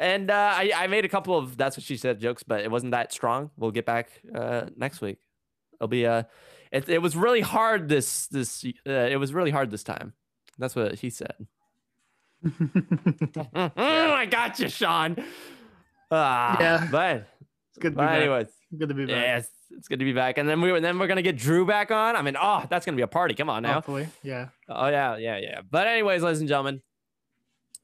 [0.00, 2.70] And uh, I, I made a couple of that's what she said jokes, but it
[2.70, 3.50] wasn't that strong.
[3.56, 5.18] We'll get back uh, next week.
[5.74, 6.22] It'll be uh,
[6.70, 10.12] it, it was really hard this this uh, it was really hard this time.
[10.56, 11.48] That's what he said.
[13.54, 15.16] I got you, Sean.
[16.10, 16.88] Ah, Yeah.
[16.90, 17.26] but,
[17.70, 18.20] It's good to be back.
[18.20, 19.14] anyways, Good to be back.
[19.14, 20.38] yes, it's good to be back.
[20.38, 22.16] And then we then we're gonna get Drew back on.
[22.16, 23.34] I mean, oh, that's gonna be a party.
[23.34, 23.74] Come on now.
[23.74, 24.08] Hopefully.
[24.22, 24.48] Yeah.
[24.68, 25.60] Oh yeah, yeah, yeah.
[25.68, 26.80] But anyways, ladies and gentlemen,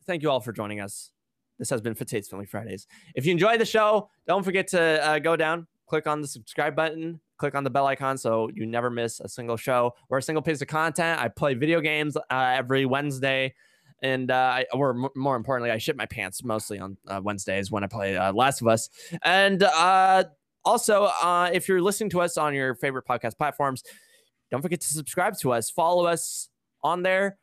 [0.06, 1.10] thank you all for joining us.
[1.58, 2.86] This has been Fateh's Filmy Fridays.
[3.14, 6.74] If you enjoyed the show, don't forget to uh, go down, click on the subscribe
[6.74, 10.22] button, click on the bell icon so you never miss a single show or a
[10.22, 11.20] single piece of content.
[11.20, 13.54] I play video games uh, every Wednesday.
[14.02, 17.70] And uh, I, or m- more importantly, I shit my pants mostly on uh, Wednesdays
[17.70, 18.90] when I play uh, Last of Us.
[19.22, 20.24] And uh,
[20.64, 23.82] also, uh, if you're listening to us on your favorite podcast platforms,
[24.50, 25.70] don't forget to subscribe to us.
[25.70, 26.48] Follow us
[26.82, 27.38] on there.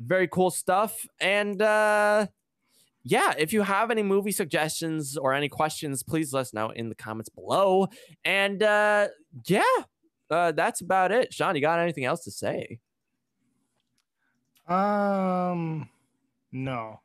[0.00, 1.06] Very cool stuff.
[1.20, 2.26] And uh,
[3.04, 6.88] yeah, if you have any movie suggestions or any questions, please let us know in
[6.88, 7.88] the comments below.
[8.24, 9.08] And uh,
[9.46, 9.62] yeah,
[10.30, 11.32] uh, that's about it.
[11.32, 12.78] Sean, you got anything else to say?
[14.68, 15.88] Um
[16.52, 17.00] no.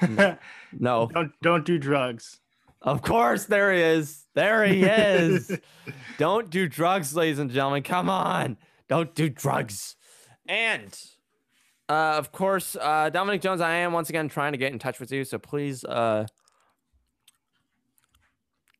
[0.78, 1.08] No.
[1.12, 2.40] don't don't do drugs.
[2.82, 4.26] Of course, there he is.
[4.34, 5.58] There he is.
[6.18, 7.82] Don't do drugs, ladies and gentlemen.
[7.82, 8.56] Come on.
[8.88, 9.96] Don't do drugs.
[10.46, 10.96] And
[11.88, 15.00] uh, of course, uh, Dominic Jones, I am once again trying to get in touch
[15.00, 15.24] with you.
[15.24, 16.26] So please, uh,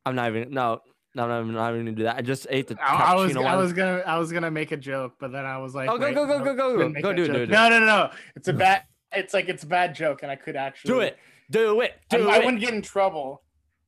[0.07, 0.81] I'm not even, no,
[1.15, 2.17] no, no, I'm not even gonna do that.
[2.17, 4.77] I just ate the I, I was I was gonna I was gonna make a
[4.77, 7.01] joke, but then I was like, Oh, go, go, go, go, go, go.
[7.01, 8.11] Go do it, do it, no, no, no.
[8.37, 8.85] It's a bad.
[9.12, 11.19] It's like it's a bad joke, and I could actually do it.
[11.51, 11.95] Do it.
[12.11, 12.43] Do I it.
[12.43, 13.43] I wouldn't get in trouble.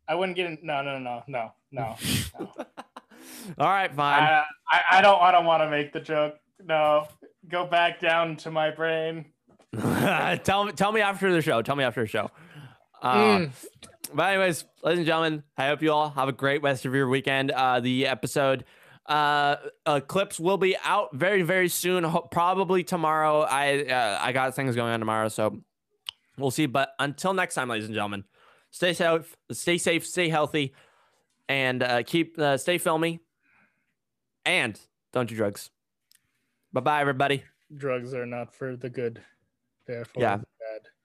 [0.08, 0.58] I wouldn't get in.
[0.62, 1.96] No, no, no, no, no.
[2.40, 2.48] no.
[3.58, 4.22] All right, fine.
[4.22, 5.20] I, I, I don't.
[5.20, 6.34] I don't want to make the joke.
[6.64, 7.06] No,
[7.48, 9.26] go back down to my brain.
[10.42, 11.60] tell me, tell me after the show.
[11.62, 12.30] Tell me after the show.
[13.02, 13.50] Uh, Mm.
[14.12, 17.08] But anyways, ladies and gentlemen, I hope you all have a great rest of your
[17.08, 17.50] weekend.
[17.50, 18.64] Uh, the episode
[19.06, 19.56] uh,
[19.86, 22.04] uh, clips will be out very, very soon.
[22.04, 23.40] Ho- probably tomorrow.
[23.42, 25.60] I uh, I got things going on tomorrow, so
[26.38, 26.66] we'll see.
[26.66, 28.24] But until next time, ladies and gentlemen,
[28.70, 30.74] stay safe, stay safe, stay healthy,
[31.48, 33.20] and uh, keep uh, stay filmy,
[34.44, 34.78] and
[35.12, 35.70] don't do drugs.
[36.72, 37.44] Bye bye, everybody.
[37.76, 39.20] Drugs are not for the good.
[39.86, 40.38] They're for Yeah.
[40.38, 40.46] the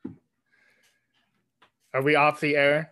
[0.04, 0.16] bad.
[1.94, 2.92] Are we off the air?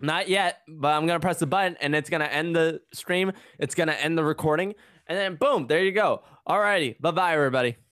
[0.00, 3.32] Not yet, but I'm gonna press the button and it's gonna end the stream.
[3.58, 4.74] It's gonna end the recording,
[5.06, 6.22] and then boom, there you go.
[6.48, 7.76] Alrighty, bye bye, everybody.